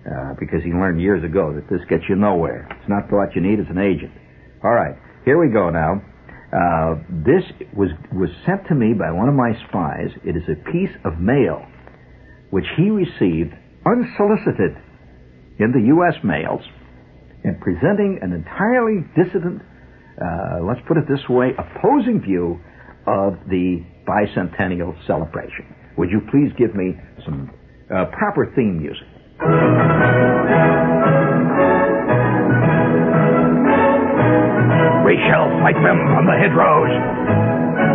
Uh, 0.00 0.32
because 0.40 0.64
he 0.64 0.70
learned 0.70 1.00
years 1.00 1.22
ago 1.22 1.52
that 1.52 1.68
this 1.68 1.84
gets 1.88 2.04
you 2.08 2.16
nowhere. 2.16 2.66
It's 2.80 2.88
not 2.88 3.10
thought 3.10 3.36
you 3.36 3.42
need, 3.42 3.60
it's 3.60 3.68
an 3.68 3.78
agent. 3.78 4.12
All 4.64 4.72
right, 4.72 4.96
here 5.24 5.38
we 5.38 5.52
go 5.52 5.68
now. 5.68 6.00
Uh, 6.50 6.98
this 7.22 7.44
was 7.76 7.90
was 8.10 8.30
sent 8.44 8.66
to 8.66 8.74
me 8.74 8.92
by 8.92 9.12
one 9.12 9.28
of 9.28 9.34
my 9.34 9.52
spies. 9.68 10.10
It 10.24 10.34
is 10.36 10.42
a 10.48 10.56
piece 10.72 10.90
of 11.04 11.20
mail 11.20 11.64
which 12.50 12.64
he 12.76 12.90
received 12.90 13.54
unsolicited 13.86 14.76
in 15.58 15.72
the 15.72 15.92
U.S. 15.96 16.14
mails 16.24 16.62
and 17.44 17.60
presenting 17.60 18.18
an 18.22 18.32
entirely 18.32 19.04
dissident, 19.16 19.62
uh, 20.20 20.60
let's 20.64 20.80
put 20.86 20.96
it 20.96 21.04
this 21.08 21.24
way, 21.28 21.50
opposing 21.56 22.20
view 22.20 22.60
of 23.06 23.34
the 23.48 23.84
bicentennial 24.06 24.94
celebration. 25.06 25.64
Would 25.96 26.10
you 26.10 26.20
please 26.30 26.52
give 26.58 26.74
me 26.74 26.96
some 27.24 27.50
uh, 27.88 28.06
proper 28.12 28.52
theme 28.54 28.78
music? 28.80 29.08
We 35.04 35.16
shall 35.26 35.48
fight 35.64 35.80
them 35.80 35.98
on 36.14 36.24
the 36.28 36.36
hedgerows. 36.36 36.92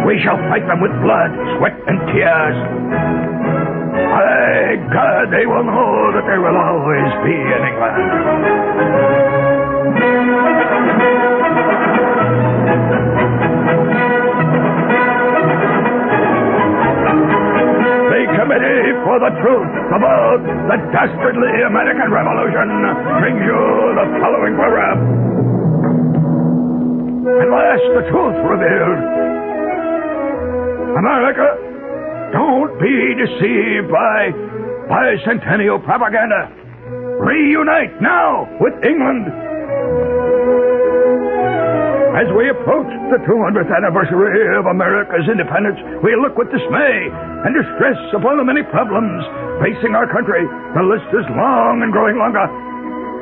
We 0.06 0.20
shall 0.24 0.38
fight 0.50 0.66
them 0.68 0.82
with 0.82 0.92
blood, 1.02 1.32
sweat, 1.58 1.78
and 1.88 1.98
tears. 2.12 3.35
God, 4.94 5.32
they 5.32 5.46
will 5.46 5.64
know 5.64 6.12
that 6.14 6.26
there 6.30 6.42
will 6.42 6.58
always 6.58 7.10
be 7.26 7.34
an 7.34 7.62
England. 7.66 9.06
The 18.14 18.22
Committee 18.38 18.94
for 19.02 19.18
the 19.18 19.32
Truth 19.42 19.74
about 19.90 20.40
the 20.46 20.78
Dastardly 20.94 21.54
American 21.66 22.10
Revolution 22.14 22.70
brings 23.18 23.42
you 23.42 23.60
the 23.98 24.06
following 24.22 24.54
program. 24.54 24.98
At 27.26 27.50
last, 27.50 27.86
the 27.98 28.04
truth 28.14 28.38
revealed. 28.46 29.02
America, 30.96 31.65
don't 32.36 32.76
be 32.84 33.16
deceived 33.16 33.88
by 33.88 34.28
bicentennial 34.92 35.80
propaganda. 35.88 36.52
Reunite 37.24 37.96
now 38.04 38.44
with 38.60 38.76
England. 38.84 39.32
As 42.16 42.28
we 42.36 42.52
approach 42.52 42.92
the 43.12 43.20
200th 43.24 43.72
anniversary 43.72 44.56
of 44.56 44.68
America's 44.68 45.28
independence, 45.32 45.80
we 46.04 46.12
look 46.20 46.36
with 46.36 46.52
dismay 46.52 47.08
and 47.48 47.56
distress 47.56 48.00
upon 48.12 48.36
the 48.36 48.44
many 48.44 48.64
problems 48.68 49.24
facing 49.64 49.96
our 49.96 50.08
country. 50.12 50.44
The 50.76 50.84
list 50.84 51.08
is 51.16 51.28
long 51.40 51.84
and 51.84 51.92
growing 51.92 52.20
longer. 52.20 52.48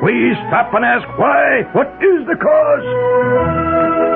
We 0.02 0.34
stop 0.50 0.74
and 0.74 0.84
ask 0.84 1.06
why? 1.18 1.62
What 1.70 1.86
is 2.02 2.26
the 2.26 2.34
cause? 2.34 4.13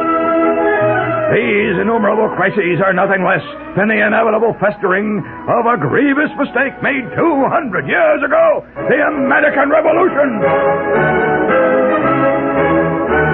These 1.28 1.76
innumerable 1.76 2.32
crises 2.36 2.80
are 2.80 2.96
nothing 2.96 3.20
less 3.20 3.44
than 3.76 3.88
the 3.88 4.00
inevitable 4.00 4.56
festering 4.56 5.20
of 5.44 5.66
a 5.68 5.76
grievous 5.76 6.32
mistake 6.40 6.80
made 6.80 7.04
200 7.12 7.84
years 7.84 8.20
ago 8.24 8.64
the 8.88 8.96
American 8.96 9.68
Revolution. 9.68 10.40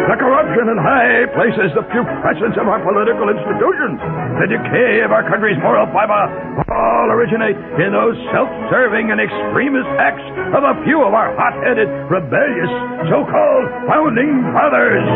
The 0.05 0.21
corruption 0.21 0.69
in 0.69 0.77
high 0.77 1.25
places, 1.33 1.73
the 1.73 1.81
putrescence 1.89 2.61
of 2.61 2.69
our 2.69 2.77
political 2.85 3.25
institutions, 3.33 3.97
the 4.37 4.49
decay 4.53 5.01
of 5.01 5.17
our 5.17 5.25
country's 5.25 5.57
moral 5.65 5.89
fiber, 5.97 6.29
all 6.69 7.09
originate 7.09 7.57
in 7.81 7.89
those 7.89 8.13
self-serving 8.29 9.09
and 9.09 9.17
extremist 9.17 9.89
acts 9.97 10.29
of 10.53 10.61
a 10.61 10.77
few 10.85 11.01
of 11.01 11.17
our 11.17 11.33
hot-headed, 11.41 11.89
rebellious, 12.13 12.73
so-called 13.09 13.67
founding 13.89 14.45
fathers. 14.53 15.09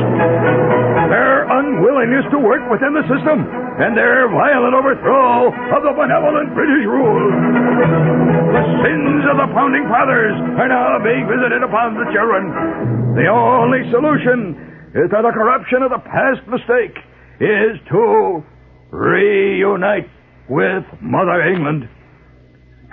Their 1.12 1.44
unwillingness 1.52 2.24
to 2.32 2.40
work 2.40 2.64
within 2.72 2.96
the 2.96 3.04
system 3.12 3.44
and 3.44 3.92
their 3.92 4.24
violent 4.32 4.72
overthrow 4.72 5.52
of 5.52 5.80
the 5.84 5.92
benevolent 5.92 6.56
British 6.56 6.88
rule. 6.88 7.28
The 8.56 8.64
sins 8.88 9.22
of 9.28 9.36
the 9.36 9.48
founding 9.52 9.84
fathers 9.92 10.32
are 10.56 10.70
now 10.72 10.96
being 11.04 11.28
visited 11.28 11.60
upon 11.60 11.92
the 11.92 12.08
children. 12.08 13.12
The 13.20 13.28
only 13.28 13.84
solution 13.92 14.77
is 14.94 15.10
that 15.12 15.20
the 15.20 15.32
corruption 15.36 15.82
of 15.82 15.90
the 15.90 16.00
past 16.00 16.40
mistake 16.48 16.96
is 17.40 17.76
to 17.92 18.42
reunite 18.90 20.08
with 20.48 20.84
Mother 21.00 21.44
England. 21.44 21.88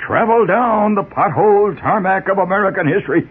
Travel 0.06 0.46
down 0.46 0.96
the 0.96 1.08
pothole 1.08 1.72
tarmac 1.80 2.28
of 2.28 2.38
American 2.38 2.88
history 2.88 3.24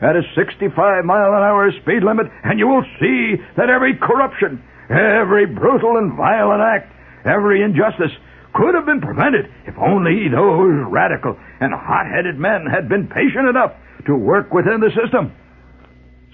at 0.00 0.14
a 0.14 0.22
65 0.34 0.70
mile 1.04 1.34
an 1.34 1.42
hour 1.42 1.70
speed 1.82 2.02
limit, 2.06 2.26
and 2.44 2.58
you 2.58 2.66
will 2.68 2.86
see 3.02 3.42
that 3.56 3.70
every 3.70 3.98
corruption, 3.98 4.62
every 4.88 5.46
brutal 5.46 5.98
and 5.98 6.16
violent 6.16 6.62
act, 6.62 6.94
every 7.26 7.62
injustice 7.62 8.14
could 8.54 8.74
have 8.74 8.86
been 8.86 9.00
prevented 9.00 9.50
if 9.66 9.74
only 9.78 10.28
those 10.30 10.86
radical 10.90 11.34
and 11.60 11.74
hot 11.74 12.06
headed 12.06 12.38
men 12.38 12.66
had 12.70 12.88
been 12.88 13.08
patient 13.08 13.48
enough 13.48 13.72
to 14.06 14.14
work 14.14 14.52
within 14.52 14.78
the 14.78 14.90
system. 14.94 15.34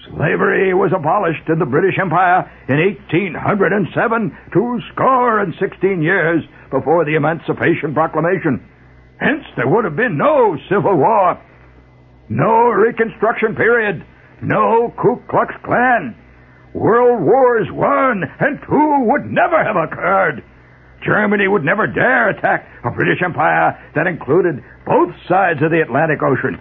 Slavery 0.07 0.73
was 0.73 0.91
abolished 0.95 1.49
in 1.49 1.59
the 1.59 1.67
British 1.67 1.99
Empire 1.99 2.47
in 2.71 2.79
1807, 3.11 4.31
two 4.53 4.79
score 4.93 5.39
and 5.43 5.53
sixteen 5.59 6.01
years 6.01 6.43
before 6.71 7.03
the 7.03 7.15
Emancipation 7.15 7.93
Proclamation. 7.93 8.63
Hence, 9.19 9.43
there 9.57 9.67
would 9.67 9.83
have 9.83 9.97
been 9.97 10.17
no 10.17 10.55
Civil 10.71 10.95
War, 10.95 11.35
no 12.29 12.71
Reconstruction 12.71 13.55
period, 13.55 14.05
no 14.41 14.93
Ku 14.95 15.19
Klux 15.29 15.53
Klan. 15.65 16.15
World 16.73 17.19
Wars 17.21 17.67
One 17.71 18.23
and 18.23 18.59
Two 18.63 19.03
would 19.11 19.25
never 19.25 19.59
have 19.59 19.75
occurred. 19.75 20.43
Germany 21.03 21.47
would 21.47 21.63
never 21.63 21.87
dare 21.87 22.29
attack 22.29 22.67
a 22.85 22.91
British 22.91 23.21
Empire 23.23 23.75
that 23.95 24.07
included 24.07 24.63
both 24.85 25.11
sides 25.27 25.59
of 25.61 25.71
the 25.71 25.81
Atlantic 25.81 26.23
Ocean. 26.23 26.55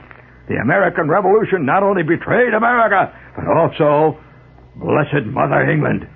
The 0.49 0.57
American 0.57 1.09
Revolution 1.09 1.67
not 1.67 1.83
only 1.83 2.03
betrayed 2.03 2.55
America, 2.55 3.13
but 3.37 3.47
also 3.47 4.17
blessed 4.77 5.29
Mother 5.29 5.69
England. 5.69 6.09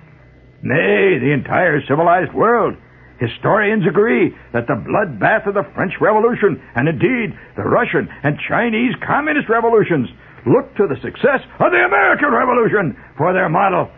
Nay, 0.63 1.19
the 1.21 1.33
entire 1.33 1.81
civilized 1.85 2.33
world. 2.33 2.73
Historians 3.19 3.85
agree 3.87 4.33
that 4.51 4.65
the 4.65 4.73
bloodbath 4.73 5.45
of 5.45 5.53
the 5.53 5.69
French 5.75 5.93
Revolution, 6.01 6.57
and 6.75 6.89
indeed 6.89 7.37
the 7.55 7.63
Russian 7.63 8.09
and 8.23 8.39
Chinese 8.49 8.95
Communist 9.05 9.49
revolutions, 9.49 10.09
look 10.49 10.75
to 10.75 10.87
the 10.87 10.99
success 11.03 11.45
of 11.61 11.71
the 11.71 11.85
American 11.85 12.33
Revolution 12.33 12.97
for 13.17 13.33
their 13.33 13.49
model. 13.49 13.91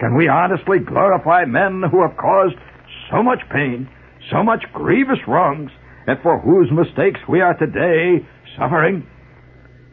Can 0.00 0.16
we 0.16 0.28
honestly 0.28 0.78
glorify 0.80 1.44
men 1.44 1.82
who 1.90 2.02
have 2.02 2.16
caused 2.16 2.56
so 3.12 3.22
much 3.22 3.40
pain, 3.52 3.88
so 4.32 4.42
much 4.42 4.64
grievous 4.72 5.20
wrongs, 5.28 5.70
and 6.06 6.18
for 6.22 6.40
whose 6.40 6.72
mistakes 6.72 7.20
we 7.28 7.40
are 7.40 7.54
today 7.54 8.24
suffering? 8.56 9.06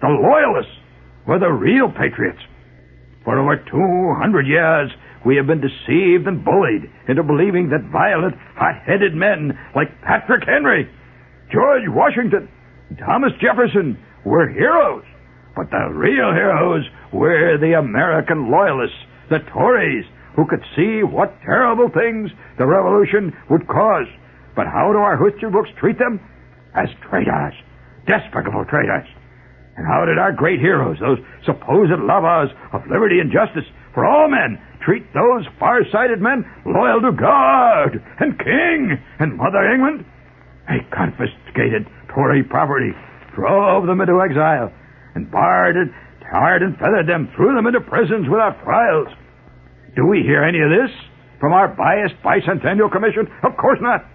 The 0.01 0.09
Loyalists 0.09 0.73
were 1.27 1.39
the 1.39 1.51
real 1.51 1.89
patriots. 1.89 2.41
For 3.23 3.37
over 3.37 3.55
200 3.55 4.47
years, 4.47 4.89
we 5.25 5.35
have 5.37 5.45
been 5.45 5.61
deceived 5.61 6.25
and 6.25 6.43
bullied 6.43 6.89
into 7.07 7.21
believing 7.21 7.69
that 7.69 7.91
violent, 7.93 8.33
hot-headed 8.57 9.13
men 9.13 9.53
like 9.75 10.01
Patrick 10.01 10.43
Henry, 10.43 10.89
George 11.53 11.85
Washington, 11.87 12.49
Thomas 12.97 13.31
Jefferson 13.39 13.97
were 14.25 14.49
heroes. 14.49 15.05
But 15.55 15.69
the 15.69 15.93
real 15.93 16.33
heroes 16.33 16.83
were 17.13 17.57
the 17.59 17.77
American 17.77 18.49
loyalists, 18.49 18.97
the 19.29 19.39
Tories, 19.53 20.05
who 20.35 20.47
could 20.47 20.63
see 20.75 21.03
what 21.03 21.41
terrible 21.45 21.89
things 21.93 22.31
the 22.57 22.65
revolution 22.65 23.37
would 23.49 23.67
cause. 23.67 24.07
But 24.55 24.65
how 24.65 24.91
do 24.91 24.97
our 24.97 25.19
history 25.29 25.51
books 25.51 25.69
treat 25.79 25.99
them? 25.99 26.19
As 26.73 26.87
traitors, 27.07 27.53
despicable 28.07 28.65
traitors. 28.65 29.07
And 29.81 29.89
how 29.89 30.05
did 30.05 30.21
our 30.21 30.29
great 30.29 30.61
heroes, 30.61 31.01
those 31.01 31.17
supposed 31.41 31.89
lovers 32.05 32.53
of 32.69 32.85
liberty 32.85 33.17
and 33.17 33.33
justice 33.33 33.65
for 33.97 34.05
all 34.05 34.29
men, 34.29 34.61
treat 34.85 35.01
those 35.09 35.41
far-sighted 35.57 36.21
men 36.21 36.45
loyal 36.69 37.01
to 37.01 37.09
God 37.17 37.97
and 38.21 38.37
King 38.37 38.93
and 39.17 39.41
Mother 39.41 39.65
England? 39.73 40.05
They 40.69 40.85
confiscated 40.93 41.89
Tory 42.13 42.45
property, 42.45 42.93
drove 43.33 43.89
them 43.89 44.05
into 44.05 44.21
exile, 44.21 44.69
and 45.17 45.31
barred 45.33 45.73
and 45.73 45.89
tarred 46.29 46.61
and 46.61 46.77
feathered 46.77 47.09
them, 47.09 47.33
threw 47.35 47.55
them 47.57 47.65
into 47.65 47.81
prisons 47.81 48.29
without 48.29 48.61
trials. 48.61 49.09
Do 49.97 50.05
we 50.05 50.21
hear 50.21 50.45
any 50.45 50.61
of 50.61 50.69
this 50.69 50.93
from 51.41 51.53
our 51.57 51.73
biased 51.73 52.21
bicentennial 52.21 52.93
commission? 52.93 53.25
Of 53.41 53.57
course 53.57 53.81
not. 53.81 54.05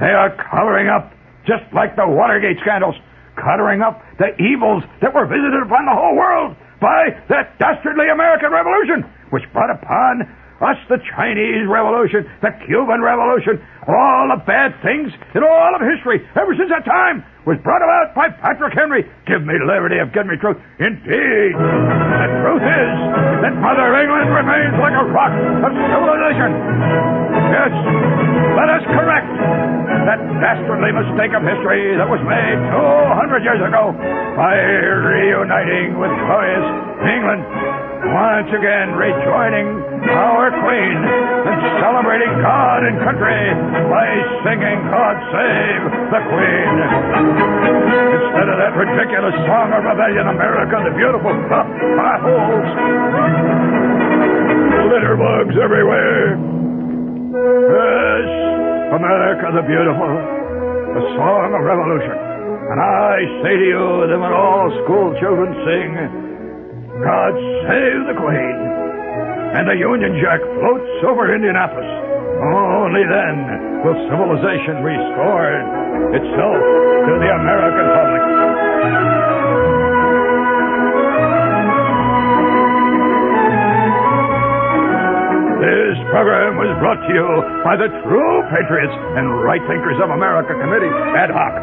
They 0.00 0.16
are 0.16 0.32
covering 0.48 0.88
up, 0.88 1.12
just 1.44 1.68
like 1.76 1.96
the 1.96 2.08
Watergate 2.08 2.56
scandals, 2.64 2.96
covering 3.36 3.80
up 3.80 4.02
the 4.18 4.34
evils 4.40 4.82
that 5.00 5.12
were 5.12 5.28
visited 5.28 5.62
upon 5.62 5.84
the 5.86 5.94
whole 5.94 6.16
world 6.16 6.56
by 6.80 7.12
that 7.28 7.56
dastardly 7.58 8.08
American 8.08 8.52
Revolution, 8.52 9.04
which 9.30 9.44
brought 9.52 9.70
upon 9.70 10.28
us 10.60 10.76
the 10.88 10.96
Chinese 11.12 11.68
Revolution, 11.68 12.24
the 12.40 12.52
Cuban 12.64 13.04
Revolution, 13.04 13.60
all 13.84 14.32
the 14.32 14.40
bad 14.48 14.72
things 14.80 15.12
in 15.36 15.44
all 15.44 15.72
of 15.76 15.84
history 15.84 16.24
ever 16.32 16.56
since 16.56 16.72
that 16.72 16.84
time 16.88 17.24
was 17.44 17.60
brought 17.60 17.84
about 17.84 18.16
by 18.16 18.32
Patrick 18.40 18.72
Henry. 18.72 19.04
Give 19.28 19.44
me 19.44 19.54
liberty 19.60 20.00
of 20.00 20.12
give 20.16 20.24
me 20.26 20.40
truth. 20.40 20.56
Indeed, 20.80 21.52
the 21.52 22.28
truth 22.40 22.64
is 22.64 22.96
that 23.44 23.54
Mother 23.60 23.88
England 24.00 24.32
remains 24.32 24.74
like 24.80 24.96
a 24.96 25.04
rock 25.12 25.32
of 25.60 25.70
civilization. 25.76 27.25
Yes, 27.46 27.72
let 28.58 28.68
us 28.70 28.84
correct 28.90 29.32
that 30.06 30.18
dastardly 30.38 30.90
mistake 30.94 31.34
of 31.34 31.42
history 31.42 31.98
that 31.98 32.06
was 32.06 32.22
made 32.26 32.58
200 32.74 33.42
years 33.42 33.62
ago 33.62 33.90
by 34.38 34.54
reuniting 34.54 35.98
with 35.98 36.10
glorious 36.26 36.66
England 37.06 37.42
once 38.14 38.50
again 38.54 38.94
rejoining 38.94 39.66
our 40.14 40.50
Queen 40.62 40.98
and 41.02 41.58
celebrating 41.82 42.32
God 42.38 42.86
and 42.86 42.94
country 43.02 43.42
by 43.90 44.06
singing 44.46 44.78
God 44.90 45.16
Save 45.34 45.82
the 46.14 46.22
Queen. 46.30 46.74
Instead 48.14 48.46
of 48.46 48.56
that 48.62 48.74
ridiculous 48.78 49.34
song 49.46 49.74
of 49.74 49.82
rebellion, 49.82 50.30
America 50.30 50.76
the 50.86 50.94
Beautiful, 50.94 51.34
the 51.34 51.62
potholes, 51.98 52.70
litter 54.86 55.16
bugs 55.18 55.56
everywhere. 55.58 56.55
Yes, 57.36 58.28
America 58.96 59.52
the 59.52 59.64
Beautiful, 59.68 60.08
the 60.08 61.04
song 61.20 61.52
of 61.52 61.60
revolution. 61.68 62.16
And 62.16 62.80
I 62.80 63.12
say 63.44 63.52
to 63.60 63.66
you 63.76 63.86
that 64.08 64.16
when 64.16 64.32
all 64.32 64.72
school 64.80 65.12
children 65.20 65.52
sing, 65.68 65.90
God 67.04 67.32
save 67.68 68.00
the 68.08 68.16
Queen, 68.16 68.56
and 69.52 69.68
the 69.68 69.76
Union 69.76 70.16
Jack 70.24 70.40
floats 70.40 70.96
over 71.04 71.28
Indianapolis, 71.28 71.92
only 72.40 73.04
then 73.04 73.84
will 73.84 74.00
civilization 74.08 74.80
restore 74.80 75.60
itself 76.16 76.60
to 77.04 77.12
the 77.20 77.30
American 77.36 77.86
public. 78.00 79.15
This 85.66 85.98
program 86.14 86.54
was 86.62 86.70
brought 86.78 87.02
to 87.02 87.10
you 87.10 87.26
by 87.66 87.74
the 87.74 87.90
True 88.06 88.38
Patriots 88.54 88.94
and 89.18 89.42
Right 89.42 89.58
Thinkers 89.66 89.98
of 89.98 90.14
America 90.14 90.54
Committee 90.54 90.94
ad 91.18 91.26
hoc. 91.34 91.54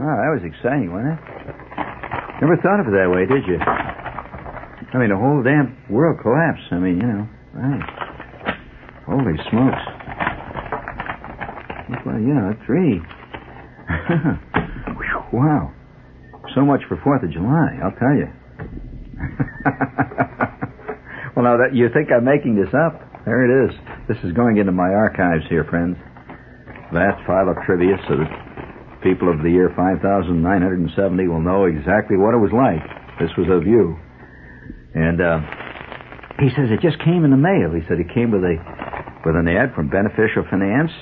Ah, 0.00 0.16
was 0.32 0.40
exciting, 0.48 0.92
wasn't 0.96 1.12
it? 1.12 1.20
Never 2.40 2.56
thought 2.64 2.80
of 2.80 2.88
it 2.88 2.96
that 2.96 3.12
way, 3.12 3.28
did 3.28 3.44
you? 3.44 3.60
I 3.60 4.96
mean, 4.96 5.10
the 5.10 5.20
whole 5.20 5.42
damn 5.44 5.76
world 5.90 6.20
collapsed. 6.24 6.72
I 6.72 6.78
mean, 6.78 6.96
you 6.96 7.06
know, 7.06 7.28
right. 7.52 7.84
Holy 9.04 9.36
smokes. 9.50 9.95
Well, 11.88 12.20
yeah, 12.20 12.52
three. 12.66 13.00
Wow. 15.32 15.72
So 16.54 16.64
much 16.64 16.80
for 16.88 16.96
Fourth 17.02 17.22
of 17.22 17.30
July, 17.30 17.78
I'll 17.82 17.98
tell 17.98 18.14
you. 18.14 18.24
well, 21.34 21.44
now 21.44 21.58
that 21.58 21.74
you 21.74 21.88
think 21.92 22.08
I'm 22.14 22.24
making 22.24 22.54
this 22.54 22.72
up, 22.72 23.02
there 23.26 23.42
it 23.42 23.50
is. 23.66 23.74
This 24.08 24.16
is 24.22 24.32
going 24.32 24.58
into 24.58 24.72
my 24.72 24.88
archives 24.88 25.42
here, 25.50 25.64
friends. 25.68 25.96
Vast 26.94 27.18
file 27.26 27.50
of 27.50 27.56
trivia 27.66 27.98
so 28.06 28.16
that 28.22 28.30
people 29.02 29.28
of 29.28 29.42
the 29.42 29.50
year 29.50 29.68
5970 29.74 31.26
will 31.28 31.42
know 31.42 31.64
exactly 31.66 32.16
what 32.16 32.32
it 32.32 32.38
was 32.40 32.54
like. 32.54 32.86
This 33.18 33.34
was 33.36 33.50
of 33.50 33.66
you. 33.66 33.98
And 34.94 35.20
uh, 35.20 35.40
he 36.38 36.48
says 36.54 36.70
it 36.70 36.80
just 36.80 37.02
came 37.02 37.26
in 37.26 37.34
the 37.34 37.36
mail. 37.36 37.74
He 37.74 37.82
said 37.90 37.98
it 37.98 38.14
came 38.14 38.30
with 38.30 38.46
a 38.46 38.54
with 39.26 39.34
an 39.34 39.50
ad 39.50 39.74
from 39.74 39.90
Beneficial 39.90 40.46
Finance, 40.48 40.92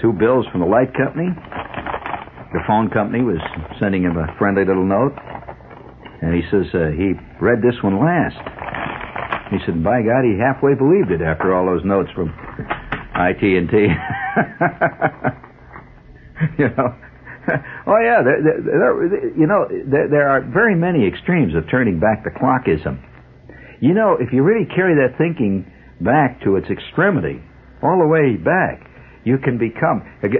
two 0.00 0.12
bills 0.12 0.46
from 0.52 0.60
the 0.60 0.66
light 0.66 0.94
company. 0.94 1.30
The 2.52 2.60
phone 2.66 2.90
company 2.90 3.22
was 3.22 3.38
sending 3.80 4.04
him 4.04 4.16
a 4.16 4.26
friendly 4.38 4.64
little 4.64 4.86
note, 4.86 5.14
and 6.22 6.32
he 6.34 6.42
says 6.50 6.66
uh, 6.72 6.88
he 6.96 7.12
read 7.40 7.60
this 7.60 7.74
one 7.82 7.98
last. 8.00 8.36
He 9.50 9.58
said, 9.66 9.82
"By 9.82 10.02
God, 10.02 10.22
he 10.24 10.38
halfway 10.38 10.74
believed 10.74 11.10
it 11.10 11.22
after 11.22 11.52
all 11.54 11.66
those 11.66 11.84
notes 11.84 12.10
from 12.14 12.32
IT 13.14 13.42
and 13.42 13.68
T." 13.68 13.76
you 16.58 16.68
know. 16.76 16.94
oh 17.86 17.98
yeah, 18.02 18.22
there, 18.26 18.42
there, 18.42 18.60
there, 18.62 18.92
you 19.36 19.46
know 19.46 19.68
there 19.70 20.28
are 20.28 20.40
very 20.42 20.74
many 20.74 21.06
extremes 21.06 21.54
of 21.54 21.62
turning 21.70 22.00
back 22.00 22.24
the 22.24 22.30
clockism. 22.30 22.98
You 23.80 23.94
know, 23.94 24.16
if 24.18 24.32
you 24.32 24.42
really 24.42 24.66
carry 24.66 24.96
that 24.96 25.16
thinking 25.18 25.70
back 26.00 26.40
to 26.42 26.56
its 26.56 26.68
extremity, 26.70 27.42
all 27.82 27.98
the 28.00 28.06
way 28.06 28.36
back, 28.36 28.85
you 29.26 29.36
can 29.42 29.58
become. 29.58 30.06
You 30.22 30.30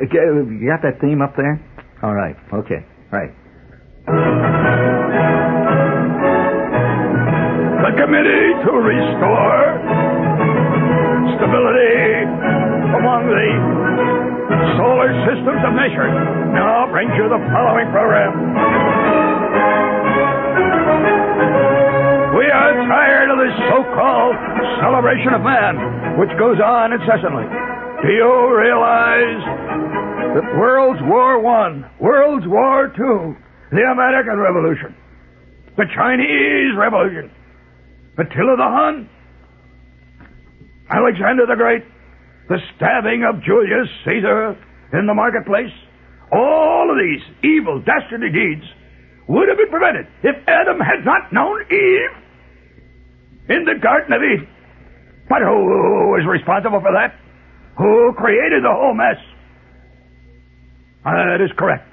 got 0.70 0.86
that 0.86 1.02
theme 1.02 1.18
up 1.20 1.34
there? 1.34 1.58
All 2.06 2.14
right. 2.14 2.38
Okay. 2.54 2.86
Right. 3.10 3.34
The 7.82 7.92
committee 7.98 8.46
to 8.62 8.72
restore 8.78 9.58
stability 11.34 12.30
among 12.94 13.26
the 13.26 13.46
solar 14.78 15.10
systems 15.34 15.66
of 15.66 15.74
nature 15.74 16.06
now 16.54 16.86
brings 16.86 17.10
you 17.18 17.26
the 17.26 17.42
following 17.50 17.90
program. 17.90 18.30
We 22.38 22.46
are 22.54 22.70
tired 22.86 23.34
of 23.34 23.38
this 23.42 23.56
so-called 23.66 24.36
celebration 24.78 25.34
of 25.34 25.42
man, 25.42 25.74
which 26.22 26.30
goes 26.38 26.62
on 26.62 26.94
incessantly. 26.94 27.50
Do 28.02 28.12
you 28.12 28.58
realize 28.60 29.40
that 30.36 30.44
World 30.60 30.98
War 31.08 31.40
One, 31.40 31.90
World 31.98 32.46
War 32.46 32.92
Two, 32.94 33.34
the 33.72 33.82
American 33.82 34.36
Revolution, 34.36 34.94
the 35.78 35.86
Chinese 35.96 36.76
Revolution, 36.76 37.30
Attila 38.18 38.56
the 38.56 38.68
Hun, 38.68 39.08
Alexander 40.90 41.46
the 41.46 41.56
Great, 41.56 41.84
the 42.48 42.58
stabbing 42.76 43.24
of 43.24 43.42
Julius 43.42 43.88
Caesar 44.04 44.56
in 44.92 45.06
the 45.06 45.14
marketplace, 45.14 45.72
all 46.30 46.90
of 46.92 46.98
these 47.00 47.24
evil, 47.42 47.80
dastardly 47.80 48.28
deeds 48.28 48.66
would 49.26 49.48
have 49.48 49.56
been 49.56 49.70
prevented 49.70 50.06
if 50.22 50.36
Adam 50.46 50.78
had 50.80 51.02
not 51.04 51.32
known 51.32 51.62
Eve 51.72 52.14
in 53.56 53.64
the 53.64 53.80
Garden 53.82 54.12
of 54.12 54.20
Eden. 54.20 54.48
But 55.28 55.40
who 55.40 56.14
is 56.20 56.26
responsible 56.28 56.80
for 56.80 56.92
that? 56.92 57.16
Who 57.78 58.12
created 58.16 58.64
the 58.64 58.72
whole 58.72 58.94
mess? 58.94 59.20
Uh, 61.04 61.36
that 61.36 61.44
is 61.44 61.50
correct. 61.58 61.86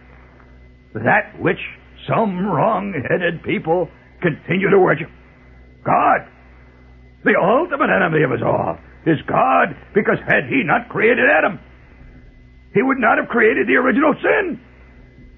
That 0.93 1.39
which 1.39 1.59
some 2.07 2.45
wrong-headed 2.45 3.43
people 3.43 3.89
continue 4.21 4.69
to 4.69 4.79
worship. 4.79 5.09
God. 5.83 6.27
The 7.23 7.35
ultimate 7.39 7.91
enemy 7.91 8.23
of 8.23 8.31
us 8.31 8.43
all 8.43 8.77
is 9.05 9.19
God, 9.27 9.75
because 9.93 10.19
had 10.27 10.47
he 10.47 10.63
not 10.63 10.89
created 10.89 11.27
Adam, 11.27 11.59
he 12.73 12.81
would 12.81 12.97
not 12.97 13.17
have 13.17 13.27
created 13.27 13.67
the 13.67 13.75
original 13.75 14.15
sin. 14.19 14.59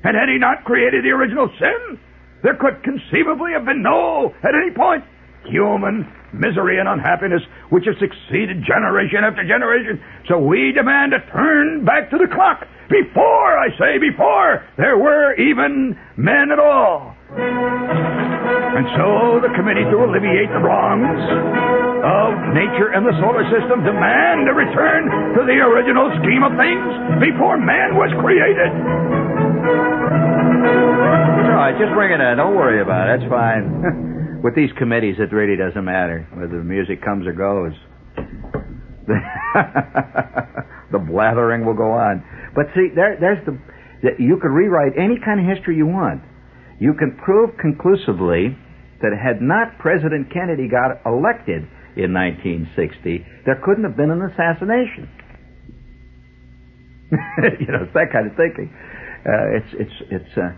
And 0.03 0.13
had 0.15 0.29
he 0.29 0.38
not 0.38 0.63
created 0.63 1.03
the 1.03 1.10
original 1.10 1.49
sin, 1.58 1.99
there 2.43 2.55
could 2.55 2.84
conceivably 2.84 3.51
have 3.58 3.65
been 3.65 3.81
no, 3.81 4.34
at 4.43 4.53
any 4.53 4.69
point, 4.69 5.03
human 5.47 6.08
misery 6.34 6.79
and 6.79 6.88
unhappiness 6.88 7.41
which 7.69 7.86
has 7.86 7.95
succeeded 7.99 8.63
generation 8.67 9.23
after 9.23 9.43
generation. 9.47 10.01
So 10.27 10.38
we 10.39 10.71
demand 10.75 11.13
a 11.13 11.21
turn 11.31 11.86
back 11.86 12.10
to 12.12 12.17
the 12.17 12.27
clock. 12.27 12.67
Before, 12.89 13.58
I 13.58 13.73
say, 13.79 13.97
before 13.97 14.62
there 14.77 14.97
were 14.97 15.34
even 15.41 15.97
men 16.17 16.51
at 16.51 16.60
all. 16.60 17.15
And 17.34 18.86
so 18.93 19.39
the 19.41 19.49
committee 19.58 19.88
to 19.89 19.97
alleviate 20.05 20.51
the 20.53 20.62
wrongs 20.62 21.17
of 22.05 22.29
nature 22.53 22.93
and 22.93 23.08
the 23.08 23.15
solar 23.17 23.41
system 23.49 23.81
demand 23.81 24.45
a 24.45 24.53
return 24.53 25.10
to 25.34 25.41
the 25.47 25.58
original 25.65 26.13
scheme 26.21 26.43
of 26.45 26.53
things 26.60 26.86
before 27.23 27.58
man 27.58 27.97
was 27.97 28.13
created. 28.21 28.69
All 31.49 31.58
right, 31.58 31.73
just 31.79 31.93
bring 31.95 32.12
it 32.13 32.21
in. 32.21 32.38
Don't 32.38 32.53
worry 32.53 32.81
about 32.81 33.10
it. 33.10 33.19
That's 33.19 33.29
fine. 33.31 34.12
With 34.45 34.53
these 34.53 34.69
committees, 34.77 35.15
it 35.17 35.34
really 35.34 35.58
doesn't 35.58 35.84
matter 35.84 36.29
whether 36.38 36.62
the 36.62 36.63
music 36.63 37.01
comes 37.01 37.25
or 37.25 37.34
goes. 37.34 37.73
the 40.93 40.99
blathering 40.99 41.65
will 41.65 41.73
go 41.73 41.89
on. 41.89 42.21
But 42.53 42.67
see, 42.75 42.89
there, 42.93 43.17
there's 43.19 43.43
the. 43.47 43.58
You 44.21 44.38
could 44.38 44.53
rewrite 44.53 44.93
any 45.01 45.17
kind 45.17 45.39
of 45.39 45.47
history 45.49 45.77
you 45.77 45.88
want. 45.88 46.21
You 46.79 46.93
can 46.93 47.17
prove 47.25 47.58
conclusively 47.58 48.55
that 49.01 49.17
had 49.17 49.41
not 49.41 49.79
President 49.79 50.31
Kennedy 50.31 50.69
got 50.69 51.01
elected 51.10 51.65
in 51.97 52.13
1960, 52.13 53.25
there 53.47 53.60
couldn't 53.65 53.84
have 53.84 53.97
been 53.97 54.12
an 54.12 54.21
assassination. 54.21 55.10
you 57.65 57.65
know, 57.73 57.81
it's 57.81 57.93
that 57.97 58.13
kind 58.13 58.29
of 58.29 58.38
thinking. 58.38 58.69
Uh, 59.25 59.58
it's 59.58 59.73
it's 59.73 59.97
it's 60.12 60.38
uh, 60.38 60.53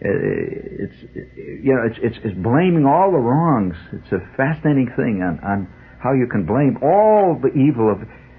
it's 0.00 0.94
you 1.36 1.74
know 1.74 1.82
it's, 1.86 1.98
it's 2.02 2.16
it's 2.24 2.38
blaming 2.38 2.86
all 2.86 3.10
the 3.10 3.18
wrongs. 3.18 3.74
It's 3.92 4.12
a 4.12 4.36
fascinating 4.36 4.90
thing 4.96 5.22
on 5.22 5.40
on 5.42 5.68
how 6.00 6.12
you 6.12 6.28
can 6.30 6.46
blame 6.46 6.78
all 6.82 7.38
the 7.40 7.50
evil 7.58 7.90
of 7.90 7.98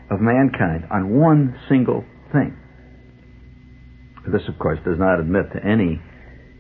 of 0.10 0.22
mankind 0.22 0.86
on 0.92 1.10
one 1.10 1.60
single 1.68 2.06
thing. 2.32 2.56
This, 4.32 4.48
of 4.48 4.60
course, 4.60 4.80
does 4.86 5.00
not 5.00 5.20
admit 5.20 5.52
to 5.54 5.60
any 5.66 6.02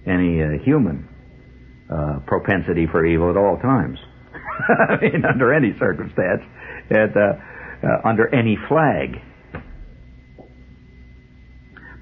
any 0.05 0.41
uh, 0.41 0.63
human 0.63 1.07
uh, 1.89 2.19
propensity 2.25 2.87
for 2.91 3.05
evil 3.05 3.29
at 3.29 3.37
all 3.37 3.57
times. 3.57 3.99
I 4.89 4.99
mean, 5.01 5.23
under 5.25 5.53
any 5.53 5.73
circumstance, 5.79 6.41
and 6.89 7.15
uh, 7.15 7.87
uh, 7.87 8.07
under 8.07 8.33
any 8.33 8.57
flag. 8.67 9.21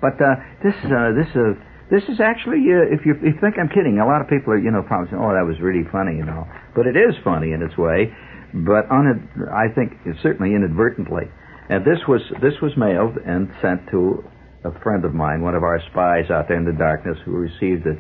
But 0.02 0.22
uh, 0.22 0.36
this 0.64 0.76
uh, 0.86 1.12
this 1.14 1.28
uh, 1.36 1.54
this 1.90 2.04
is 2.10 2.20
actually, 2.20 2.64
uh, 2.68 2.94
if 2.94 3.06
you 3.06 3.16
if 3.16 3.36
you 3.36 3.40
think 3.42 3.56
I'm 3.60 3.70
kidding, 3.70 4.00
a 4.00 4.08
lot 4.08 4.22
of 4.22 4.28
people 4.28 4.54
are 4.54 4.60
you 4.60 4.72
know 4.72 4.84
probably 4.84 5.12
saying, 5.12 5.22
"Oh, 5.22 5.32
that 5.32 5.46
was 5.46 5.60
really 5.62 5.88
funny," 5.92 6.18
you 6.18 6.26
know. 6.26 6.48
But 6.76 6.88
it 6.88 6.96
is 6.96 7.16
funny 7.24 7.54
in 7.54 7.62
its 7.62 7.78
way, 7.78 8.12
but 8.54 8.92
I 8.92 9.72
think 9.74 9.96
certainly 10.22 10.56
inadvertently. 10.56 11.32
And 11.70 11.84
this 11.84 12.00
was 12.08 12.22
this 12.42 12.56
was 12.62 12.76
mailed 12.78 13.18
and 13.24 13.50
sent 13.62 13.88
to 13.92 14.24
a 14.64 14.72
friend 14.84 15.06
of 15.06 15.14
mine, 15.14 15.42
one 15.42 15.56
of 15.56 15.64
our 15.64 15.80
spies 15.92 16.32
out 16.32 16.48
there 16.48 16.58
in 16.58 16.66
the 16.66 16.76
darkness, 16.76 17.18
who 17.24 17.32
received 17.32 17.88
it 17.88 18.00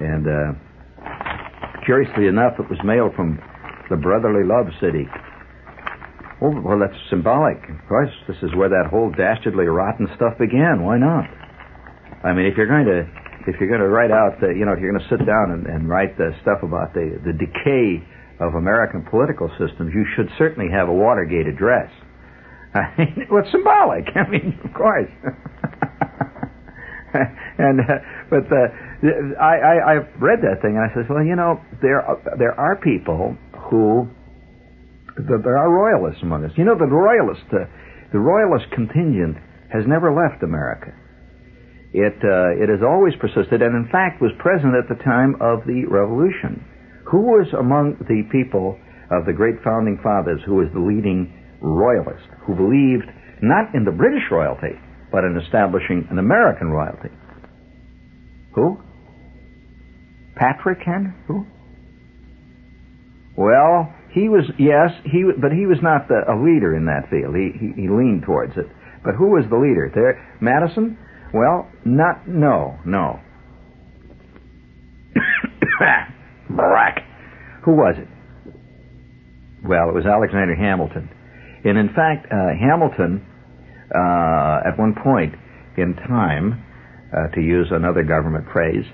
and 0.00 0.26
uh, 0.26 0.52
curiously 1.84 2.26
enough, 2.26 2.54
it 2.58 2.70
was 2.70 2.78
mailed 2.84 3.14
from 3.14 3.38
the 3.90 3.96
Brotherly 3.96 4.46
Love 4.46 4.70
City. 4.80 5.06
Oh, 6.40 6.54
well, 6.60 6.78
that's 6.78 6.94
symbolic. 7.10 7.58
Of 7.58 7.88
course, 7.88 8.14
this 8.28 8.36
is 8.42 8.54
where 8.54 8.68
that 8.68 8.86
whole 8.90 9.10
dastardly 9.10 9.66
rotten 9.66 10.06
stuff 10.14 10.38
began. 10.38 10.84
Why 10.84 10.98
not? 10.98 11.26
I 12.24 12.32
mean, 12.32 12.46
if 12.46 12.56
you're 12.56 12.66
going 12.66 12.86
to, 12.86 13.06
if 13.46 13.60
you're 13.60 13.68
going 13.68 13.80
to 13.80 13.88
write 13.88 14.10
out, 14.10 14.40
the, 14.40 14.48
you 14.48 14.66
know, 14.66 14.72
if 14.72 14.80
you're 14.80 14.90
going 14.90 15.02
to 15.02 15.08
sit 15.10 15.24
down 15.24 15.54
and, 15.54 15.66
and 15.66 15.88
write 15.88 16.18
the 16.18 16.34
stuff 16.42 16.62
about 16.62 16.94
the 16.94 17.18
the 17.22 17.32
decay 17.32 18.02
of 18.40 18.54
American 18.54 19.06
political 19.08 19.48
systems, 19.58 19.92
you 19.94 20.04
should 20.16 20.28
certainly 20.38 20.70
have 20.70 20.88
a 20.88 20.92
Watergate 20.92 21.46
address. 21.46 21.90
I 22.74 22.94
mean, 22.98 23.26
well, 23.30 23.42
it's 23.42 23.52
symbolic. 23.52 24.04
I 24.14 24.28
mean, 24.28 24.58
of 24.64 24.74
course. 24.74 25.10
and 27.58 27.80
uh, 27.80 28.02
but 28.28 28.46
uh, 28.50 28.66
I, 29.40 29.54
I 29.54 29.74
I 29.78 29.94
read 30.18 30.42
that 30.42 30.60
thing 30.60 30.76
and 30.76 30.82
I 30.82 30.90
says, 30.94 31.06
well, 31.08 31.24
you 31.24 31.36
know, 31.36 31.60
there 31.80 32.02
are, 32.02 32.18
there 32.36 32.58
are 32.58 32.76
people 32.82 33.36
who 33.70 34.08
there 35.16 35.58
are 35.58 35.70
royalists 35.70 36.22
among 36.22 36.44
us. 36.44 36.52
You 36.56 36.64
know, 36.64 36.76
the 36.78 36.86
royalist, 36.86 37.46
uh, 37.52 37.66
the 38.12 38.18
royalist 38.18 38.70
contingent 38.72 39.36
has 39.72 39.84
never 39.86 40.14
left 40.14 40.42
America. 40.42 40.92
It 41.92 42.20
uh, 42.20 42.60
it 42.60 42.68
has 42.68 42.84
always 42.84 43.14
persisted, 43.16 43.62
and 43.62 43.74
in 43.74 43.88
fact 43.90 44.20
was 44.20 44.32
present 44.38 44.74
at 44.76 44.88
the 44.88 45.02
time 45.02 45.36
of 45.40 45.64
the 45.64 45.88
Revolution. 45.88 46.64
Who 47.08 47.32
was 47.32 47.48
among 47.58 47.96
the 48.04 48.28
people 48.30 48.76
of 49.10 49.24
the 49.24 49.32
great 49.32 49.56
founding 49.64 49.98
fathers 50.02 50.42
who 50.44 50.56
was 50.56 50.68
the 50.74 50.84
leading 50.84 51.32
royalist, 51.62 52.28
who 52.44 52.54
believed 52.54 53.08
not 53.40 53.74
in 53.74 53.84
the 53.84 53.96
British 53.96 54.28
royalty, 54.30 54.76
but 55.10 55.24
in 55.24 55.40
establishing 55.40 56.06
an 56.10 56.18
American 56.18 56.68
royalty? 56.68 57.08
Who? 58.54 58.76
Patrick 60.36 60.84
Henry? 60.84 61.14
Who? 61.26 61.46
Well, 63.36 63.94
he 64.10 64.28
was 64.28 64.44
yes, 64.58 64.90
he 65.04 65.24
but 65.40 65.52
he 65.52 65.64
was 65.64 65.78
not 65.80 66.08
the, 66.08 66.20
a 66.28 66.36
leader 66.36 66.76
in 66.76 66.84
that 66.84 67.08
field. 67.08 67.34
He, 67.34 67.54
he 67.56 67.82
he 67.82 67.88
leaned 67.88 68.24
towards 68.26 68.52
it. 68.56 68.66
But 69.04 69.14
who 69.14 69.30
was 69.30 69.44
the 69.48 69.56
leader? 69.56 69.88
There, 69.94 70.20
Madison. 70.40 70.98
Well, 71.34 71.70
not 71.84 72.26
no 72.28 72.78
no. 72.84 73.20
Barack. 76.50 77.00
Who 77.64 77.72
was 77.72 77.96
it? 77.98 78.08
Well, 79.64 79.88
it 79.90 79.94
was 79.94 80.06
Alexander 80.06 80.54
Hamilton. 80.54 81.10
And 81.64 81.76
in 81.76 81.88
fact, 81.88 82.26
uh, 82.30 82.36
Hamilton, 82.58 83.26
uh, 83.94 84.60
at 84.68 84.78
one 84.78 84.94
point 85.02 85.34
in 85.76 85.94
time, 86.08 86.64
uh, 87.12 87.28
to 87.34 87.40
use 87.40 87.68
another 87.70 88.02
government 88.04 88.46
phrase, 88.52 88.84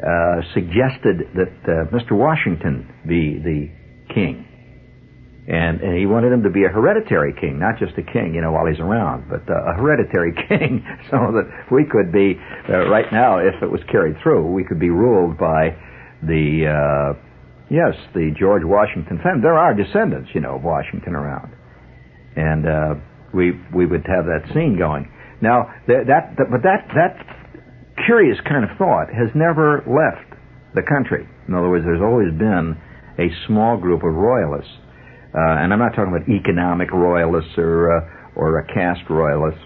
uh, 0.00 0.40
suggested 0.54 1.28
that 1.34 1.52
uh, 1.64 1.90
Mr. 1.94 2.12
Washington 2.12 2.88
be 3.06 3.38
the 3.38 4.14
king. 4.14 4.46
And, 5.50 5.80
and 5.80 5.98
he 5.98 6.06
wanted 6.06 6.30
him 6.30 6.44
to 6.44 6.50
be 6.50 6.62
a 6.62 6.70
hereditary 6.70 7.34
king, 7.34 7.58
not 7.58 7.74
just 7.74 7.98
a 7.98 8.06
king, 8.06 8.38
you 8.38 8.40
know, 8.40 8.52
while 8.52 8.70
he's 8.70 8.78
around, 8.78 9.26
but 9.26 9.42
uh, 9.50 9.74
a 9.74 9.74
hereditary 9.74 10.30
king, 10.48 10.86
so 11.10 11.34
that 11.34 11.50
we 11.74 11.82
could 11.82 12.12
be, 12.14 12.38
uh, 12.70 12.86
right 12.86 13.10
now, 13.10 13.38
if 13.42 13.58
it 13.60 13.66
was 13.66 13.80
carried 13.90 14.14
through, 14.22 14.46
we 14.46 14.62
could 14.62 14.78
be 14.78 14.90
ruled 14.90 15.36
by 15.36 15.74
the, 16.22 16.70
uh, 16.70 17.18
yes, 17.66 17.98
the 18.14 18.30
George 18.38 18.62
Washington 18.62 19.18
family. 19.26 19.42
There 19.42 19.58
are 19.58 19.74
descendants, 19.74 20.30
you 20.34 20.40
know, 20.40 20.54
of 20.54 20.62
Washington 20.62 21.18
around. 21.18 21.50
And 22.36 22.62
uh, 22.62 22.94
we, 23.34 23.58
we 23.74 23.86
would 23.86 24.06
have 24.06 24.30
that 24.30 24.46
scene 24.54 24.78
going. 24.78 25.10
Now, 25.42 25.66
that, 25.90 26.06
that, 26.06 26.38
that, 26.38 26.46
but 26.46 26.62
that, 26.62 26.86
that 26.94 27.26
curious 28.06 28.38
kind 28.46 28.62
of 28.62 28.78
thought 28.78 29.10
has 29.10 29.34
never 29.34 29.82
left 29.82 30.30
the 30.78 30.86
country. 30.86 31.26
In 31.48 31.54
other 31.58 31.68
words, 31.68 31.82
there's 31.84 31.98
always 31.98 32.30
been 32.38 32.78
a 33.18 33.26
small 33.50 33.76
group 33.76 34.06
of 34.06 34.14
royalists 34.14 34.70
uh, 35.34 35.62
and 35.62 35.72
I'm 35.72 35.78
not 35.78 35.90
talking 35.94 36.14
about 36.14 36.28
economic 36.28 36.90
royalists 36.90 37.52
or 37.56 37.96
uh, 37.96 38.34
or 38.34 38.58
a 38.58 38.66
caste 38.66 39.08
royalist. 39.08 39.58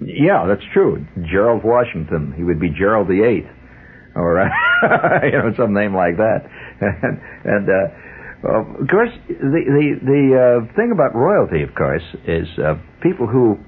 Yeah, 0.00 0.46
that's 0.46 0.64
true. 0.72 1.06
Gerald 1.30 1.62
Washington, 1.64 2.34
he 2.36 2.44
would 2.44 2.60
be 2.60 2.70
Gerald 2.70 3.08
the 3.08 3.24
Eighth, 3.24 3.50
or 4.14 4.40
uh, 4.40 4.46
you 5.24 5.32
know 5.32 5.52
some 5.56 5.74
name 5.74 5.94
like 5.94 6.16
that. 6.16 6.40
and, 6.80 7.20
and 7.44 7.68
uh, 7.68 8.82
of 8.82 8.88
course, 8.88 9.10
the 9.28 9.62
the 9.66 9.86
the 10.04 10.22
uh, 10.36 10.74
thing 10.76 10.92
about 10.92 11.14
royalty, 11.14 11.62
of 11.62 11.74
course, 11.74 12.04
is 12.26 12.46
uh, 12.58 12.74
people 13.02 13.26
who 13.26 13.58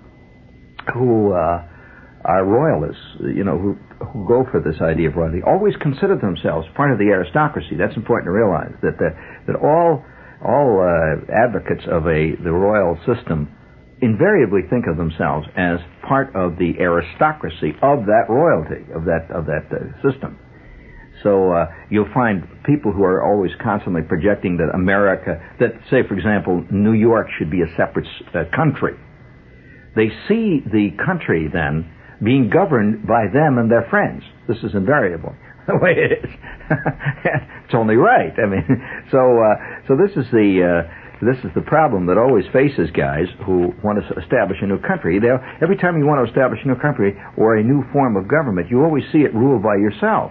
who 0.95 1.33
are 1.33 2.45
royalists, 2.45 3.03
you 3.35 3.43
know, 3.43 3.59
who 3.59 3.77
who 4.13 4.29
go 4.29 4.47
for 4.51 4.61
this 4.61 4.81
idea 4.81 5.09
of 5.09 5.17
royalty, 5.17 5.43
always 5.43 5.75
consider 5.83 6.17
themselves 6.17 6.67
part 6.77 6.93
of 6.93 6.99
the 6.99 7.11
aristocracy. 7.11 7.75
That's 7.77 7.97
important 7.97 8.27
to 8.27 8.33
realize 8.33 8.75
that 8.83 8.99
the, 8.99 9.11
that 9.49 9.57
all 9.59 10.05
all 10.45 10.81
uh, 10.81 11.25
advocates 11.33 11.85
of 11.91 12.07
a 12.07 12.37
the 12.43 12.53
royal 12.53 12.97
system 13.07 13.51
invariably 14.01 14.63
think 14.71 14.87
of 14.87 14.97
themselves 14.97 15.47
as 15.57 15.79
part 16.07 16.35
of 16.37 16.57
the 16.59 16.79
aristocracy 16.79 17.75
of 17.83 18.07
that 18.07 18.27
royalty 18.29 18.87
of 18.95 19.05
that 19.05 19.27
of 19.35 19.47
that 19.47 19.67
uh, 19.71 19.91
system. 20.03 20.39
So 21.23 21.51
uh, 21.51 21.67
you'll 21.91 22.13
find 22.15 22.47
people 22.65 22.93
who 22.93 23.03
are 23.03 23.25
always 23.25 23.51
constantly 23.61 24.03
projecting 24.03 24.57
that 24.59 24.71
America, 24.75 25.43
that 25.59 25.73
say 25.91 26.07
for 26.07 26.15
example, 26.15 26.65
New 26.71 26.93
York 26.93 27.27
should 27.39 27.51
be 27.51 27.63
a 27.63 27.71
separate 27.77 28.07
uh, 28.35 28.45
country. 28.55 28.95
They 29.97 30.11
see 30.29 30.63
the 30.65 30.91
country 31.05 31.49
then 31.53 31.91
being 32.23 32.51
governed 32.51 33.07
by 33.07 33.27
them 33.33 33.59
and 33.59 33.71
their 33.71 33.87
friends. 33.91 34.23
This 34.47 34.59
is 34.59 34.75
invariable 34.75 35.35
the 35.67 35.77
way 35.77 35.93
it 35.93 36.25
is. 36.25 36.31
it's 37.65 37.75
only 37.75 37.97
right. 37.97 38.33
I 38.39 38.47
mean, 38.47 38.65
so 39.11 39.19
uh, 39.19 39.55
so 39.89 39.97
this 39.97 40.13
is 40.15 40.31
the 40.31 40.63
uh, 40.63 40.83
this 41.19 41.43
is 41.43 41.51
the 41.57 41.67
problem 41.67 42.07
that 42.07 42.15
always 42.15 42.47
faces 42.53 42.95
guys 42.95 43.27
who 43.43 43.75
want 43.83 43.99
to 43.99 44.05
establish 44.23 44.63
a 44.63 44.69
new 44.71 44.79
country. 44.79 45.19
They'll, 45.19 45.43
every 45.59 45.75
time 45.75 45.99
you 45.99 46.07
want 46.07 46.23
to 46.23 46.31
establish 46.31 46.63
a 46.63 46.69
new 46.69 46.79
country 46.79 47.19
or 47.35 47.57
a 47.57 47.65
new 47.65 47.83
form 47.91 48.15
of 48.15 48.31
government, 48.31 48.71
you 48.71 48.85
always 48.87 49.03
see 49.11 49.27
it 49.27 49.35
ruled 49.35 49.63
by 49.63 49.75
yourself 49.83 50.31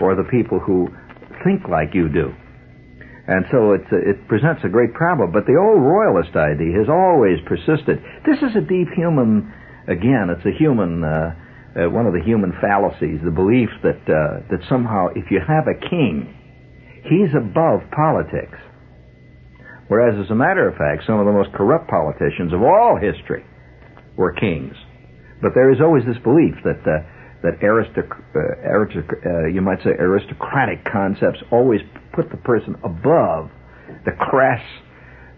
or 0.00 0.18
the 0.18 0.26
people 0.26 0.58
who 0.58 0.90
think 1.46 1.70
like 1.70 1.94
you 1.94 2.10
do. 2.10 2.34
And 3.30 3.44
so 3.52 3.78
it, 3.78 3.86
it 3.92 4.26
presents 4.26 4.64
a 4.64 4.72
great 4.72 4.90
problem. 4.94 5.30
But 5.30 5.46
the 5.46 5.54
old 5.54 5.78
royalist 5.78 6.34
idea 6.34 6.82
has 6.82 6.88
always 6.90 7.38
persisted. 7.46 8.02
This 8.26 8.42
is 8.42 8.56
a 8.58 8.64
deep 8.64 8.90
human, 8.96 9.52
again, 9.86 10.34
it's 10.34 10.46
a 10.46 10.54
human 10.58 11.04
uh, 11.04 11.36
uh, 11.76 11.88
one 11.90 12.06
of 12.06 12.12
the 12.12 12.22
human 12.24 12.50
fallacies, 12.60 13.20
the 13.22 13.30
belief 13.30 13.68
that 13.84 14.00
uh, 14.08 14.40
that 14.50 14.58
somehow 14.68 15.08
if 15.14 15.30
you 15.30 15.38
have 15.38 15.68
a 15.68 15.78
king, 15.78 16.26
he's 17.04 17.30
above 17.36 17.84
politics. 17.94 18.58
Whereas, 19.88 20.22
as 20.22 20.30
a 20.30 20.34
matter 20.34 20.68
of 20.68 20.76
fact, 20.76 21.04
some 21.06 21.18
of 21.18 21.26
the 21.26 21.32
most 21.32 21.52
corrupt 21.52 21.88
politicians 21.88 22.52
of 22.52 22.62
all 22.62 22.96
history 23.00 23.44
were 24.16 24.32
kings. 24.32 24.76
But 25.40 25.52
there 25.54 25.72
is 25.72 25.80
always 25.80 26.04
this 26.04 26.18
belief 26.18 26.54
that 26.64 26.80
uh, 26.84 27.04
that 27.42 27.60
aristoc- 27.60 28.18
uh, 28.34 28.68
aristoc- 28.68 29.24
uh, 29.24 29.46
you 29.46 29.62
might 29.62 29.82
say 29.84 29.90
aristocratic 29.90 30.84
concepts 30.84 31.38
always 31.52 31.80
put 32.12 32.30
the 32.30 32.36
person 32.36 32.74
above 32.82 33.50
the 34.04 34.12
crass 34.12 34.62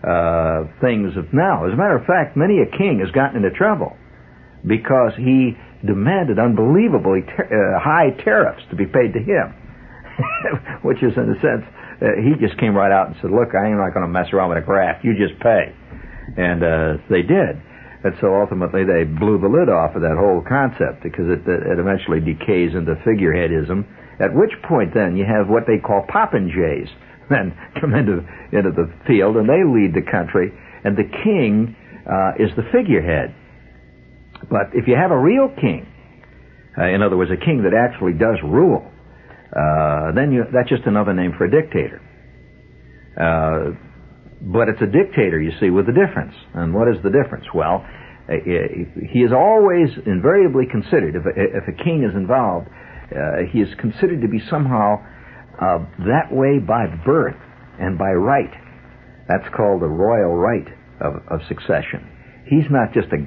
uh, 0.02 0.64
things 0.80 1.16
of 1.16 1.32
now. 1.32 1.66
As 1.66 1.74
a 1.74 1.76
matter 1.76 1.96
of 1.96 2.06
fact, 2.06 2.36
many 2.36 2.58
a 2.60 2.66
king 2.66 3.00
has 3.04 3.10
gotten 3.12 3.36
into 3.44 3.54
trouble 3.56 3.96
because 4.66 5.12
he 5.16 5.56
demanded 5.84 6.38
unbelievably 6.38 7.22
ter- 7.22 7.76
uh, 7.76 7.80
high 7.80 8.10
tariffs 8.24 8.62
to 8.70 8.76
be 8.76 8.86
paid 8.86 9.12
to 9.12 9.20
him, 9.20 9.52
which 10.82 11.02
is 11.02 11.12
in 11.16 11.30
a 11.30 11.40
sense 11.40 11.64
uh, 12.00 12.16
he 12.20 12.34
just 12.40 12.58
came 12.58 12.74
right 12.74 12.92
out 12.92 13.08
and 13.08 13.16
said, 13.20 13.30
"Look, 13.30 13.54
I 13.54 13.68
am 13.68 13.78
not 13.78 13.92
going 13.92 14.04
to 14.04 14.12
mess 14.12 14.32
around 14.32 14.50
with 14.50 14.58
a 14.58 14.66
graft. 14.66 15.04
You 15.04 15.12
just 15.14 15.38
pay," 15.40 15.72
and 16.36 16.64
uh, 16.64 16.96
they 17.08 17.22
did. 17.22 17.60
And 18.02 18.16
so 18.20 18.32
ultimately 18.40 18.84
they 18.84 19.04
blew 19.04 19.36
the 19.36 19.48
lid 19.48 19.68
off 19.68 19.92
of 19.94 20.00
that 20.00 20.16
whole 20.16 20.40
concept 20.40 21.04
because 21.04 21.28
it, 21.28 21.44
it 21.44 21.76
eventually 21.76 22.20
decays 22.20 22.72
into 22.72 22.96
figureheadism. 23.04 23.84
At 24.20 24.32
which 24.32 24.52
point 24.64 24.94
then 24.96 25.16
you 25.16 25.28
have 25.28 25.48
what 25.48 25.68
they 25.68 25.76
call 25.76 26.08
popinjays 26.08 26.88
then 27.30 27.52
come 27.80 27.94
into 27.94 28.24
into 28.52 28.72
the 28.72 28.88
field 29.06 29.36
and 29.36 29.48
they 29.48 29.62
lead 29.62 29.92
the 29.94 30.04
country, 30.10 30.50
and 30.84 30.96
the 30.96 31.08
king 31.22 31.76
uh, 32.08 32.32
is 32.40 32.50
the 32.56 32.64
figurehead. 32.72 33.34
But 34.48 34.72
if 34.72 34.88
you 34.88 34.96
have 34.96 35.10
a 35.10 35.18
real 35.18 35.52
king, 35.60 35.86
uh, 36.78 36.88
in 36.88 37.02
other 37.02 37.16
words, 37.16 37.30
a 37.30 37.36
king 37.36 37.62
that 37.68 37.76
actually 37.76 38.14
does 38.14 38.40
rule, 38.42 38.90
uh, 39.50 40.12
then 40.14 40.32
you, 40.32 40.44
that's 40.52 40.68
just 40.68 40.84
another 40.86 41.12
name 41.12 41.32
for 41.36 41.44
a 41.44 41.50
dictator. 41.50 42.00
Uh, 43.18 43.76
but 44.40 44.68
it's 44.68 44.80
a 44.80 44.86
dictator, 44.86 45.40
you 45.40 45.52
see, 45.60 45.70
with 45.70 45.88
a 45.88 45.92
difference. 45.92 46.34
And 46.54 46.72
what 46.72 46.88
is 46.88 46.96
the 47.02 47.10
difference? 47.10 47.44
Well, 47.54 47.84
uh, 48.28 48.34
he 49.12 49.20
is 49.20 49.32
always 49.32 49.90
invariably 50.06 50.64
considered, 50.70 51.16
if 51.16 51.26
a, 51.26 51.32
if 51.34 51.66
a 51.68 51.76
king 51.84 52.06
is 52.08 52.14
involved, 52.14 52.68
uh, 53.10 53.44
he 53.52 53.60
is 53.60 53.68
considered 53.78 54.22
to 54.22 54.28
be 54.28 54.40
somehow 54.48 55.02
uh, 55.60 55.78
that 56.06 56.30
way 56.30 56.58
by 56.58 56.86
birth 57.04 57.36
and 57.78 57.98
by 57.98 58.12
right. 58.12 58.54
That's 59.28 59.46
called 59.54 59.82
the 59.82 59.90
royal 59.90 60.34
right 60.34 60.66
of, 61.00 61.22
of 61.28 61.40
succession. 61.48 62.06
He's 62.46 62.70
not 62.70 62.94
just 62.94 63.08
a 63.12 63.18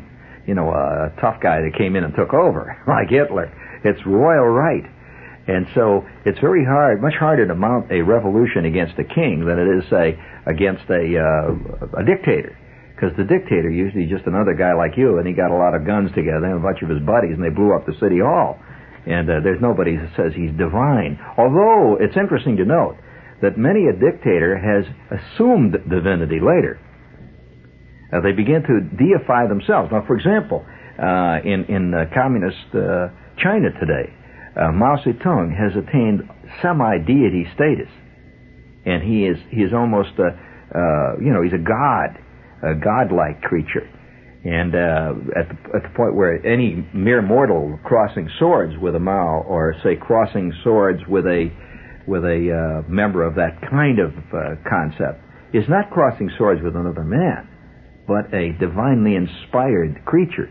you 0.48 0.56
know, 0.56 0.70
a 0.70 1.14
tough 1.22 1.40
guy 1.42 1.62
that 1.62 1.72
came 1.78 1.96
in 1.96 2.04
and 2.04 2.14
took 2.16 2.34
over, 2.34 2.76
like 2.88 3.10
Hitler. 3.10 3.52
It's 3.84 4.00
royal 4.06 4.48
right. 4.48 4.84
And 5.48 5.68
so 5.76 6.06
it's 6.26 6.40
very 6.40 6.64
hard, 6.64 7.02
much 7.02 7.16
harder 7.20 7.46
to 7.48 7.56
mount 7.56 7.92
a 7.92 8.02
revolution 8.02 8.66
against 8.66 8.98
a 8.98 9.04
king 9.04 9.44
than 9.46 9.60
it 9.60 9.68
is, 9.68 9.84
say, 9.90 10.16
against 10.46 10.88
a 10.90 11.04
uh, 11.20 12.00
a 12.00 12.04
dictator. 12.06 12.56
Because 12.96 13.12
the 13.18 13.26
dictator 13.26 13.70
usually 13.70 14.06
just 14.06 14.26
another 14.26 14.54
guy 14.54 14.74
like 14.74 14.96
you, 14.96 15.18
and 15.18 15.28
he 15.28 15.34
got 15.34 15.52
a 15.52 15.58
lot 15.58 15.76
of 15.76 15.86
guns 15.86 16.12
together 16.16 16.48
and 16.48 16.60
a 16.60 16.64
bunch 16.64 16.82
of 16.82 16.90
his 16.90 17.04
buddies, 17.04 17.36
and 17.36 17.44
they 17.44 17.52
blew 17.52 17.76
up 17.76 17.86
the 17.86 17.98
city 18.00 18.20
hall. 18.24 18.60
And 19.06 19.28
uh, 19.30 19.44
there's 19.44 19.60
nobody 19.60 19.98
that 19.98 20.16
says 20.16 20.32
he's 20.32 20.56
divine. 20.56 21.20
Although 21.38 21.98
it's 22.00 22.16
interesting 22.16 22.56
to 22.58 22.66
note 22.66 22.96
that 23.42 23.58
many 23.58 23.92
a 23.92 23.94
dictator 24.00 24.56
has 24.56 24.88
assumed 25.12 25.76
divinity 25.92 26.40
later. 26.40 26.80
Uh, 28.14 28.22
they 28.22 28.32
begin 28.32 28.64
to 28.64 28.80
deify 28.96 29.48
themselves. 29.48 29.92
Now, 29.92 30.08
for 30.08 30.16
example, 30.16 30.64
uh, 30.96 31.44
in 31.44 31.66
in 31.68 31.92
uh, 31.92 32.06
communist 32.14 32.72
uh, 32.72 33.12
China 33.44 33.68
today, 33.76 34.14
uh, 34.56 34.72
Mao 34.72 34.98
Zedong 34.98 35.50
has 35.50 35.74
attained 35.74 36.30
semi-deity 36.62 37.48
status, 37.56 37.90
and 38.86 39.02
he 39.02 39.26
is 39.26 39.38
he 39.50 39.62
is 39.62 39.74
almost 39.74 40.12
a 40.20 40.30
uh, 40.30 41.18
you 41.20 41.34
know 41.34 41.42
he's 41.42 41.54
a 41.54 41.64
god, 41.64 42.22
a 42.62 42.76
godlike 42.76 43.42
creature, 43.42 43.90
and 44.46 44.76
uh, 44.76 45.40
at 45.40 45.50
the 45.50 45.58
at 45.74 45.84
the 45.84 45.94
point 45.96 46.14
where 46.14 46.38
any 46.46 46.88
mere 46.94 47.22
mortal 47.22 47.80
crossing 47.84 48.30
swords 48.38 48.74
with 48.80 48.96
a 48.96 49.00
Mao, 49.00 49.42
or 49.48 49.74
say 49.84 49.96
crossing 49.96 50.54
swords 50.64 51.02
with 51.08 51.26
a 51.26 51.50
with 52.06 52.24
a 52.24 52.84
uh, 52.86 52.90
member 52.92 53.26
of 53.26 53.34
that 53.36 53.58
kind 53.72 53.98
of 53.98 54.12
uh, 54.34 54.54
concept, 54.70 55.18
is 55.54 55.64
not 55.68 55.90
crossing 55.90 56.30
swords 56.38 56.62
with 56.62 56.76
another 56.76 57.04
man, 57.04 57.50
but 58.06 58.32
a 58.32 58.52
divinely 58.60 59.16
inspired 59.16 60.06
creature. 60.06 60.50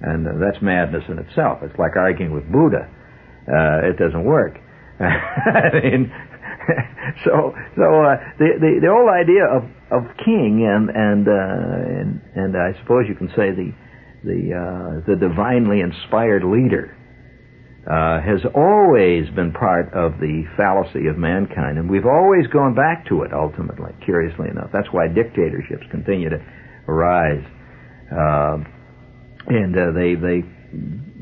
And 0.00 0.28
uh, 0.28 0.32
that's 0.38 0.62
madness 0.62 1.04
in 1.08 1.18
itself. 1.18 1.60
It's 1.62 1.78
like 1.78 1.96
arguing 1.96 2.34
with 2.34 2.44
Buddha 2.52 2.90
uh, 3.48 3.88
it 3.88 3.98
doesn't 3.98 4.24
work. 4.24 4.58
I 5.00 5.72
mean, 5.82 6.12
so 7.24 7.54
so 7.76 7.86
uh, 8.04 8.16
the, 8.38 8.48
the 8.60 8.70
the 8.82 8.90
whole 8.90 9.08
idea 9.08 9.44
of 9.46 9.64
of 9.90 10.16
king 10.24 10.66
and 10.68 10.90
and 10.90 11.28
uh, 11.28 12.00
and 12.00 12.20
and 12.34 12.56
I 12.56 12.78
suppose 12.80 13.06
you 13.08 13.14
can 13.14 13.28
say 13.28 13.50
the 13.52 13.72
the 14.24 14.40
uh, 14.52 15.06
the 15.06 15.16
divinely 15.16 15.80
inspired 15.80 16.44
leader 16.44 16.96
uh, 17.88 18.20
has 18.20 18.44
always 18.54 19.30
been 19.30 19.52
part 19.52 19.92
of 19.94 20.20
the 20.20 20.44
fallacy 20.56 21.06
of 21.06 21.16
mankind, 21.16 21.78
and 21.78 21.88
we've 21.88 22.06
always 22.06 22.46
gone 22.48 22.74
back 22.74 23.06
to 23.08 23.22
it. 23.22 23.32
Ultimately, 23.32 23.92
curiously 24.04 24.48
enough, 24.50 24.70
that's 24.72 24.88
why 24.92 25.08
dictatorships 25.08 25.86
continue 25.90 26.28
to 26.28 26.38
arise, 26.86 27.44
uh, 28.12 28.58
and 29.46 29.72
uh, 29.72 29.92
they 29.96 30.14
they 30.14 30.44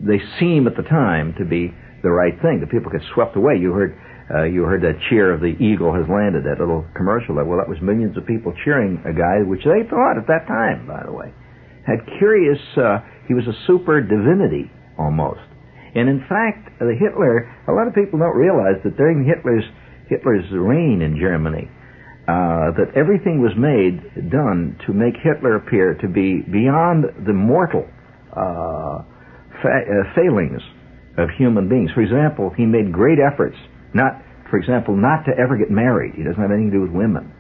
they 0.03 0.18
seem 0.41 0.66
at 0.66 0.77
the 0.77 0.83
time 0.83 1.35
to 1.39 1.45
be 1.45 1.72
the 2.03 2.11
right 2.11 2.34
thing. 2.42 2.61
The 2.61 2.66
people 2.66 2.90
get 2.90 3.03
swept 3.14 3.36
away. 3.36 3.57
You 3.57 3.72
heard 3.72 3.97
uh, 4.26 4.42
you 4.42 4.66
heard 4.66 4.82
that 4.82 4.99
cheer 5.09 5.30
of 5.32 5.40
the 5.40 5.55
eagle 5.62 5.94
has 5.94 6.03
landed, 6.11 6.42
that 6.44 6.59
little 6.59 6.84
commercial. 6.97 7.36
Well, 7.36 7.62
that 7.62 7.70
was 7.70 7.78
millions 7.80 8.16
of 8.16 8.26
people 8.26 8.53
cheering 8.64 8.99
a 9.07 9.14
guy, 9.14 9.47
which 9.47 9.62
they 9.62 9.86
thought 9.86 10.18
at 10.18 10.26
that 10.26 10.51
time, 10.51 10.86
by 10.86 11.07
the 11.07 11.12
way, 11.14 11.30
had 11.86 12.03
curious, 12.18 12.59
uh, 12.74 13.07
he 13.28 13.34
was 13.34 13.47
a 13.47 13.55
super 13.70 14.03
divinity 14.03 14.66
almost. 14.99 15.47
And 15.94 16.11
in 16.11 16.26
fact, 16.26 16.74
the 16.82 16.99
Hitler, 16.99 17.47
a 17.68 17.72
lot 17.72 17.86
of 17.86 17.94
people 17.94 18.18
don't 18.18 18.34
realize 18.34 18.82
that 18.82 18.97
during 18.99 19.24
Hitler's, 19.24 19.64
Hitler's 20.11 20.44
reign 20.51 21.03
in 21.03 21.16
Germany, 21.22 21.70
uh, 22.26 22.74
that 22.74 22.90
everything 22.99 23.38
was 23.38 23.55
made, 23.55 24.03
done 24.28 24.76
to 24.86 24.92
make 24.92 25.14
Hitler 25.22 25.55
appear 25.55 25.94
to 26.03 26.09
be 26.09 26.42
beyond 26.42 27.07
the 27.24 27.32
mortal 27.32 27.86
uh, 28.34 29.07
fa- 29.62 29.86
uh, 29.86 30.14
failings 30.18 30.61
of 31.16 31.30
human 31.36 31.68
beings. 31.68 31.90
For 31.94 32.02
example, 32.02 32.52
he 32.56 32.64
made 32.64 32.92
great 32.92 33.18
efforts, 33.18 33.56
not, 33.94 34.20
for 34.50 34.58
example, 34.58 34.96
not 34.96 35.24
to 35.24 35.32
ever 35.36 35.56
get 35.56 35.70
married. 35.70 36.14
He 36.14 36.22
doesn't 36.22 36.40
have 36.40 36.50
anything 36.50 36.70
to 36.70 36.76
do 36.76 36.82
with 36.82 36.92
women. 36.92 37.32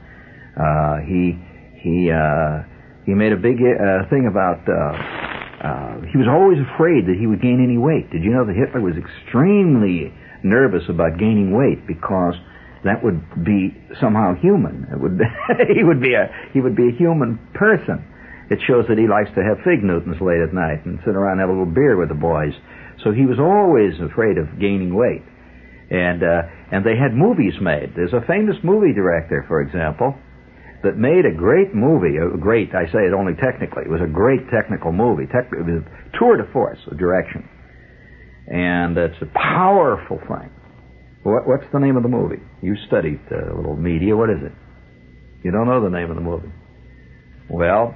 Uh, 0.56 1.04
he 1.04 1.36
he 1.84 2.10
uh, 2.10 2.64
he 3.04 3.12
made 3.12 3.32
a 3.32 3.40
big 3.40 3.60
uh, 3.60 4.08
thing 4.08 4.26
about. 4.26 4.64
Uh, 4.64 5.26
uh, 5.56 5.94
he 6.12 6.16
was 6.16 6.28
always 6.28 6.60
afraid 6.74 7.08
that 7.08 7.16
he 7.18 7.26
would 7.26 7.40
gain 7.40 7.64
any 7.64 7.76
weight. 7.76 8.10
Did 8.12 8.22
you 8.22 8.30
know 8.30 8.44
that 8.44 8.54
Hitler 8.54 8.80
was 8.80 8.94
extremely 8.96 10.12
nervous 10.44 10.84
about 10.88 11.18
gaining 11.18 11.50
weight 11.56 11.86
because 11.86 12.36
that 12.84 13.02
would 13.02 13.18
be 13.44 13.74
somehow 14.00 14.38
human. 14.38 14.86
It 14.92 14.98
would 15.00 15.18
he 15.74 15.82
would 15.82 16.00
be 16.00 16.14
a 16.14 16.30
he 16.52 16.60
would 16.60 16.76
be 16.76 16.88
a 16.88 16.94
human 16.96 17.38
person. 17.54 18.04
It 18.48 18.62
shows 18.66 18.86
that 18.88 18.96
he 18.96 19.10
likes 19.10 19.30
to 19.34 19.42
have 19.42 19.58
fig 19.66 19.82
Newtons 19.82 20.22
late 20.22 20.38
at 20.38 20.54
night 20.54 20.86
and 20.86 21.02
sit 21.02 21.18
around 21.18 21.40
and 21.40 21.42
have 21.42 21.50
a 21.50 21.56
little 21.56 21.74
beer 21.74 21.98
with 21.98 22.08
the 22.08 22.18
boys. 22.18 22.54
So 23.04 23.12
he 23.12 23.26
was 23.26 23.38
always 23.38 23.94
afraid 24.00 24.38
of 24.38 24.60
gaining 24.60 24.94
weight. 24.94 25.22
And, 25.90 26.22
uh, 26.22 26.42
and 26.72 26.84
they 26.84 26.96
had 26.96 27.14
movies 27.14 27.54
made. 27.60 27.94
There's 27.94 28.12
a 28.12 28.26
famous 28.26 28.56
movie 28.64 28.92
director, 28.92 29.44
for 29.46 29.60
example, 29.60 30.14
that 30.82 30.96
made 30.96 31.24
a 31.24 31.34
great 31.36 31.74
movie. 31.74 32.16
A 32.18 32.36
great, 32.36 32.74
I 32.74 32.86
say 32.90 33.06
it 33.06 33.14
only 33.14 33.34
technically. 33.34 33.84
It 33.86 33.90
was 33.90 34.02
a 34.02 34.10
great 34.10 34.50
technical 34.50 34.92
movie. 34.92 35.26
Tec- 35.26 35.52
it 35.52 35.64
was 35.64 35.82
a 35.82 36.18
tour 36.18 36.36
de 36.36 36.50
force 36.52 36.78
of 36.90 36.98
direction. 36.98 37.48
And 38.48 38.96
it's 38.98 39.20
a 39.22 39.30
powerful 39.34 40.18
thing. 40.18 40.50
What, 41.22 41.46
what's 41.46 41.66
the 41.72 41.80
name 41.80 41.96
of 41.96 42.02
the 42.02 42.08
movie? 42.08 42.42
You 42.62 42.74
studied 42.86 43.20
uh, 43.30 43.52
a 43.52 43.56
little 43.56 43.76
media. 43.76 44.16
What 44.16 44.30
is 44.30 44.38
it? 44.42 44.52
You 45.42 45.50
don't 45.50 45.66
know 45.66 45.82
the 45.82 45.90
name 45.90 46.10
of 46.10 46.16
the 46.16 46.22
movie. 46.22 46.50
Well, 47.50 47.94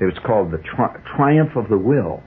it 0.00 0.04
was 0.04 0.18
called 0.26 0.50
The 0.50 0.58
Tri- 0.58 0.98
Triumph 1.16 1.56
of 1.56 1.68
the 1.68 1.78
Will. 1.78 2.22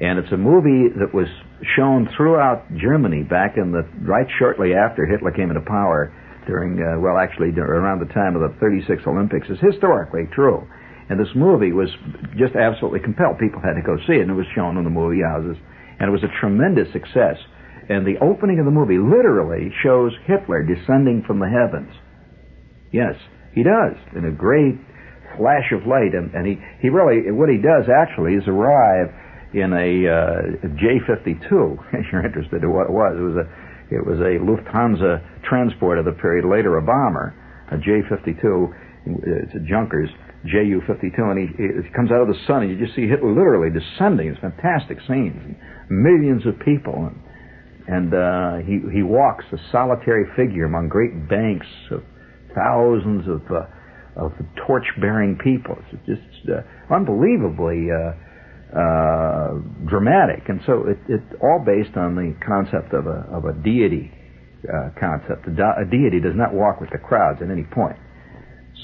And 0.00 0.18
it's 0.18 0.32
a 0.32 0.40
movie 0.40 0.88
that 0.96 1.12
was 1.12 1.28
shown 1.76 2.08
throughout 2.16 2.64
Germany 2.80 3.22
back 3.22 3.60
in 3.60 3.70
the, 3.70 3.84
right 4.00 4.26
shortly 4.38 4.72
after 4.72 5.04
Hitler 5.04 5.30
came 5.30 5.52
into 5.52 5.60
power 5.60 6.08
during, 6.48 6.80
uh, 6.80 6.96
well, 6.98 7.20
actually 7.20 7.52
around 7.60 8.00
the 8.00 8.08
time 8.16 8.32
of 8.32 8.40
the 8.40 8.56
36 8.58 9.04
Olympics. 9.06 9.46
It's 9.50 9.60
historically 9.60 10.24
true. 10.32 10.64
And 11.12 11.20
this 11.20 11.28
movie 11.36 11.72
was 11.72 11.92
just 12.38 12.56
absolutely 12.56 13.00
compelled. 13.00 13.36
People 13.36 13.60
had 13.60 13.76
to 13.76 13.84
go 13.84 14.00
see 14.08 14.16
it, 14.16 14.24
and 14.24 14.30
it 14.30 14.40
was 14.40 14.48
shown 14.54 14.78
in 14.80 14.84
the 14.84 14.94
movie 14.94 15.20
houses. 15.20 15.60
And 16.00 16.08
it 16.08 16.12
was 16.14 16.24
a 16.24 16.32
tremendous 16.40 16.88
success. 16.96 17.36
And 17.92 18.06
the 18.06 18.16
opening 18.24 18.56
of 18.56 18.64
the 18.64 18.72
movie 18.72 18.96
literally 18.96 19.68
shows 19.82 20.16
Hitler 20.24 20.64
descending 20.64 21.26
from 21.26 21.44
the 21.44 21.50
heavens. 21.50 21.92
Yes, 22.88 23.20
he 23.52 23.62
does, 23.62 24.00
in 24.16 24.24
a 24.24 24.32
great 24.32 24.80
flash 25.36 25.68
of 25.76 25.84
light. 25.84 26.16
And, 26.16 26.32
and 26.32 26.46
he, 26.46 26.56
he 26.80 26.88
really, 26.88 27.28
what 27.34 27.50
he 27.50 27.60
does 27.60 27.84
actually 27.90 28.38
is 28.38 28.46
arrive 28.48 29.12
in 29.52 29.72
a 29.72 30.06
uh, 30.06 30.68
J-52. 30.78 31.50
If 31.92 32.06
you're 32.12 32.24
interested 32.24 32.62
in 32.62 32.70
what 32.70 32.86
it 32.86 32.92
was, 32.92 33.16
it 33.18 33.22
was 33.22 33.36
a 33.36 33.46
it 33.90 34.06
was 34.06 34.20
a 34.22 34.38
Lufthansa 34.38 35.42
transport 35.42 35.98
of 35.98 36.04
the 36.04 36.12
period, 36.12 36.46
later 36.46 36.78
a 36.78 36.82
bomber, 36.82 37.34
a 37.72 37.76
J-52. 37.76 38.70
It's 39.26 39.54
a 39.54 39.58
Junkers 39.66 40.08
Ju-52, 40.46 41.18
and 41.18 41.38
he, 41.38 41.46
he 41.82 41.90
comes 41.90 42.12
out 42.12 42.22
of 42.22 42.28
the 42.28 42.38
sun, 42.46 42.62
and 42.62 42.70
you 42.70 42.78
just 42.78 42.94
see 42.94 43.08
Hitler 43.08 43.34
literally 43.34 43.68
descending. 43.68 44.28
It's 44.28 44.38
a 44.38 44.50
fantastic 44.50 44.98
scenes, 45.08 45.36
and 45.42 45.56
millions 45.90 46.46
of 46.46 46.54
people, 46.60 47.10
and 47.10 47.18
and 47.88 48.14
uh, 48.14 48.56
he 48.64 48.78
he 48.94 49.02
walks 49.02 49.44
a 49.52 49.58
solitary 49.72 50.24
figure 50.36 50.64
among 50.64 50.88
great 50.88 51.28
banks 51.28 51.66
of 51.90 52.04
thousands 52.54 53.26
of 53.26 53.42
uh, 53.50 53.66
of 54.14 54.32
torch-bearing 54.66 55.38
people. 55.42 55.76
It's 55.90 56.06
just 56.06 56.48
uh, 56.48 56.62
unbelievably. 56.94 57.90
Uh, 58.70 59.58
dramatic, 59.86 60.48
and 60.48 60.60
so 60.64 60.86
it, 60.86 60.98
it's 61.08 61.34
all 61.42 61.58
based 61.58 61.96
on 61.96 62.14
the 62.14 62.30
concept 62.38 62.94
of 62.94 63.06
a 63.08 63.26
of 63.34 63.44
a 63.44 63.52
deity 63.64 64.12
uh, 64.62 64.90
concept. 64.94 65.42
A, 65.48 65.82
a, 65.82 65.84
deity 65.84 66.20
does 66.20 66.36
not 66.36 66.54
walk 66.54 66.80
with 66.80 66.88
the 66.90 66.98
crowds 66.98 67.42
at 67.42 67.50
any 67.50 67.64
point. 67.64 67.96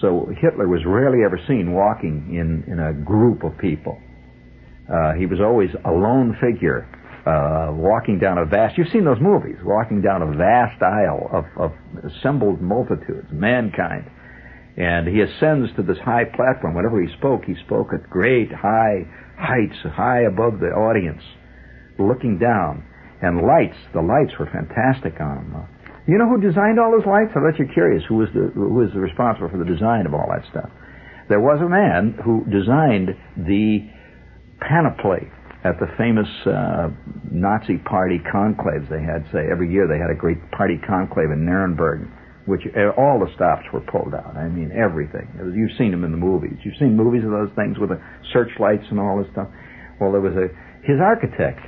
So 0.00 0.26
Hitler 0.42 0.66
was 0.66 0.82
rarely 0.84 1.22
ever 1.24 1.38
seen 1.46 1.72
walking 1.72 2.34
in 2.34 2.66
in 2.66 2.80
a 2.80 2.92
group 2.92 3.44
of 3.44 3.56
people. 3.58 3.96
Uh, 4.90 5.14
he 5.14 5.26
was 5.26 5.38
always 5.38 5.70
a 5.84 5.92
lone 5.92 6.36
figure, 6.40 6.82
uh, 7.22 7.70
walking 7.70 8.18
down 8.18 8.38
a 8.38 8.44
vast. 8.44 8.76
You've 8.76 8.90
seen 8.92 9.04
those 9.04 9.20
movies, 9.20 9.56
walking 9.62 10.02
down 10.02 10.22
a 10.22 10.30
vast 10.34 10.82
aisle 10.82 11.30
of, 11.32 11.44
of 11.56 11.70
assembled 12.10 12.60
multitudes, 12.60 13.28
mankind. 13.30 14.10
And 14.76 15.06
he 15.06 15.22
ascends 15.22 15.70
to 15.76 15.82
this 15.82 15.98
high 16.04 16.24
platform. 16.24 16.74
Whenever 16.74 17.00
he 17.00 17.08
spoke, 17.16 17.44
he 17.44 17.54
spoke 17.64 17.94
at 17.94 18.10
great 18.10 18.52
high 18.52 19.06
heights 19.38 19.76
high 19.94 20.22
above 20.22 20.60
the 20.60 20.72
audience, 20.72 21.22
looking 21.98 22.38
down, 22.38 22.84
and 23.22 23.40
lights. 23.46 23.76
The 23.94 24.02
lights 24.02 24.32
were 24.38 24.46
fantastic 24.52 25.20
on 25.20 25.52
them. 25.52 25.68
You 26.06 26.18
know 26.18 26.28
who 26.28 26.40
designed 26.40 26.78
all 26.78 26.92
those 26.92 27.06
lights? 27.06 27.32
I 27.34 27.42
bet 27.42 27.58
you're 27.58 27.72
curious. 27.72 28.02
Who 28.08 28.16
was 28.16 28.28
the 28.32 28.52
who 28.54 28.72
was 28.72 28.94
responsible 28.94 29.48
for 29.50 29.58
the 29.58 29.64
design 29.66 30.06
of 30.06 30.14
all 30.14 30.28
that 30.30 30.46
stuff? 30.50 30.70
There 31.28 31.40
was 31.40 31.58
a 31.60 31.68
man 31.68 32.14
who 32.22 32.46
designed 32.46 33.10
the 33.34 33.90
panoply 34.62 35.26
at 35.66 35.80
the 35.80 35.90
famous 35.98 36.28
uh, 36.46 36.94
Nazi 37.30 37.78
party 37.78 38.22
conclaves 38.22 38.86
they 38.88 39.02
had. 39.02 39.26
Say 39.32 39.50
every 39.50 39.66
year 39.72 39.88
they 39.90 39.98
had 39.98 40.10
a 40.10 40.14
great 40.14 40.38
party 40.52 40.78
conclave 40.86 41.34
in 41.34 41.44
Nuremberg, 41.44 42.06
which 42.46 42.62
uh, 42.74 42.94
all 42.96 43.18
the 43.18 43.30
stops 43.34 43.66
were 43.72 43.82
pulled 43.82 44.14
out. 44.14 44.36
I 44.36 44.48
mean 44.48 44.70
everything. 44.70 45.26
Was, 45.38 45.54
you've 45.54 45.76
seen 45.76 45.90
them 45.90 46.04
in 46.04 46.10
the 46.10 46.18
movies. 46.18 46.56
You've 46.64 46.78
seen 46.78 46.96
movies 46.96 47.22
of 47.26 47.30
those 47.30 47.50
things 47.54 47.78
with 47.78 47.90
the 47.90 48.00
searchlights 48.32 48.86
and 48.90 48.98
all 48.98 49.18
this 49.18 49.30
stuff. 49.32 49.48
Well, 50.00 50.12
there 50.12 50.22
was 50.22 50.34
a 50.34 50.48
his 50.86 51.02
architect, 51.02 51.58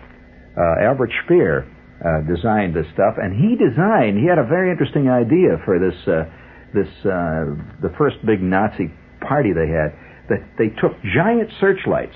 uh, 0.54 0.86
Albert 0.86 1.10
Speer, 1.24 1.66
uh, 1.98 2.22
designed 2.30 2.74
this 2.74 2.86
stuff, 2.94 3.18
and 3.18 3.34
he 3.34 3.58
designed. 3.58 4.18
He 4.22 4.30
had 4.30 4.38
a 4.38 4.46
very 4.46 4.70
interesting 4.70 5.10
idea 5.10 5.58
for 5.66 5.82
this 5.82 5.98
uh, 6.06 6.30
this 6.70 6.90
uh, 7.02 7.58
the 7.82 7.90
first 7.98 8.22
big 8.24 8.40
Nazi 8.40 8.94
party 9.26 9.50
they 9.52 9.66
had. 9.66 9.90
That 10.30 10.44
they 10.58 10.68
took 10.78 10.92
giant 11.16 11.50
searchlights, 11.58 12.14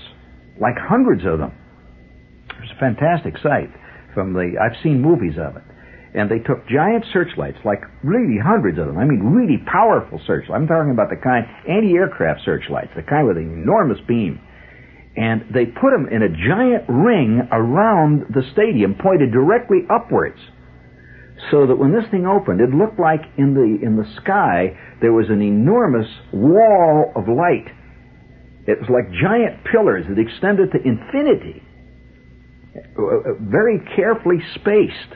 like 0.61 0.77
hundreds 0.77 1.25
of 1.25 1.39
them. 1.39 1.51
It 2.47 2.61
was 2.61 2.71
a 2.71 2.79
fantastic 2.79 3.35
sight. 3.43 3.73
From 4.13 4.31
the 4.31 4.55
I've 4.61 4.77
seen 4.83 5.01
movies 5.01 5.35
of 5.41 5.57
it, 5.57 5.63
and 6.13 6.29
they 6.29 6.39
took 6.39 6.67
giant 6.69 7.05
searchlights, 7.11 7.57
like 7.65 7.81
really 8.03 8.37
hundreds 8.37 8.77
of 8.77 8.85
them. 8.85 8.97
I 8.97 9.05
mean, 9.05 9.21
really 9.33 9.57
powerful 9.65 10.21
searchlights. 10.27 10.53
I'm 10.53 10.67
talking 10.67 10.91
about 10.93 11.09
the 11.09 11.17
kind 11.17 11.45
anti-aircraft 11.65 12.41
searchlights, 12.45 12.93
the 12.95 13.01
kind 13.01 13.27
with 13.27 13.37
an 13.37 13.49
enormous 13.49 13.97
beam 14.07 14.39
and 15.15 15.45
they 15.53 15.65
put 15.65 15.91
them 15.93 16.07
in 16.09 16.23
a 16.23 16.29
giant 16.29 16.89
ring 16.89 17.47
around 17.51 18.25
the 18.33 18.41
stadium 18.53 18.95
pointed 18.95 19.31
directly 19.31 19.85
upwards 19.89 20.39
so 21.51 21.67
that 21.67 21.75
when 21.75 21.91
this 21.91 22.09
thing 22.09 22.25
opened 22.25 22.61
it 22.61 22.69
looked 22.73 22.99
like 22.99 23.21
in 23.37 23.53
the 23.53 23.85
in 23.85 23.95
the 23.95 24.05
sky 24.21 24.73
there 25.01 25.13
was 25.13 25.29
an 25.29 25.41
enormous 25.41 26.07
wall 26.33 27.11
of 27.15 27.27
light 27.27 27.69
it 28.65 28.79
was 28.79 28.89
like 28.89 29.05
giant 29.21 29.63
pillars 29.69 30.05
that 30.09 30.17
extended 30.17 30.71
to 30.71 30.79
infinity 30.81 31.61
uh, 32.97 33.37
very 33.39 33.77
carefully 33.95 34.41
spaced 34.55 35.13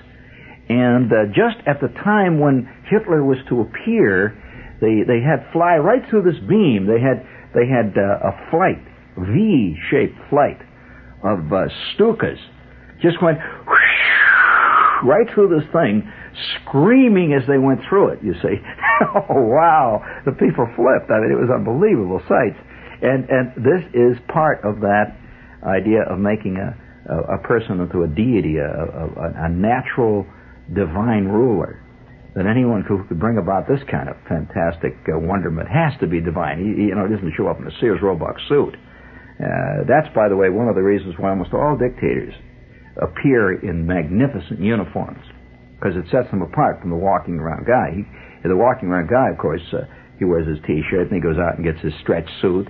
and 0.70 1.11
uh, 1.11 1.26
just 1.28 1.57
at 1.65 1.80
the 1.82 1.88
time 2.03 2.39
when 2.39 2.68
Hitler 2.89 3.24
was 3.24 3.38
to 3.49 3.61
appear 3.61 4.36
they 4.82 5.03
they 5.07 5.22
had 5.22 5.51
fly 5.53 5.78
right 5.78 6.03
through 6.09 6.24
this 6.24 6.39
beam 6.47 6.88
they 6.88 6.99
had 6.99 7.26
they 7.53 7.68
had 7.68 7.97
uh, 7.97 8.30
a 8.30 8.51
flight 8.51 8.84
V-shaped 9.18 10.18
flight 10.30 10.61
of 11.24 11.51
uh, 11.51 11.65
Stukas 11.93 12.38
just 13.01 13.22
went 13.22 13.38
right 15.03 15.28
through 15.34 15.49
this 15.49 15.68
thing, 15.74 16.05
screaming 16.61 17.34
as 17.34 17.47
they 17.47 17.57
went 17.57 17.82
through 17.89 18.09
it. 18.09 18.20
You 18.24 18.34
see, 18.41 18.55
oh 19.30 19.41
wow, 19.41 20.01
the 20.26 20.32
people 20.32 20.68
flipped. 20.76 21.09
I 21.09 21.22
mean, 21.22 21.32
it 21.32 21.39
was 21.39 21.49
unbelievable 21.53 22.22
sights. 22.28 22.57
And 23.01 23.30
and 23.30 23.53
this 23.57 23.84
is 23.93 24.18
part 24.28 24.63
of 24.63 24.82
that 24.82 25.18
idea 25.63 26.01
of 26.09 26.20
making 26.20 26.57
a 26.57 26.78
a, 27.09 27.36
a 27.36 27.38
person 27.43 27.80
into 27.80 28.03
a 28.03 28.07
deity, 28.07 28.57
a, 28.57 28.68
a, 28.68 29.45
a 29.45 29.49
natural 29.49 30.26
divine 30.74 31.26
ruler 31.28 31.84
that 32.36 32.45
anyone 32.45 32.84
who 32.88 33.03
could 33.07 33.20
bring 33.20 33.38
about 33.38 33.68
this 33.68 33.82
kind 33.89 34.09
of 34.09 34.15
fantastic 34.30 34.93
uh, 35.09 35.18
wonderment 35.18 35.68
has 35.68 35.97
to 35.99 36.07
be 36.07 36.22
divine. 36.22 36.61
He, 36.61 36.89
you 36.89 36.95
know, 36.95 37.05
it 37.05 37.09
doesn't 37.09 37.34
show 37.36 37.47
up 37.47 37.57
in 37.59 37.65
a 37.65 37.74
Sears 37.80 37.99
Roebuck 38.01 38.38
suit. 38.47 38.78
Uh, 39.41 39.86
that's, 39.89 40.07
by 40.13 40.30
the 40.30 40.36
way, 40.36 40.49
one 40.49 40.68
of 40.68 40.76
the 40.76 40.86
reasons 40.86 41.15
why 41.18 41.30
almost 41.30 41.53
all 41.53 41.78
dictators 41.78 42.34
appear 43.01 43.57
in 43.61 43.86
magnificent 43.86 44.59
uniforms, 44.59 45.22
because 45.78 45.97
it 45.97 46.05
sets 46.11 46.30
them 46.30 46.41
apart 46.41 46.82
from 46.82 46.89
the 46.89 46.95
walking 46.95 47.41
around 47.41 47.65
guy. 47.65 47.93
He, 47.93 48.03
the 48.47 48.55
walking 48.55 48.89
around 48.89 49.09
guy, 49.09 49.30
of 49.34 49.38
course, 49.38 49.61
uh, 49.74 49.89
he 50.18 50.26
wears 50.26 50.47
his 50.47 50.57
T-shirt 50.65 51.09
and 51.09 51.13
he 51.13 51.22
goes 51.22 51.38
out 51.38 51.57
and 51.57 51.65
gets 51.65 51.82
his 51.82 51.93
stretch 52.01 52.30
suit. 52.41 52.68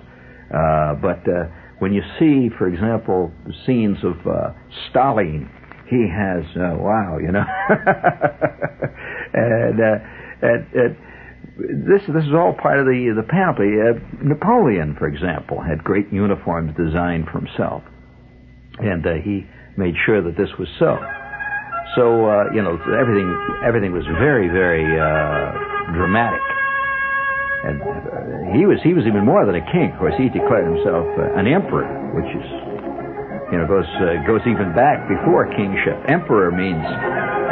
Uh, 0.48 0.94
but 1.00 1.20
uh, 1.28 1.48
when 1.78 1.92
you 1.92 2.02
see, 2.18 2.48
for 2.56 2.68
example, 2.68 3.32
scenes 3.64 3.98
of 4.02 4.16
uh, 4.26 4.52
Stalin, 4.88 5.48
he 5.90 6.06
has 6.08 6.44
uh, 6.56 6.76
wow, 6.76 7.18
you 7.18 7.32
know, 7.32 7.44
and, 9.34 9.80
uh, 9.80 9.98
this 11.58 12.02
this 12.06 12.24
is 12.24 12.34
all 12.34 12.54
part 12.54 12.78
of 12.78 12.86
the 12.86 13.10
the 13.16 13.26
panoply. 13.26 13.74
Uh, 13.82 13.98
Napoleon, 14.22 14.94
for 14.98 15.08
example, 15.08 15.60
had 15.60 15.82
great 15.82 16.12
uniforms 16.12 16.70
designed 16.76 17.26
for 17.26 17.42
himself, 17.42 17.82
and 18.78 19.04
uh, 19.06 19.18
he 19.24 19.42
made 19.76 19.94
sure 20.06 20.22
that 20.22 20.36
this 20.36 20.50
was 20.58 20.68
so. 20.78 20.96
So 21.96 22.30
uh, 22.30 22.54
you 22.54 22.62
know 22.62 22.78
everything 22.94 23.26
everything 23.66 23.90
was 23.90 24.06
very 24.22 24.46
very 24.46 24.86
uh, 24.86 25.92
dramatic, 25.98 26.44
and 27.66 27.82
uh, 27.82 28.54
he 28.54 28.62
was 28.66 28.78
he 28.84 28.94
was 28.94 29.02
even 29.10 29.26
more 29.26 29.42
than 29.42 29.56
a 29.56 29.64
king. 29.72 29.90
Of 29.92 29.98
course, 29.98 30.14
he 30.14 30.30
declared 30.30 30.68
himself 30.68 31.06
uh, 31.18 31.34
an 31.34 31.50
emperor, 31.50 31.90
which 32.14 32.30
is 32.38 32.46
you 33.52 33.58
know 33.58 33.66
goes 33.66 33.88
uh, 34.00 34.20
goes 34.26 34.42
even 34.46 34.74
back 34.74 35.08
before 35.08 35.48
kingship. 35.56 35.96
Emperor 36.08 36.50
means 36.50 36.84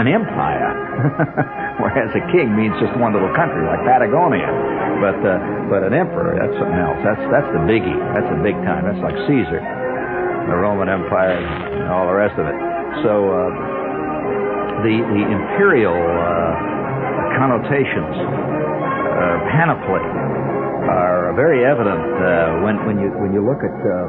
an 0.01 0.07
empire. 0.07 0.87
whereas 1.81 2.09
a 2.17 2.25
king 2.33 2.57
means 2.57 2.73
just 2.81 2.93
one 2.97 3.13
little 3.13 3.33
country 3.37 3.61
like 3.65 3.81
Patagonia. 3.85 4.49
But 5.01 5.19
uh, 5.21 5.37
but 5.69 5.85
an 5.85 5.93
emperor, 5.93 6.37
that's 6.37 6.57
something 6.57 6.81
else. 6.81 7.01
That's 7.05 7.21
that's 7.29 7.51
the 7.53 7.63
biggie. 7.69 7.97
That's 8.17 8.29
the 8.33 8.41
big 8.41 8.57
time. 8.65 8.89
That's 8.89 9.03
like 9.05 9.17
Caesar, 9.29 9.61
the 9.61 10.57
Roman 10.57 10.89
Empire, 10.89 11.37
and 11.37 11.93
all 11.93 12.09
the 12.09 12.17
rest 12.17 12.37
of 12.41 12.49
it. 12.49 12.57
So 13.05 13.13
uh, 13.29 13.37
the 14.89 14.97
the 15.05 15.25
imperial 15.29 15.97
uh, 15.97 17.37
connotations, 17.37 18.17
panoply, 19.53 20.01
are 20.89 21.37
very 21.37 21.61
evident 21.61 22.01
uh, 22.01 22.65
when 22.65 22.81
when 22.89 22.97
you 22.97 23.13
when 23.21 23.37
you 23.37 23.45
look 23.45 23.61
at 23.61 23.77
uh, 23.85 24.09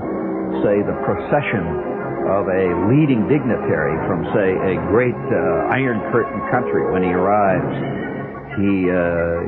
say 0.64 0.82
the 0.86 0.98
procession 1.06 1.64
of 2.28 2.44
a 2.52 2.66
leading 2.92 3.24
dignitary 3.32 3.96
from, 4.06 4.28
say, 4.36 4.50
a 4.52 4.76
great 4.92 5.16
uh, 5.16 5.72
Iron 5.72 6.04
Curtain 6.12 6.44
country 6.52 6.84
when 6.92 7.04
he 7.04 7.12
arrives. 7.16 7.72
He 8.60 8.90
uh, 8.90 8.98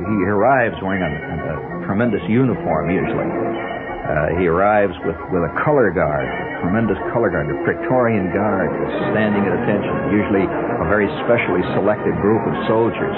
he 0.06 0.18
arrives 0.30 0.78
wearing 0.80 1.02
a, 1.02 1.12
a 1.12 1.54
tremendous 1.84 2.22
uniform 2.30 2.88
usually. 2.88 3.26
Uh, 3.26 4.38
he 4.42 4.50
arrives 4.50 4.94
with, 5.06 5.18
with 5.30 5.44
a 5.46 5.52
color 5.62 5.94
guard, 5.94 6.26
a 6.26 6.66
tremendous 6.66 6.98
color 7.14 7.30
guard, 7.30 7.46
a 7.46 7.58
Praetorian 7.62 8.26
guard 8.34 8.70
standing 9.14 9.46
at 9.46 9.54
attention, 9.54 9.92
usually 10.10 10.42
a 10.50 10.86
very 10.90 11.06
specially 11.22 11.62
selected 11.78 12.10
group 12.18 12.42
of 12.42 12.54
soldiers, 12.66 13.14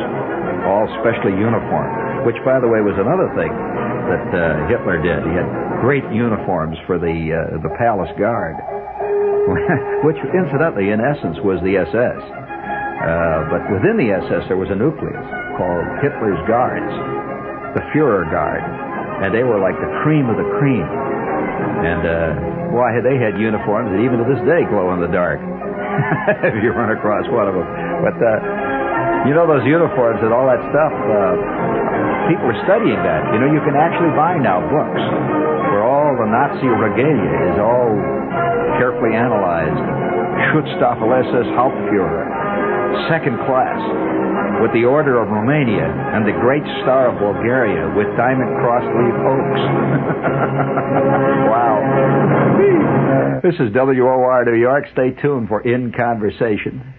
all 0.68 0.84
specially 1.01 1.32
uniformed, 1.32 2.28
which, 2.28 2.36
by 2.45 2.61
the 2.61 2.68
way, 2.68 2.84
was 2.84 2.93
another 3.01 3.30
thing 3.32 3.53
that 4.13 4.29
uh, 4.29 4.69
Hitler 4.69 5.01
did. 5.01 5.25
He 5.25 5.33
had 5.33 5.49
great 5.81 6.05
uniforms 6.13 6.77
for 6.85 7.01
the, 7.01 7.33
uh, 7.33 7.65
the 7.65 7.73
palace 7.81 8.13
guard. 8.21 8.61
which 10.07 10.19
incidentally, 10.31 10.95
in 10.95 11.03
essence, 11.03 11.35
was 11.43 11.59
the 11.67 11.75
SS. 11.75 12.23
Uh, 12.23 13.51
but 13.51 13.63
within 13.75 13.99
the 13.99 14.15
SS, 14.15 14.47
there 14.47 14.61
was 14.61 14.71
a 14.71 14.79
nucleus 14.79 15.27
called 15.59 15.83
Hitler's 15.99 16.39
Guards, 16.47 16.95
the 17.75 17.83
Fuhrer 17.91 18.23
Guard, 18.31 18.63
and 19.27 19.35
they 19.35 19.43
were 19.43 19.59
like 19.59 19.75
the 19.83 19.91
cream 20.07 20.31
of 20.31 20.39
the 20.39 20.47
cream. 20.63 20.87
And 20.87 22.03
uh, 22.07 22.71
why 22.71 22.95
they 23.03 23.19
had 23.19 23.35
uniforms 23.35 23.91
that 23.91 23.99
even 23.99 24.23
to 24.23 24.27
this 24.31 24.43
day 24.47 24.63
glow 24.71 24.95
in 24.95 25.03
the 25.03 25.11
dark. 25.11 25.43
if 26.47 26.55
you 26.63 26.71
run 26.71 26.95
across 26.95 27.27
one 27.29 27.51
of 27.51 27.55
them, 27.59 27.69
but 28.01 28.17
uh, 28.17 28.39
you 29.29 29.35
know 29.35 29.45
those 29.45 29.67
uniforms 29.67 30.23
and 30.23 30.33
all 30.33 30.47
that 30.47 30.63
stuff. 30.71 31.82
People 32.30 32.46
are 32.50 32.61
studying 32.64 33.00
that. 33.03 33.22
You 33.34 33.38
know, 33.42 33.50
you 33.50 33.62
can 33.66 33.74
actually 33.74 34.12
buy 34.14 34.38
now 34.38 34.62
books 34.70 35.03
where 35.72 35.84
all 35.84 36.14
the 36.16 36.28
Nazi 36.28 36.68
regalia 36.68 37.55
is 37.55 37.57
all 37.59 37.92
carefully 38.78 39.14
analyzed. 39.14 39.78
Schutzstaffel 40.50 41.12
SS 41.12 41.48
Hauptfuhrer, 41.55 42.24
second 43.09 43.36
class, 43.44 43.80
with 44.61 44.72
the 44.72 44.84
Order 44.84 45.20
of 45.20 45.28
Romania 45.28 45.86
and 45.86 46.26
the 46.26 46.32
Great 46.40 46.64
Star 46.82 47.09
of 47.11 47.18
Bulgaria 47.18 47.90
with 47.96 48.07
Diamond 48.16 48.53
Cross 48.62 48.84
Leaf 48.84 49.16
Oaks. 49.26 49.62
wow. 51.53 51.80
This 53.42 53.55
is 53.59 53.74
WOR 53.74 54.44
New 54.44 54.61
York. 54.61 54.84
Stay 54.92 55.11
tuned 55.20 55.48
for 55.48 55.61
In 55.62 55.92
Conversation. 55.92 56.91